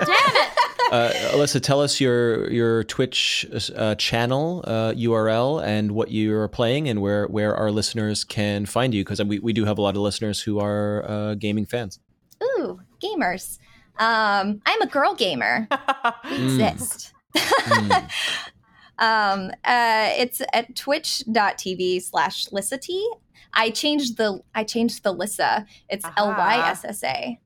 Damn 0.05 0.36
it! 0.36 0.49
uh, 0.91 1.11
Alyssa, 1.34 1.61
tell 1.61 1.82
us 1.82 1.99
your 1.99 2.49
your 2.51 2.84
Twitch 2.84 3.45
uh, 3.76 3.95
channel 3.95 4.63
uh, 4.65 4.93
URL 4.93 5.63
and 5.63 5.91
what 5.91 6.11
you're 6.11 6.47
playing 6.47 6.89
and 6.89 7.01
where 7.01 7.28
where 7.28 7.55
our 7.55 7.72
listeners 7.72 8.24
can 8.24 8.65
find 8.65 8.93
you 8.93 9.03
because 9.03 9.24
we, 9.24 9.39
we 9.39 9.53
do 9.53 9.65
have 9.65 9.78
a 9.78 9.82
lot 9.82 9.95
of 9.95 10.01
listeners 10.01 10.41
who 10.41 10.59
are 10.59 11.05
uh, 11.07 11.36
gaming 11.36 11.65
fans. 11.65 11.99
Ooh, 12.43 12.80
gamers. 13.01 13.59
Um, 14.00 14.62
I'm 14.66 14.82
a 14.82 14.88
girl 14.88 15.14
gamer. 15.16 15.68
We 16.24 16.30
Mm. 16.32 16.43
exist. 16.45 17.14
Mm. 17.36 18.10
um, 19.00 19.52
uh, 19.64 20.10
it's 20.18 20.41
at 20.54 20.76
twitch.tv 20.76 22.02
slash 22.02 22.47
LyssaTee. 22.47 23.06
I 23.54 23.70
changed 23.72 24.18
the 24.18 24.41
I 24.56 24.64
changed 24.64 25.04
the 25.04 25.12
Lissa. 25.12 25.66
It's 25.89 26.06
L 26.18 26.30
Y 26.30 26.58
S 26.70 26.86
S 26.86 27.04
A 27.04 27.39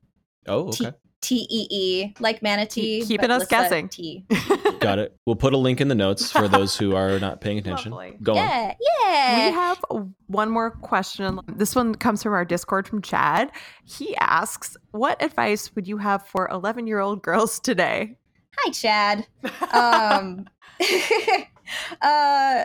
Oh, 0.46 0.68
okay, 0.68 0.90
T 0.90 0.96
E 1.32 1.66
E 1.70 2.14
like 2.20 2.42
manatee. 2.42 3.00
Keep- 3.00 3.08
keeping 3.08 3.30
us 3.30 3.46
guessing. 3.46 3.88
T. 3.88 4.24
got 4.80 4.98
it. 4.98 5.16
We'll 5.26 5.36
put 5.36 5.52
a 5.52 5.56
link 5.56 5.80
in 5.80 5.88
the 5.88 5.94
notes 5.94 6.30
for 6.30 6.48
those 6.48 6.76
who 6.76 6.94
are 6.94 7.18
not 7.20 7.40
paying 7.40 7.58
attention. 7.58 7.92
Lovely. 7.92 8.16
Go 8.22 8.32
on. 8.36 8.74
Yeah, 9.08 9.48
We 9.48 9.52
have 9.54 9.82
one 10.26 10.50
more 10.50 10.70
question. 10.70 11.40
This 11.46 11.74
one 11.74 11.94
comes 11.94 12.22
from 12.22 12.32
our 12.34 12.44
Discord 12.44 12.86
from 12.88 13.02
Chad. 13.02 13.50
He 13.84 14.16
asks, 14.16 14.76
What 14.92 15.22
advice 15.22 15.74
would 15.74 15.86
you 15.88 15.98
have 15.98 16.26
for 16.26 16.48
11 16.50 16.86
year 16.86 17.00
old 17.00 17.22
girls 17.22 17.58
today? 17.60 18.16
Hi, 18.58 18.70
Chad. 18.70 19.26
Um, 19.72 20.46
uh, 22.02 22.64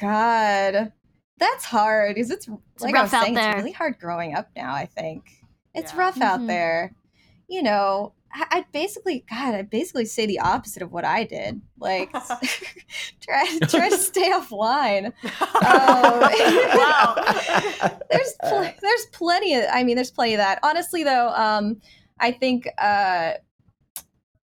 God, 0.00 0.92
that's 1.38 1.64
hard 1.64 2.14
because 2.14 2.30
it's, 2.30 2.48
like 2.80 2.94
I 2.94 3.00
rough 3.02 3.12
was 3.12 3.20
saying, 3.22 3.34
there. 3.34 3.50
it's 3.50 3.56
really 3.58 3.72
hard 3.72 3.98
growing 3.98 4.34
up 4.34 4.48
now. 4.56 4.74
I 4.74 4.86
think 4.86 5.24
it's 5.74 5.92
Yeah. 5.92 5.98
rough 5.98 6.20
out 6.20 6.40
Mhm. 6.40 6.46
there. 6.46 6.92
You 7.48 7.62
know, 7.62 8.12
I, 8.32 8.64
basically, 8.72 9.24
God, 9.30 9.54
I 9.54 9.62
basically 9.62 10.04
say 10.04 10.26
the 10.26 10.40
opposite 10.40 10.82
of 10.82 10.92
what 10.92 11.04
I 11.04 11.24
did. 11.24 11.60
Like, 11.78 12.10
try 13.20 13.58
try 13.68 13.88
to 13.88 13.96
stay 13.98 14.30
offline. 14.32 15.12
wow. 15.50 17.14
there's 18.10 18.34
pl- 18.42 18.74
there's 18.82 19.06
plenty 19.12 19.54
of 19.54 19.64
I 19.72 19.84
mean 19.84 19.96
there's 19.96 20.10
plenty 20.10 20.34
of 20.34 20.38
that. 20.38 20.58
Honestly 20.62 21.04
though, 21.04 21.28
um 21.30 21.80
I 22.20 22.32
think 22.32 22.68
uh 22.78 23.34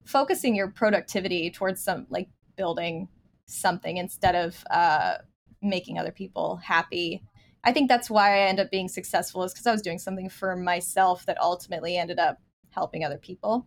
focusing 0.06 0.56
your 0.56 0.70
productivity 0.70 1.52
towards 1.52 1.84
some 1.84 2.08
like 2.10 2.30
building 2.56 3.08
something 3.46 3.98
instead 3.98 4.36
of 4.36 4.64
uh 4.72 5.16
making 5.62 6.00
other 6.00 6.12
people 6.12 6.58
happy. 6.58 7.24
I 7.64 7.72
think 7.72 7.90
that's 7.90 8.10
why 8.10 8.36
I 8.36 8.48
end 8.48 8.60
up 8.60 8.70
being 8.70 8.88
successful 8.88 9.44
is 9.44 9.54
because 9.54 9.66
I 9.66 9.72
was 9.72 9.82
doing 9.82 9.98
something 10.00 10.30
for 10.30 10.56
myself 10.56 11.26
that 11.26 11.42
ultimately 11.42 11.98
ended 11.98 12.20
up 12.20 12.40
helping 12.76 13.04
other 13.04 13.18
people. 13.18 13.66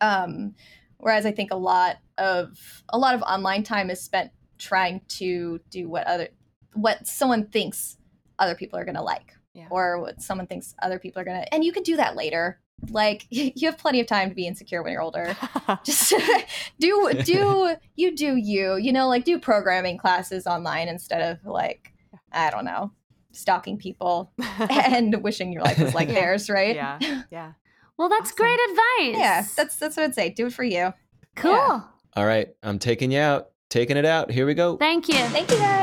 Um 0.00 0.54
whereas 0.98 1.26
I 1.26 1.32
think 1.32 1.50
a 1.52 1.56
lot 1.56 1.96
of 2.18 2.58
a 2.88 2.98
lot 2.98 3.14
of 3.14 3.22
online 3.22 3.62
time 3.64 3.90
is 3.90 4.00
spent 4.00 4.30
trying 4.58 5.00
to 5.08 5.60
do 5.70 5.88
what 5.88 6.06
other 6.06 6.28
what 6.74 7.06
someone 7.06 7.46
thinks 7.46 7.98
other 8.38 8.54
people 8.54 8.78
are 8.78 8.84
going 8.84 8.94
to 8.96 9.02
like 9.02 9.34
Yeah. 9.54 9.66
or 9.70 10.00
what 10.00 10.22
someone 10.22 10.46
thinks 10.46 10.74
other 10.80 10.98
people 10.98 11.20
are 11.20 11.24
going 11.24 11.42
to 11.42 11.52
and 11.54 11.64
you 11.64 11.72
can 11.72 11.82
do 11.82 11.96
that 11.96 12.16
later 12.16 12.60
like 12.90 13.26
you 13.30 13.66
have 13.68 13.76
plenty 13.78 14.00
of 14.00 14.06
time 14.06 14.28
to 14.28 14.34
be 14.34 14.46
insecure 14.46 14.82
when 14.82 14.92
you're 14.92 15.02
older 15.02 15.36
just 15.84 16.14
do 16.78 17.10
do 17.24 17.74
you 17.96 18.14
do 18.16 18.36
you 18.36 18.76
you 18.76 18.92
know 18.92 19.08
like 19.08 19.24
do 19.24 19.38
programming 19.38 19.98
classes 19.98 20.46
online 20.46 20.88
instead 20.88 21.20
of 21.22 21.44
like 21.44 21.92
i 22.32 22.48
don't 22.50 22.64
know 22.64 22.92
stalking 23.32 23.76
people 23.78 24.32
and 24.70 25.22
wishing 25.22 25.52
your 25.52 25.62
life 25.62 25.78
was 25.78 25.94
like 25.94 26.08
Yeah. 26.08 26.14
theirs 26.14 26.48
right 26.50 26.76
yeah. 26.76 26.98
Yeah. 27.30 27.52
Well, 28.02 28.08
that's 28.08 28.32
Awesome. 28.32 28.36
great 28.44 28.58
advice. 28.70 29.20
yeah 29.20 29.46
that's 29.56 29.76
that's 29.76 29.96
what 29.96 30.02
i'd 30.06 30.14
say 30.16 30.30
do 30.30 30.46
it 30.48 30.52
for 30.52 30.64
you 30.64 30.92
cool. 31.36 31.52
yeah. 31.52 31.80
All 32.16 32.26
right, 32.26 32.48
I'm 32.62 32.78
taking 32.80 33.10
you 33.12 33.20
out. 33.20 33.48
Taking 33.70 33.96
it 33.96 34.04
out. 34.04 34.30
Here 34.30 34.44
we 34.44 34.52
go. 34.54 34.76
Thank 34.76 35.08
you. 35.08 35.14
thank 35.14 35.50
you 35.50 35.56
guys 35.56 35.81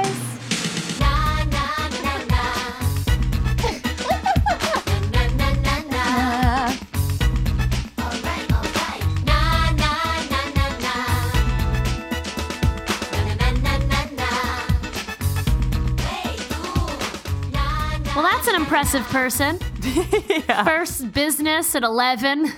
impressive 18.79 19.07
person. 19.09 19.59
yeah. 20.47 20.63
First 20.63 21.11
business 21.11 21.75
at 21.75 21.83
11. 21.83 22.51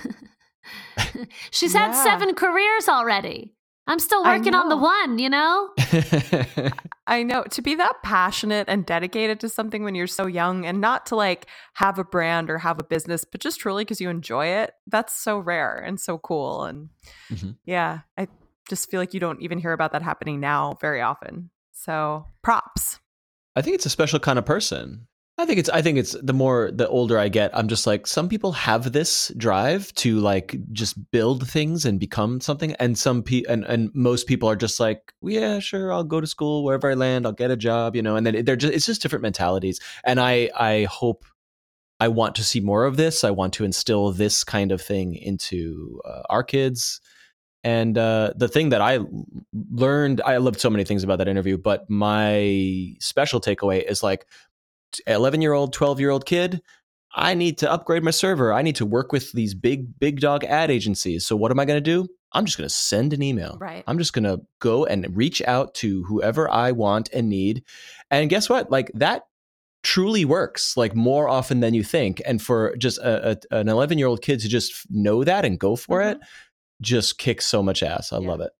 She's 1.50 1.72
had 1.72 1.92
seven 1.92 2.34
careers 2.34 2.88
already. 2.88 3.54
I'm 3.88 3.98
still 3.98 4.22
working 4.22 4.54
on 4.54 4.68
the 4.68 4.76
one, 4.76 5.18
you 5.18 5.28
know? 5.28 5.70
I 7.08 7.24
know 7.24 7.42
to 7.50 7.60
be 7.60 7.74
that 7.74 7.94
passionate 8.04 8.68
and 8.68 8.86
dedicated 8.86 9.40
to 9.40 9.48
something 9.48 9.82
when 9.82 9.96
you're 9.96 10.06
so 10.06 10.26
young 10.26 10.64
and 10.64 10.80
not 10.80 11.06
to 11.06 11.16
like 11.16 11.46
have 11.74 11.98
a 11.98 12.04
brand 12.04 12.48
or 12.48 12.58
have 12.58 12.78
a 12.78 12.84
business, 12.84 13.24
but 13.24 13.40
just 13.40 13.58
truly 13.58 13.82
because 13.84 14.00
you 14.00 14.08
enjoy 14.08 14.46
it. 14.46 14.74
That's 14.86 15.12
so 15.20 15.40
rare 15.40 15.76
and 15.76 15.98
so 15.98 16.18
cool. 16.18 16.62
And 16.62 16.90
Mhm. 17.32 17.56
yeah, 17.64 18.00
I 18.16 18.28
just 18.68 18.88
feel 18.88 19.00
like 19.00 19.12
you 19.12 19.18
don't 19.18 19.42
even 19.42 19.58
hear 19.58 19.72
about 19.72 19.90
that 19.90 20.02
happening 20.02 20.38
now 20.38 20.78
very 20.80 21.00
often. 21.00 21.50
So 21.72 22.26
props. 22.44 23.00
I 23.56 23.62
think 23.62 23.74
it's 23.74 23.86
a 23.86 23.90
special 23.90 24.20
kind 24.20 24.38
of 24.38 24.46
person. 24.46 25.08
I 25.42 25.44
think 25.44 25.58
it's 25.58 25.68
I 25.68 25.82
think 25.82 25.98
it's 25.98 26.14
the 26.22 26.32
more 26.32 26.70
the 26.72 26.86
older 26.88 27.18
I 27.18 27.28
get, 27.28 27.50
I'm 27.52 27.66
just 27.66 27.84
like 27.84 28.06
some 28.06 28.28
people 28.28 28.52
have 28.52 28.92
this 28.92 29.32
drive 29.36 29.92
to 29.94 30.20
like 30.20 30.54
just 30.70 31.10
build 31.10 31.48
things 31.48 31.84
and 31.84 31.98
become 31.98 32.40
something 32.40 32.74
and 32.74 32.96
some 32.96 33.24
pe- 33.24 33.42
and 33.48 33.64
and 33.64 33.90
most 33.92 34.28
people 34.28 34.48
are 34.48 34.54
just 34.54 34.78
like, 34.78 35.12
yeah, 35.20 35.58
sure, 35.58 35.92
I'll 35.92 36.04
go 36.04 36.20
to 36.20 36.28
school 36.28 36.62
wherever 36.62 36.88
I 36.88 36.94
land, 36.94 37.26
I'll 37.26 37.32
get 37.32 37.50
a 37.50 37.56
job, 37.56 37.96
you 37.96 38.02
know, 38.02 38.14
and 38.14 38.24
then 38.24 38.44
they're 38.44 38.54
just 38.54 38.72
it's 38.72 38.86
just 38.86 39.02
different 39.02 39.24
mentalities. 39.24 39.80
And 40.04 40.20
I 40.20 40.48
I 40.56 40.84
hope 40.84 41.24
I 41.98 42.06
want 42.06 42.36
to 42.36 42.44
see 42.44 42.60
more 42.60 42.84
of 42.84 42.96
this. 42.96 43.24
I 43.24 43.32
want 43.32 43.52
to 43.54 43.64
instill 43.64 44.12
this 44.12 44.44
kind 44.44 44.70
of 44.70 44.80
thing 44.80 45.16
into 45.16 46.00
uh, 46.04 46.22
our 46.30 46.44
kids. 46.44 47.00
And 47.64 47.98
uh, 47.98 48.32
the 48.36 48.48
thing 48.48 48.68
that 48.68 48.80
I 48.80 49.00
learned, 49.70 50.20
I 50.24 50.36
loved 50.36 50.60
so 50.60 50.70
many 50.70 50.84
things 50.84 51.04
about 51.04 51.18
that 51.18 51.28
interview, 51.28 51.58
but 51.58 51.88
my 51.88 52.94
special 52.98 53.40
takeaway 53.40 53.88
is 53.88 54.02
like 54.02 54.26
11 55.06 55.42
year 55.42 55.52
old, 55.52 55.72
12 55.72 56.00
year 56.00 56.10
old 56.10 56.26
kid. 56.26 56.60
I 57.14 57.34
need 57.34 57.58
to 57.58 57.70
upgrade 57.70 58.02
my 58.02 58.10
server. 58.10 58.52
I 58.54 58.62
need 58.62 58.76
to 58.76 58.86
work 58.86 59.12
with 59.12 59.32
these 59.32 59.52
big, 59.54 59.98
big 59.98 60.20
dog 60.20 60.44
ad 60.44 60.70
agencies. 60.70 61.26
So, 61.26 61.36
what 61.36 61.50
am 61.50 61.60
I 61.60 61.66
going 61.66 61.76
to 61.76 61.80
do? 61.80 62.08
I'm 62.32 62.46
just 62.46 62.56
going 62.56 62.68
to 62.68 62.74
send 62.74 63.12
an 63.12 63.22
email. 63.22 63.58
Right. 63.60 63.84
I'm 63.86 63.98
just 63.98 64.14
going 64.14 64.24
to 64.24 64.40
go 64.60 64.86
and 64.86 65.14
reach 65.14 65.42
out 65.42 65.74
to 65.74 66.02
whoever 66.04 66.50
I 66.50 66.72
want 66.72 67.10
and 67.12 67.28
need. 67.28 67.62
And 68.10 68.30
guess 68.30 68.48
what? 68.48 68.70
Like 68.70 68.90
that 68.94 69.24
truly 69.82 70.24
works 70.24 70.74
like 70.76 70.94
more 70.94 71.28
often 71.28 71.60
than 71.60 71.74
you 71.74 71.82
think. 71.82 72.22
And 72.24 72.40
for 72.40 72.74
just 72.76 72.96
a, 72.98 73.32
a, 73.52 73.56
an 73.58 73.68
11 73.68 73.98
year 73.98 74.06
old 74.06 74.22
kid 74.22 74.40
to 74.40 74.48
just 74.48 74.86
know 74.90 75.24
that 75.24 75.44
and 75.44 75.58
go 75.58 75.76
for 75.76 76.00
it, 76.00 76.18
just 76.80 77.18
kicks 77.18 77.44
so 77.44 77.62
much 77.62 77.82
ass. 77.82 78.10
I 78.12 78.16
Mm-hmm. 78.16 78.24
Yeah. 78.24 78.30
love 78.30 78.40
it. 78.40 78.52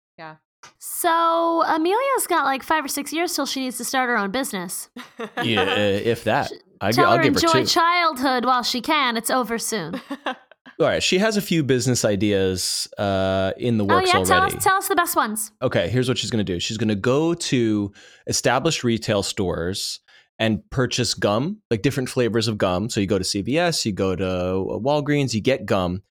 So 1.03 1.65
Amelia's 1.65 2.29
got 2.29 2.45
like 2.45 2.63
five 2.63 2.85
or 2.85 2.89
six 2.89 3.13
years 3.13 3.35
till 3.35 3.45
she 3.45 3.59
needs 3.59 3.77
to 3.79 3.85
start 3.85 4.09
her 4.09 4.17
own 4.17 4.31
business. 4.31 4.89
Yeah, 5.43 5.63
uh, 5.63 5.77
if 5.77 6.25
that. 6.25 6.53
I, 6.81 6.93
Tell 6.93 7.07
I'll 7.07 7.17
her 7.17 7.23
give 7.25 7.35
her 7.35 7.41
enjoy 7.41 7.61
two. 7.61 7.67
childhood 7.67 8.45
while 8.45 8.63
she 8.63 8.81
can. 8.81 9.17
It's 9.17 9.31
over 9.31 9.59
soon. 9.59 10.01
All 10.27 10.35
right, 10.79 11.03
she 11.03 11.19
has 11.19 11.37
a 11.37 11.43
few 11.43 11.65
business 11.65 12.05
ideas 12.05 12.87
uh, 12.99 13.53
in 13.57 13.79
the 13.79 13.85
oh 13.85 13.89
works 13.89 14.13
yeah, 14.15 14.23
tell 14.23 14.41
already. 14.41 14.57
us 14.59 14.65
tell 14.65 14.77
us 14.77 14.89
the 14.89 14.95
best 14.95 15.17
ones. 15.17 15.51
okay, 15.61 15.89
here's 15.89 16.09
what 16.09 16.19
she's 16.19 16.31
going 16.31 16.45
to 16.45 16.53
do. 16.53 16.61
She's 16.61 16.77
going 16.79 16.89
to 16.89 16.95
go 16.95 17.35
to 17.35 17.93
established 18.29 18.85
retail 18.85 19.23
stores 19.25 20.01
and 20.39 20.69
purchase 20.71 21.15
gum, 21.15 21.59
like 21.71 21.83
different 21.83 22.09
flavors 22.11 22.47
of 22.47 22.59
gum. 22.59 22.89
So 22.91 23.01
you 23.01 23.07
go 23.09 23.19
to 23.19 23.25
CVS, 23.25 23.85
you 23.85 23.93
go 23.93 24.15
to 24.15 24.25
Walgreens, 24.25 25.35
you 25.35 25.41
get 25.41 25.67
gum, 25.67 26.03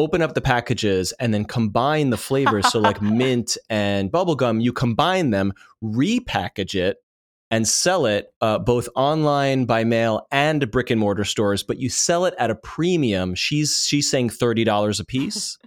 open 0.00 0.22
up 0.22 0.34
the 0.34 0.40
packages, 0.40 1.12
and 1.20 1.32
then 1.32 1.44
combine 1.44 2.10
the 2.10 2.16
flavors. 2.16 2.70
so 2.70 2.80
like 2.80 3.00
mint 3.02 3.56
and 3.68 4.10
bubble 4.10 4.34
gum, 4.34 4.60
you 4.60 4.72
combine 4.72 5.30
them, 5.30 5.52
repackage 5.82 6.74
it. 6.74 6.98
And 7.52 7.66
sell 7.66 8.06
it 8.06 8.32
uh, 8.40 8.60
both 8.60 8.88
online 8.94 9.64
by 9.64 9.82
mail 9.82 10.28
and 10.30 10.70
brick 10.70 10.88
and 10.88 11.00
mortar 11.00 11.24
stores, 11.24 11.64
but 11.64 11.78
you 11.78 11.88
sell 11.88 12.24
it 12.24 12.34
at 12.38 12.48
a 12.48 12.54
premium. 12.54 13.34
She's 13.34 13.84
she's 13.88 14.08
saying 14.08 14.30
thirty 14.30 14.62
dollars 14.62 15.00
a 15.00 15.04
piece. 15.04 15.58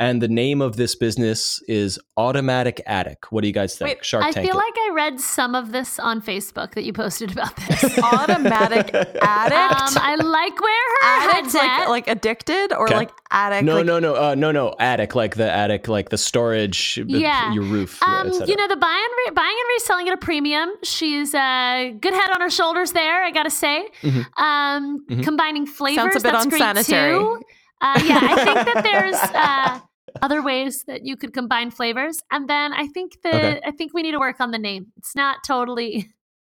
And 0.00 0.22
the 0.22 0.28
name 0.28 0.62
of 0.62 0.76
this 0.76 0.94
business 0.94 1.60
is 1.66 1.98
Automatic 2.16 2.80
Attic. 2.86 3.32
What 3.32 3.40
do 3.42 3.48
you 3.48 3.52
guys 3.52 3.76
think? 3.76 3.88
Wait, 3.96 4.04
Shark 4.04 4.24
I 4.24 4.30
feel 4.32 4.44
it. 4.44 4.54
like 4.54 4.74
I 4.76 4.90
read 4.94 5.20
some 5.20 5.56
of 5.56 5.72
this 5.72 5.98
on 5.98 6.22
Facebook 6.22 6.74
that 6.74 6.84
you 6.84 6.92
posted 6.92 7.32
about 7.32 7.56
this. 7.68 7.98
Automatic 7.98 8.94
addict. 8.94 9.96
Um, 9.96 10.02
I 10.02 10.14
like 10.22 10.60
where 10.60 10.88
her 11.00 11.04
addict 11.24 11.34
head's 11.34 11.54
like, 11.54 11.68
at. 11.70 11.88
like 11.88 12.06
addicted 12.06 12.72
or 12.72 12.84
Okay. 12.84 12.94
like 12.94 13.10
addict 13.32 13.64
no, 13.64 13.78
like, 13.78 13.86
no, 13.86 13.98
no, 13.98 14.14
uh, 14.14 14.34
no, 14.36 14.52
no. 14.52 14.72
Attic, 14.78 15.16
like 15.16 15.34
the 15.34 15.50
attic, 15.50 15.88
like 15.88 16.10
the 16.10 16.18
storage, 16.18 17.00
Yeah. 17.04 17.52
your 17.52 17.64
roof. 17.64 18.00
Um, 18.04 18.28
you 18.46 18.54
know, 18.54 18.68
the 18.68 18.76
buying 18.76 19.04
and 19.04 19.14
re- 19.26 19.34
buying 19.34 19.56
and 19.58 19.68
reselling 19.80 20.06
at 20.08 20.14
a 20.14 20.18
premium. 20.18 20.70
She's 20.84 21.34
a 21.34 21.92
good 22.00 22.14
head 22.14 22.30
on 22.32 22.40
her 22.40 22.50
shoulders 22.50 22.92
there. 22.92 23.24
I 23.24 23.32
gotta 23.32 23.50
say. 23.50 23.88
Mhm. 24.02 24.26
Um, 24.40 25.04
Mhm. 25.10 25.24
combining 25.24 25.66
flavors. 25.66 26.02
Sounds 26.12 26.16
a 26.16 26.20
bit 26.20 26.32
that's 26.34 26.44
unsanitary. 26.44 27.14
Great 27.18 27.24
too. 27.40 27.42
Uh, 27.80 28.00
yeah, 28.06 28.18
I 28.22 28.44
think 28.44 28.74
that 28.74 28.82
there's 28.82 29.14
uh, 29.34 29.80
other 30.22 30.42
ways 30.42 30.84
that 30.86 31.04
you 31.04 31.16
could 31.16 31.32
combine 31.32 31.70
flavors, 31.70 32.18
and 32.30 32.48
then 32.48 32.72
I 32.72 32.86
think 32.88 33.12
that 33.22 33.34
Okay. 33.34 33.60
I 33.64 33.70
think 33.72 33.92
we 33.94 34.02
need 34.02 34.12
to 34.12 34.18
work 34.18 34.40
on 34.40 34.50
the 34.50 34.58
name. 34.58 34.86
It's 34.96 35.14
not 35.16 35.38
totally 35.46 36.08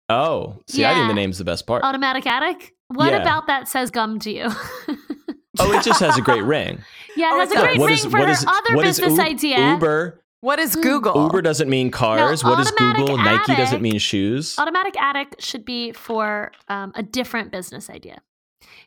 oh, 0.09 0.57
see, 0.67 0.85
I 0.85 0.89
think 0.93 1.03
Yeah. 1.03 1.07
the 1.09 1.13
name's 1.13 1.37
the 1.37 1.43
best 1.45 1.67
part. 1.67 1.83
automatic 1.83 2.25
attic. 2.25 2.73
What 2.89 3.11
Yeah. 3.11 3.21
about 3.21 3.47
that 3.47 3.67
says 3.67 3.91
gum 3.91 4.19
to 4.19 4.31
you? 4.31 4.47
oh, 5.59 5.73
it 5.77 5.83
just 5.83 5.99
has 5.99 6.17
a 6.17 6.21
great 6.21 6.43
ring. 6.55 6.81
yeah, 7.17 7.31
Oh, 7.33 7.39
has 7.39 7.51
a 7.51 7.55
great 7.55 7.77
What 7.79 7.87
ring 7.87 7.95
is- 7.95 8.05
for 8.05 8.11
what 8.11 8.21
her 8.27 8.29
is- 8.31 8.45
other 8.47 8.75
what 8.75 8.85
is 8.85 8.99
business 8.99 9.17
U- 9.17 9.23
idea. 9.25 9.71
Uber. 9.73 10.21
what 10.41 10.59
is 10.59 10.75
Mm. 10.75 10.83
Google? 10.83 11.23
Uber 11.23 11.41
doesn't 11.41 11.69
mean 11.69 11.91
cars. 11.91 12.43
what 12.43 12.59
is 12.59 12.67
automatic 12.71 13.01
Google? 13.05 13.17
Nike 13.17 13.55
doesn't 13.55 13.81
mean 13.81 13.97
shoes. 13.99 14.57
Automatic 14.57 14.95
attic 15.01 15.35
should 15.39 15.65
be 15.65 15.91
for 15.91 16.51
um, 16.69 16.91
a 16.95 17.03
different 17.03 17.51
business 17.51 17.89
idea 17.89 18.21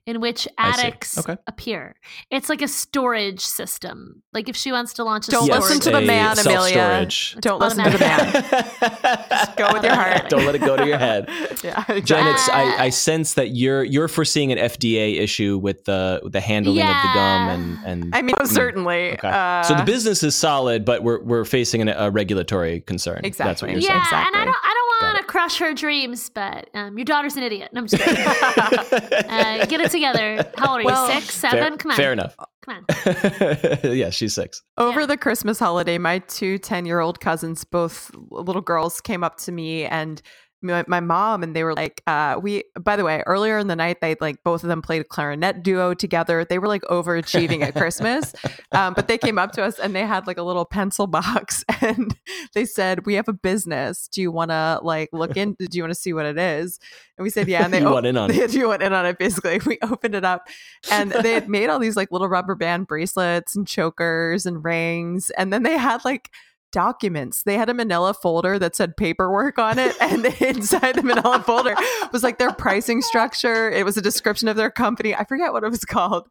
in 0.06 0.20
which 0.20 0.48
I 0.58 0.72
see. 0.72 0.80
attics 0.86 1.18
Okay. 1.18 1.36
appear. 1.46 1.94
It's 2.30 2.48
like 2.48 2.62
a 2.62 2.68
storage 2.68 3.40
system. 3.40 4.22
Like 4.32 4.48
if 4.48 4.56
she 4.56 4.72
wants 4.72 4.92
to 4.94 5.04
launch 5.04 5.28
a 5.28 5.30
Don't 5.30 5.44
storage 5.44 5.62
listen 5.62 5.80
to 5.80 5.90
the 5.90 6.00
man, 6.00 6.38
Amelia. 6.38 7.06
Don't 7.40 7.60
listen 7.60 7.84
to 7.84 7.90
the 7.90 7.98
man. 7.98 8.32
Just 9.30 9.56
go 9.56 9.72
with 9.72 9.84
your 9.84 9.94
heart. 9.94 10.28
Don't 10.30 10.44
let 10.46 10.54
it 10.54 10.60
go 10.60 10.76
to 10.76 10.86
your 10.86 10.98
head. 10.98 11.28
yeah, 11.64 11.84
Jen, 12.00 12.26
it's, 12.28 12.48
Uh, 12.48 12.52
I, 12.52 12.84
I 12.84 12.90
sense 12.90 13.34
that 13.34 13.50
you're 13.50 13.84
you're 13.84 14.08
foreseeing 14.08 14.52
an 14.52 14.58
FDA 14.58 15.18
issue 15.20 15.58
with 15.58 15.84
the 15.84 16.20
the 16.24 16.40
handling 16.40 16.80
of 16.82 16.88
the 16.88 17.10
gum 17.14 17.48
and 17.48 17.78
and 17.84 18.14
I 18.14 18.22
mean, 18.22 18.34
Mm. 18.40 18.46
certainly. 18.46 19.12
Okay. 19.12 19.28
Uh, 19.28 19.62
so 19.62 19.74
the 19.74 19.82
business 19.84 20.22
is 20.22 20.34
solid, 20.34 20.84
but 20.84 21.02
we're 21.02 21.22
we're 21.22 21.44
facing 21.44 21.82
an, 21.82 21.88
a 21.88 22.10
regulatory 22.10 22.80
concern. 22.80 23.20
Exactly. 23.24 23.50
That's 23.50 23.62
what 23.62 23.70
you're 23.70 23.80
yeah, 23.80 23.88
saying. 23.88 24.00
Exactly. 24.02 24.40
and 24.40 24.50
I 24.50 24.52
don't 24.52 24.56
I 25.00 25.02
don't 25.02 25.12
Got 25.12 25.14
want 25.14 25.26
to 25.26 25.32
crush 25.32 25.58
her 25.58 25.72
dreams, 25.74 26.30
but 26.30 26.68
um, 26.74 26.98
your 26.98 27.04
daughter's 27.04 27.36
an 27.36 27.42
idiot. 27.42 27.70
No, 27.72 27.80
I'm 27.80 27.86
just 27.86 28.02
kidding. 28.02 28.24
uh, 29.30 29.66
get 29.66 29.80
it 29.80 29.90
together. 29.90 30.44
How 30.56 30.72
old 30.72 30.80
are 30.80 30.84
Well, 30.84 31.12
you? 31.14 31.20
Six, 31.20 31.34
seven? 31.34 31.58
Fair, 31.58 31.76
Come 31.78 31.90
on. 31.92 31.96
fair 31.96 32.12
enough. 32.12 32.36
Come 32.64 32.84
on. 32.88 33.78
yeah, 33.96 34.10
she's 34.10 34.34
six. 34.34 34.62
Over 34.76 35.00
Yeah. 35.00 35.06
the 35.06 35.16
Christmas 35.16 35.58
holiday, 35.58 35.98
my 35.98 36.18
two 36.20 36.58
10 36.58 36.86
year 36.86 37.00
old 37.00 37.20
cousins, 37.20 37.64
both 37.64 38.10
little 38.30 38.62
girls, 38.62 39.00
came 39.00 39.24
up 39.24 39.36
to 39.38 39.52
me 39.52 39.84
and 39.84 40.20
my, 40.62 40.84
my 40.86 41.00
mom, 41.00 41.42
and 41.42 41.54
they 41.56 41.64
were 41.64 41.74
like, 41.74 42.02
uh, 42.06 42.38
we, 42.40 42.64
by 42.78 42.96
the 42.96 43.04
way, 43.04 43.22
earlier 43.26 43.58
in 43.58 43.66
the 43.66 43.76
night, 43.76 44.00
they 44.00 44.16
like 44.20 44.42
both 44.44 44.62
of 44.62 44.68
them 44.68 44.82
played 44.82 45.00
a 45.00 45.04
clarinet 45.04 45.62
duo 45.62 45.94
together. 45.94 46.44
They 46.44 46.58
were 46.58 46.68
like 46.68 46.82
overachieving 46.82 47.62
at 47.62 47.74
Christmas. 47.74 48.34
Um, 48.72 48.94
but 48.94 49.08
they 49.08 49.18
came 49.18 49.36
up 49.36 49.50
to 49.52 49.62
us 49.64 49.80
and 49.80 49.96
they 49.96 50.06
had 50.06 50.28
like 50.28 50.38
a 50.38 50.42
little 50.42 50.64
pencil 50.64 51.08
box 51.08 51.64
and 51.80 52.16
they 52.54 52.64
said, 52.64 53.04
We 53.04 53.14
have 53.14 53.28
a 53.28 53.32
business. 53.32 54.06
Do 54.06 54.20
you 54.20 54.30
want 54.30 54.52
to 54.52 54.78
like 54.82 55.08
look 55.12 55.36
in? 55.36 55.54
Do 55.58 55.66
you 55.72 55.82
want 55.82 55.90
to 55.90 55.98
see 56.00 56.12
what 56.12 56.24
it 56.24 56.38
is? 56.38 56.78
And 57.16 57.24
we 57.24 57.30
said, 57.30 57.48
Yeah. 57.48 57.64
And 57.64 57.74
they 57.74 57.84
want 57.84 58.06
in 58.06 58.16
on 58.16 58.30
they 58.30 58.36
it. 58.42 58.54
you 58.54 58.68
went 58.68 58.82
in 58.82 58.92
on 58.92 59.06
it 59.06 59.18
basically. 59.18 59.60
We 59.66 59.78
opened 59.82 60.14
it 60.14 60.24
up 60.24 60.48
and 60.90 61.10
they 61.10 61.32
had 61.32 61.48
made 61.48 61.68
all 61.68 61.80
these 61.80 61.96
like 61.96 62.12
little 62.12 62.28
rubber 62.28 62.54
band 62.54 62.86
bracelets 62.86 63.56
and 63.56 63.66
chokers 63.66 64.46
and 64.46 64.64
rings. 64.64 65.30
And 65.30 65.52
then 65.52 65.64
they 65.64 65.76
had 65.76 66.04
like 66.04 66.30
documents. 66.72 67.42
They 67.42 67.56
had 67.56 67.68
a 67.68 67.74
manila 67.74 68.14
folder 68.14 68.58
that 68.58 68.76
said 68.76 68.96
paperwork 68.96 69.58
on 69.58 69.78
it. 69.78 69.96
And 70.00 70.24
inside 70.40 70.96
the 70.96 71.02
manila 71.02 71.42
folder 71.42 71.74
was 72.12 72.22
like 72.22 72.38
their 72.38 72.52
pricing 72.52 73.02
structure. 73.02 73.70
It 73.70 73.84
was 73.84 73.96
a 73.96 74.02
description 74.02 74.48
of 74.48 74.56
their 74.56 74.70
company. 74.70 75.14
I 75.14 75.24
forget 75.24 75.52
what 75.52 75.64
it 75.64 75.70
was 75.70 75.84
called, 75.84 76.28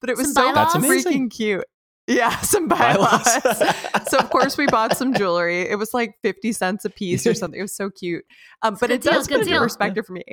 but 0.00 0.10
it 0.10 0.16
was 0.16 0.32
Some 0.32 0.48
so? 0.48 0.54
That's 0.54 0.74
freaking 0.74 1.30
cute. 1.30 1.64
Yeah, 2.10 2.36
some 2.40 2.66
bylaws. 2.66 3.40
Bylaws. 3.42 4.08
so 4.08 4.18
of 4.18 4.30
course 4.30 4.58
we 4.58 4.66
bought 4.66 4.96
some 4.96 5.14
jewelry. 5.14 5.62
It 5.62 5.78
was 5.78 5.94
like 5.94 6.16
50 6.22 6.52
cents 6.52 6.84
a 6.84 6.90
piece 6.90 7.26
or 7.26 7.34
something. 7.34 7.58
It 7.58 7.62
was 7.62 7.76
so 7.76 7.90
cute. 7.90 8.24
Um, 8.62 8.74
but 8.74 8.88
good 8.88 8.90
it 8.90 9.02
does 9.02 9.28
put 9.28 9.38
good 9.38 9.48
it 9.48 9.52
in 9.52 9.58
perspective 9.58 10.06
for 10.06 10.14
me. 10.14 10.24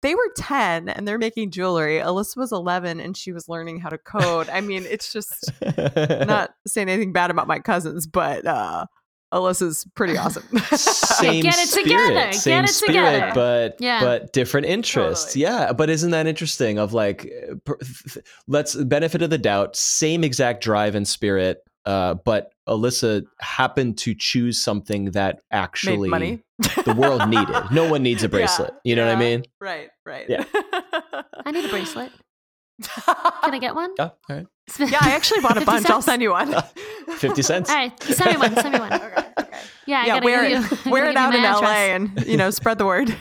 They 0.00 0.14
were 0.14 0.30
10 0.36 0.88
and 0.88 1.08
they're 1.08 1.18
making 1.18 1.50
jewelry. 1.50 1.98
Alyssa 1.98 2.36
was 2.36 2.52
11 2.52 3.00
and 3.00 3.16
she 3.16 3.32
was 3.32 3.48
learning 3.48 3.80
how 3.80 3.88
to 3.88 3.98
code. 3.98 4.48
I 4.48 4.60
mean, 4.60 4.86
it's 4.88 5.12
just 5.12 5.50
not 5.60 6.50
saying 6.68 6.88
anything 6.88 7.12
bad 7.12 7.32
about 7.32 7.48
my 7.48 7.58
cousins, 7.58 8.06
but 8.06 8.46
uh 8.46 8.86
Alyssa's 9.32 9.86
pretty 9.94 10.16
awesome. 10.16 10.42
same 10.74 11.42
get 11.42 11.54
it 11.58 11.68
spirit, 11.68 11.84
together, 11.84 12.14
get 12.14 12.34
same 12.34 12.64
it 12.64 12.68
spirit, 12.68 12.94
together. 12.94 13.32
but 13.34 13.76
Yeah. 13.80 14.00
but 14.00 14.32
different 14.32 14.66
interests. 14.66 15.34
Totally. 15.34 15.42
Yeah, 15.42 15.72
but 15.72 15.90
isn't 15.90 16.10
that 16.12 16.26
interesting? 16.26 16.78
Of 16.78 16.92
like, 16.94 17.30
uh, 17.50 17.54
per- 17.64 17.76
th- 17.76 18.24
let's 18.46 18.74
benefit 18.74 19.20
of 19.22 19.30
the 19.30 19.38
doubt, 19.38 19.76
same 19.76 20.24
exact 20.24 20.62
drive 20.62 20.94
and 20.94 21.06
spirit, 21.06 21.58
uh, 21.84 22.14
but 22.14 22.52
Alyssa 22.68 23.22
happened 23.40 23.98
to 23.98 24.14
choose 24.14 24.62
something 24.62 25.06
that 25.12 25.40
actually 25.50 26.08
money. 26.08 26.42
the 26.84 26.94
world 26.96 27.28
needed. 27.28 27.54
No 27.70 27.88
one 27.90 28.02
needs 28.02 28.22
a 28.24 28.28
bracelet. 28.30 28.72
you 28.84 28.96
know 28.96 29.06
what 29.06 29.14
I 29.16 29.18
mean? 29.18 29.44
Right, 29.60 29.90
right. 30.06 30.26
Yeah. 30.28 30.44
I 31.44 31.50
need 31.50 31.64
a 31.64 31.68
bracelet. 31.68 32.12
Can 32.82 33.54
I 33.54 33.58
get 33.60 33.74
one? 33.74 33.92
Yeah, 33.98 34.04
all 34.04 34.36
right. 34.36 34.46
yeah, 34.78 34.98
I 35.00 35.12
actually 35.12 35.40
bought 35.40 35.56
a 35.56 35.60
50 35.60 35.64
bunch. 35.64 35.90
I'll 35.90 36.02
send 36.02 36.22
you 36.22 36.30
one. 36.30 36.54
Fifty 37.16 37.42
cents. 37.42 37.70
All 37.70 37.76
right, 37.76 38.02
send 38.02 38.32
me 38.32 38.36
one. 38.36 38.54
Send 38.54 38.74
me 38.74 38.78
one. 38.78 38.92
okay, 38.92 39.24
okay. 39.38 39.58
Yeah, 39.86 40.00
I 40.00 40.06
yeah, 40.06 40.14
gotta 40.14 40.24
wear 40.24 40.48
give 40.48 40.64
it, 40.64 40.70
you, 40.70 40.78
I 40.84 40.90
wear 40.90 41.06
it 41.06 41.12
you 41.12 41.18
out 41.18 41.34
in 41.34 41.42
my 41.42 41.52
LA 41.52 41.68
and 41.94 42.26
you 42.26 42.36
know 42.36 42.50
spread 42.50 42.78
the 42.78 42.84
word. 42.86 43.14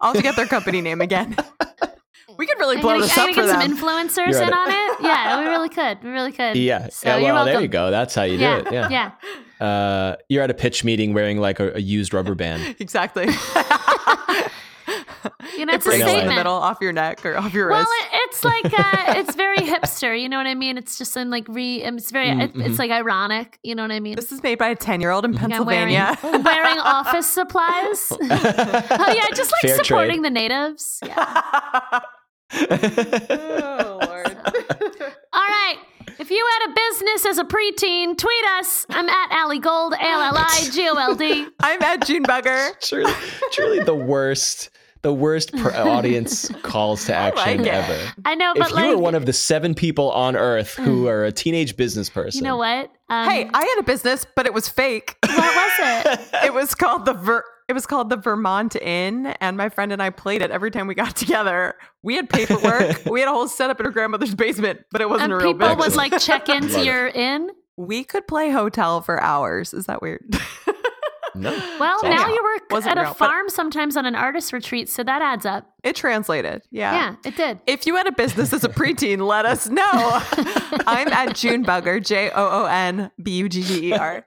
I'll 0.00 0.12
have 0.12 0.16
to 0.16 0.22
get 0.22 0.36
their 0.36 0.46
company 0.46 0.80
name 0.80 1.00
again. 1.00 1.36
we 2.38 2.46
could 2.46 2.58
really 2.58 2.76
I'm 2.76 2.82
blow 2.82 2.92
gonna, 2.94 3.02
this 3.02 3.18
I'm 3.18 3.30
up 3.30 3.36
gonna 3.36 3.48
for 3.48 3.52
get 3.52 3.60
them. 3.60 3.76
some 3.76 3.88
influencers 3.88 4.32
You're 4.32 4.42
in 4.42 4.48
it. 4.48 4.54
on 4.54 4.68
it. 4.70 4.98
Yeah, 5.02 5.40
we 5.40 5.46
really 5.46 5.68
could. 5.68 6.02
We 6.02 6.10
really 6.10 6.32
could. 6.32 6.56
Yeah. 6.56 6.88
So 6.88 7.08
yeah 7.10 7.16
you're 7.18 7.34
well, 7.34 7.44
there 7.44 7.60
you 7.60 7.68
go. 7.68 7.90
That's 7.90 8.14
how 8.14 8.22
you 8.22 8.38
yeah, 8.38 8.60
do 8.60 8.66
it. 8.66 8.72
Yeah. 8.72 9.12
yeah. 9.60 9.66
Uh, 9.66 10.16
you're 10.28 10.42
at 10.42 10.50
a 10.50 10.54
pitch 10.54 10.84
meeting 10.84 11.12
wearing 11.14 11.38
like 11.38 11.60
a, 11.60 11.74
a 11.74 11.80
used 11.80 12.12
rubber 12.14 12.34
band. 12.34 12.76
exactly. 12.80 13.28
You 15.58 15.66
know, 15.66 15.72
it 15.72 15.76
it's 15.76 15.86
a 15.86 15.88
breaks 15.90 16.00
in 16.00 16.06
the 16.06 16.12
statement. 16.14 16.36
middle 16.36 16.54
off 16.54 16.78
your 16.80 16.92
neck 16.92 17.24
or 17.24 17.36
off 17.36 17.52
your 17.54 17.68
Well, 17.68 17.80
wrist. 17.80 17.92
it, 18.02 18.08
it's 18.24 18.44
like 18.44 18.64
uh, 18.66 19.14
it's 19.20 19.34
very 19.36 19.58
hipster. 19.58 20.20
You 20.20 20.28
know 20.28 20.36
what 20.38 20.46
I 20.46 20.54
mean? 20.54 20.76
It's 20.78 20.98
just 20.98 21.16
in 21.16 21.30
like 21.30 21.46
re. 21.48 21.82
It's 21.82 22.10
very. 22.10 22.28
Mm, 22.28 22.42
it. 22.42 22.50
It's 22.56 22.78
like 22.78 22.90
ironic. 22.90 23.58
You 23.62 23.74
know 23.74 23.82
what 23.82 23.92
I 23.92 24.00
mean? 24.00 24.16
this 24.16 24.32
is 24.32 24.42
made 24.42 24.58
by 24.58 24.68
a 24.68 24.74
ten-year-old 24.76 25.24
in 25.24 25.32
Like 25.32 25.42
I'm 25.52 25.64
wearing, 25.64 25.94
Pennsylvania. 25.94 26.42
wearing 26.44 26.78
office 26.78 27.26
supplies. 27.26 28.08
oh 28.10 28.18
yeah, 28.20 29.26
just 29.34 29.52
like 29.52 29.62
Fair 29.62 29.84
supporting 29.84 30.22
trade. 30.22 30.24
the 30.24 30.30
natives. 30.30 30.98
Yeah. 31.04 32.00
oh 32.52 33.98
lord. 34.06 34.36
All 35.32 35.42
right. 35.42 35.76
If 36.18 36.30
you 36.30 36.46
had 36.60 36.70
a 36.70 36.74
business 36.74 37.26
as 37.26 37.38
a 37.38 37.44
preteen, 37.44 38.16
tweet 38.16 38.44
us. 38.58 38.86
I'm 38.88 39.08
at 39.08 39.32
Allie 39.32 39.58
Gold, 39.58 39.94
A 39.94 40.02
L 40.04 40.20
L 40.20 40.34
I 40.36 40.68
G 40.72 40.88
O 40.88 40.94
L 40.94 41.14
D. 41.16 41.46
I'm 41.60 41.82
at 41.82 42.00
Joonbugger. 42.02 42.80
truly, 42.80 43.12
truly 43.52 43.80
the 43.80 43.94
worst 43.96 44.70
the 45.04 45.12
worst 45.12 45.52
per- 45.52 45.70
audience 45.76 46.50
calls 46.62 47.04
to 47.06 47.14
action 47.14 47.58
like 47.58 47.66
ever. 47.68 48.12
I 48.24 48.34
know, 48.34 48.50
If 48.52 48.58
but 48.58 48.70
you 48.70 48.74
like, 48.76 48.86
were 48.96 48.98
one 48.98 49.14
of 49.14 49.26
the 49.26 49.32
seven 49.32 49.74
people 49.74 50.10
on 50.10 50.34
Earth 50.34 50.74
who 50.74 51.06
are 51.06 51.24
a 51.24 51.30
teenage 51.30 51.76
business 51.76 52.10
person, 52.10 52.38
you 52.40 52.44
know 52.44 52.56
what? 52.56 52.90
Um, 53.10 53.28
hey, 53.30 53.48
I 53.54 53.60
had 53.64 53.78
a 53.78 53.82
business, 53.84 54.26
but 54.34 54.46
it 54.46 54.52
was 54.54 54.68
fake. 54.68 55.16
what 55.24 55.36
was 55.36 55.72
it? 56.18 56.28
it 56.46 56.52
was 56.54 56.74
called 56.74 57.04
the 57.04 57.12
Ver- 57.12 57.44
it 57.68 57.72
was 57.74 57.86
called 57.86 58.10
the 58.10 58.16
Vermont 58.16 58.76
Inn, 58.76 59.26
and 59.40 59.56
my 59.56 59.68
friend 59.70 59.92
and 59.92 60.02
I 60.02 60.10
played 60.10 60.42
it 60.42 60.50
every 60.50 60.70
time 60.70 60.86
we 60.86 60.94
got 60.94 61.14
together. 61.16 61.74
We 62.02 62.16
had 62.16 62.28
paperwork. 62.28 63.06
we 63.06 63.20
had 63.20 63.28
a 63.28 63.32
whole 63.32 63.46
setup 63.48 63.78
in 63.80 63.86
her 63.86 63.92
grandmother's 63.92 64.34
basement, 64.34 64.80
but 64.90 65.00
it 65.00 65.08
wasn't 65.08 65.32
and 65.32 65.32
a 65.34 65.36
real 65.44 65.52
people 65.54 65.68
business. 65.68 65.86
would 65.88 65.96
like 65.96 66.18
check 66.20 66.48
into 66.48 66.68
Love 66.74 66.80
it. 66.82 66.84
your 66.86 67.06
inn. 67.08 67.50
we 67.76 68.04
could 68.04 68.26
play 68.26 68.50
hotel 68.50 69.00
for 69.00 69.22
hours. 69.22 69.72
Is 69.72 69.86
that 69.86 70.02
weird? 70.02 70.22
no. 71.34 71.50
Well, 71.80 71.98
So- 72.00 72.08
now 72.08 72.26
Yeah. 72.28 72.34
you 72.34 72.42
work 72.64 72.84
Wasn't 72.84 72.90
at 72.92 72.98
a 72.98 73.02
real, 73.02 73.10
but- 73.18 73.28
farm 73.28 73.48
sometimes 73.48 73.96
on 73.96 74.06
an 74.06 74.14
artist 74.14 74.52
retreat, 74.52 74.88
so 74.88 75.02
that 75.04 75.22
adds 75.22 75.44
up. 75.46 75.70
it 75.82 75.96
translated. 75.96 76.62
Yeah. 76.70 76.92
Yeah, 76.94 77.16
it 77.24 77.36
did. 77.36 77.60
If 77.66 77.86
you 77.86 77.96
had 77.96 78.06
a 78.06 78.12
business 78.12 78.52
as 78.52 78.64
a 78.64 78.68
preteen, 78.68 79.26
let 79.26 79.44
us 79.46 79.68
know. 79.68 79.82
I'm 80.86 81.08
at 81.08 81.30
Joonbugger, 81.30 82.04
J 82.04 82.30
O 82.30 82.62
O 82.62 82.64
N 82.66 83.10
B 83.22 83.32
U 83.38 83.48
G 83.48 83.62
G 83.62 83.88
E 83.88 83.92
R. 83.92 84.26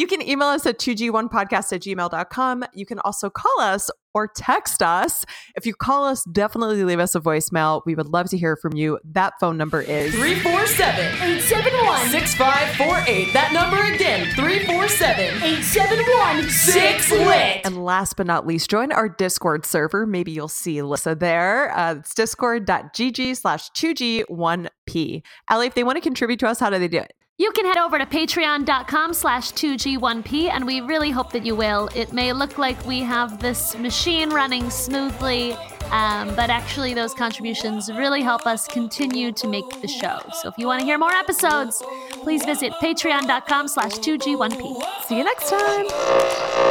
You 0.00 0.06
can 0.06 0.26
email 0.26 0.48
us 0.48 0.64
at 0.64 0.78
2G1podcast 0.78 1.74
at 1.74 1.82
gmail.com. 1.82 2.64
You 2.72 2.86
can 2.86 2.98
also 3.00 3.28
call 3.28 3.60
us 3.60 3.90
or 4.14 4.28
text 4.34 4.82
us. 4.82 5.26
If 5.56 5.66
you 5.66 5.74
call 5.74 6.06
us, 6.06 6.24
definitely 6.24 6.84
leave 6.84 6.98
us 6.98 7.14
a 7.14 7.20
voicemail. 7.20 7.82
We 7.84 7.94
would 7.94 8.08
love 8.08 8.30
to 8.30 8.38
hear 8.38 8.56
from 8.56 8.72
you. 8.72 8.98
That 9.04 9.34
phone 9.38 9.58
number 9.58 9.82
is 9.82 10.14
347 10.14 11.04
871 11.04 12.08
6548. 12.08 13.32
That 13.34 13.52
number 13.52 13.76
again 13.94 14.34
347 14.36 15.42
871 15.42 16.48
6 16.48 17.10
lit. 17.10 17.60
And 17.66 17.84
last 17.84 18.16
but 18.16 18.26
not 18.26 18.46
least, 18.46 18.70
join 18.70 18.92
our 18.92 19.10
Discord 19.10 19.66
server. 19.66 20.06
Maybe 20.06 20.32
you'll 20.32 20.48
see 20.48 20.80
Lissa 20.80 21.14
there. 21.14 21.76
Uh, 21.76 21.96
it's 21.96 22.14
discord.gg 22.14 23.36
slash 23.36 23.70
2G1P. 23.72 25.22
Allie, 25.50 25.66
if 25.66 25.74
they 25.74 25.84
want 25.84 25.96
to 25.96 26.00
contribute 26.00 26.40
to 26.40 26.48
us, 26.48 26.58
how 26.58 26.70
do 26.70 26.78
they 26.78 26.88
do 26.88 27.00
it? 27.00 27.12
You 27.40 27.50
can 27.52 27.64
head 27.64 27.78
over 27.78 27.96
to 27.96 28.04
patreon.com 28.04 29.14
slash 29.14 29.52
2G1P, 29.52 30.50
and 30.50 30.66
we 30.66 30.82
really 30.82 31.10
hope 31.10 31.32
that 31.32 31.46
you 31.46 31.56
will. 31.56 31.88
It 31.94 32.12
may 32.12 32.34
look 32.34 32.58
like 32.58 32.84
we 32.84 33.00
have 33.00 33.40
this 33.40 33.74
machine 33.78 34.28
running 34.28 34.68
smoothly, 34.68 35.54
um, 35.90 36.36
but 36.36 36.50
actually, 36.50 36.92
those 36.92 37.14
contributions 37.14 37.90
really 37.90 38.20
help 38.20 38.46
us 38.46 38.68
continue 38.68 39.32
to 39.32 39.48
make 39.48 39.64
the 39.80 39.88
show. 39.88 40.20
So 40.34 40.50
if 40.50 40.58
you 40.58 40.66
want 40.66 40.80
to 40.80 40.84
hear 40.84 40.98
more 40.98 41.12
episodes, 41.12 41.82
please 42.22 42.44
visit 42.44 42.72
patreon.com 42.80 43.68
slash 43.68 43.98
2G1P. 44.00 44.62
See 45.08 45.18
you 45.18 45.24
next 45.24 45.50
time. 45.50 45.86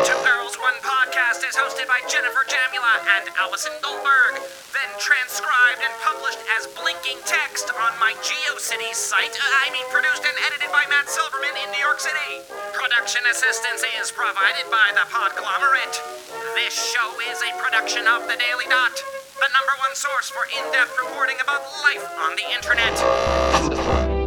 Two 0.06 0.20
Girls 0.24 0.56
One 0.62 0.78
Podcast 0.86 1.44
is 1.44 1.58
hosted 1.58 1.88
by 1.90 2.00
Jennifer 2.08 2.46
Jamula 2.46 2.94
and 3.20 3.30
Allison 3.38 3.74
Goldberg, 3.82 4.42
then 4.72 4.90
transcribed 5.02 5.82
and 5.82 5.94
published 6.06 6.40
as 6.58 6.70
blinking 6.78 7.20
text 7.26 7.70
on 7.74 7.92
my 8.00 8.14
GeoCities 8.22 8.96
site. 8.96 9.34
I 9.66 9.74
mean, 9.74 9.86
produced 9.90 10.24
and 10.24 10.38
edited 10.46 10.72
by 10.72 10.86
Matt 10.90 11.10
Silverman 11.10 11.56
in 11.66 11.68
New 11.74 11.84
York 11.84 12.00
City. 12.00 12.46
Production 12.74 13.22
assistance 13.30 13.84
is 14.00 14.12
provided 14.14 14.70
by 14.70 14.94
the 14.94 15.06
Podglomerate. 15.10 15.98
This 16.56 16.74
show 16.74 17.10
is 17.32 17.42
a 17.42 17.52
production 17.58 18.06
of 18.08 18.28
The 18.30 18.38
Daily 18.38 18.66
Dot, 18.70 18.96
the 19.42 19.50
number 19.52 19.76
one 19.82 19.94
source 19.96 20.30
for 20.30 20.46
in-depth 20.52 20.96
reporting 21.02 21.38
about 21.42 21.66
life 21.84 22.06
on 22.22 22.38
the 22.38 22.48
internet. 22.54 24.19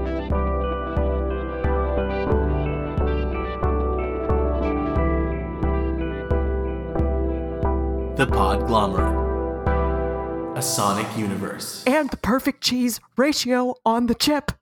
The 8.22 8.28
Podglomerate. 8.28 9.18
A 10.56 10.62
sonic 10.62 11.08
universe. 11.18 11.82
And 11.88 12.08
the 12.08 12.16
perfect 12.18 12.62
cheese 12.62 13.00
ratio 13.16 13.74
on 13.84 14.06
the 14.06 14.14
chip. 14.14 14.52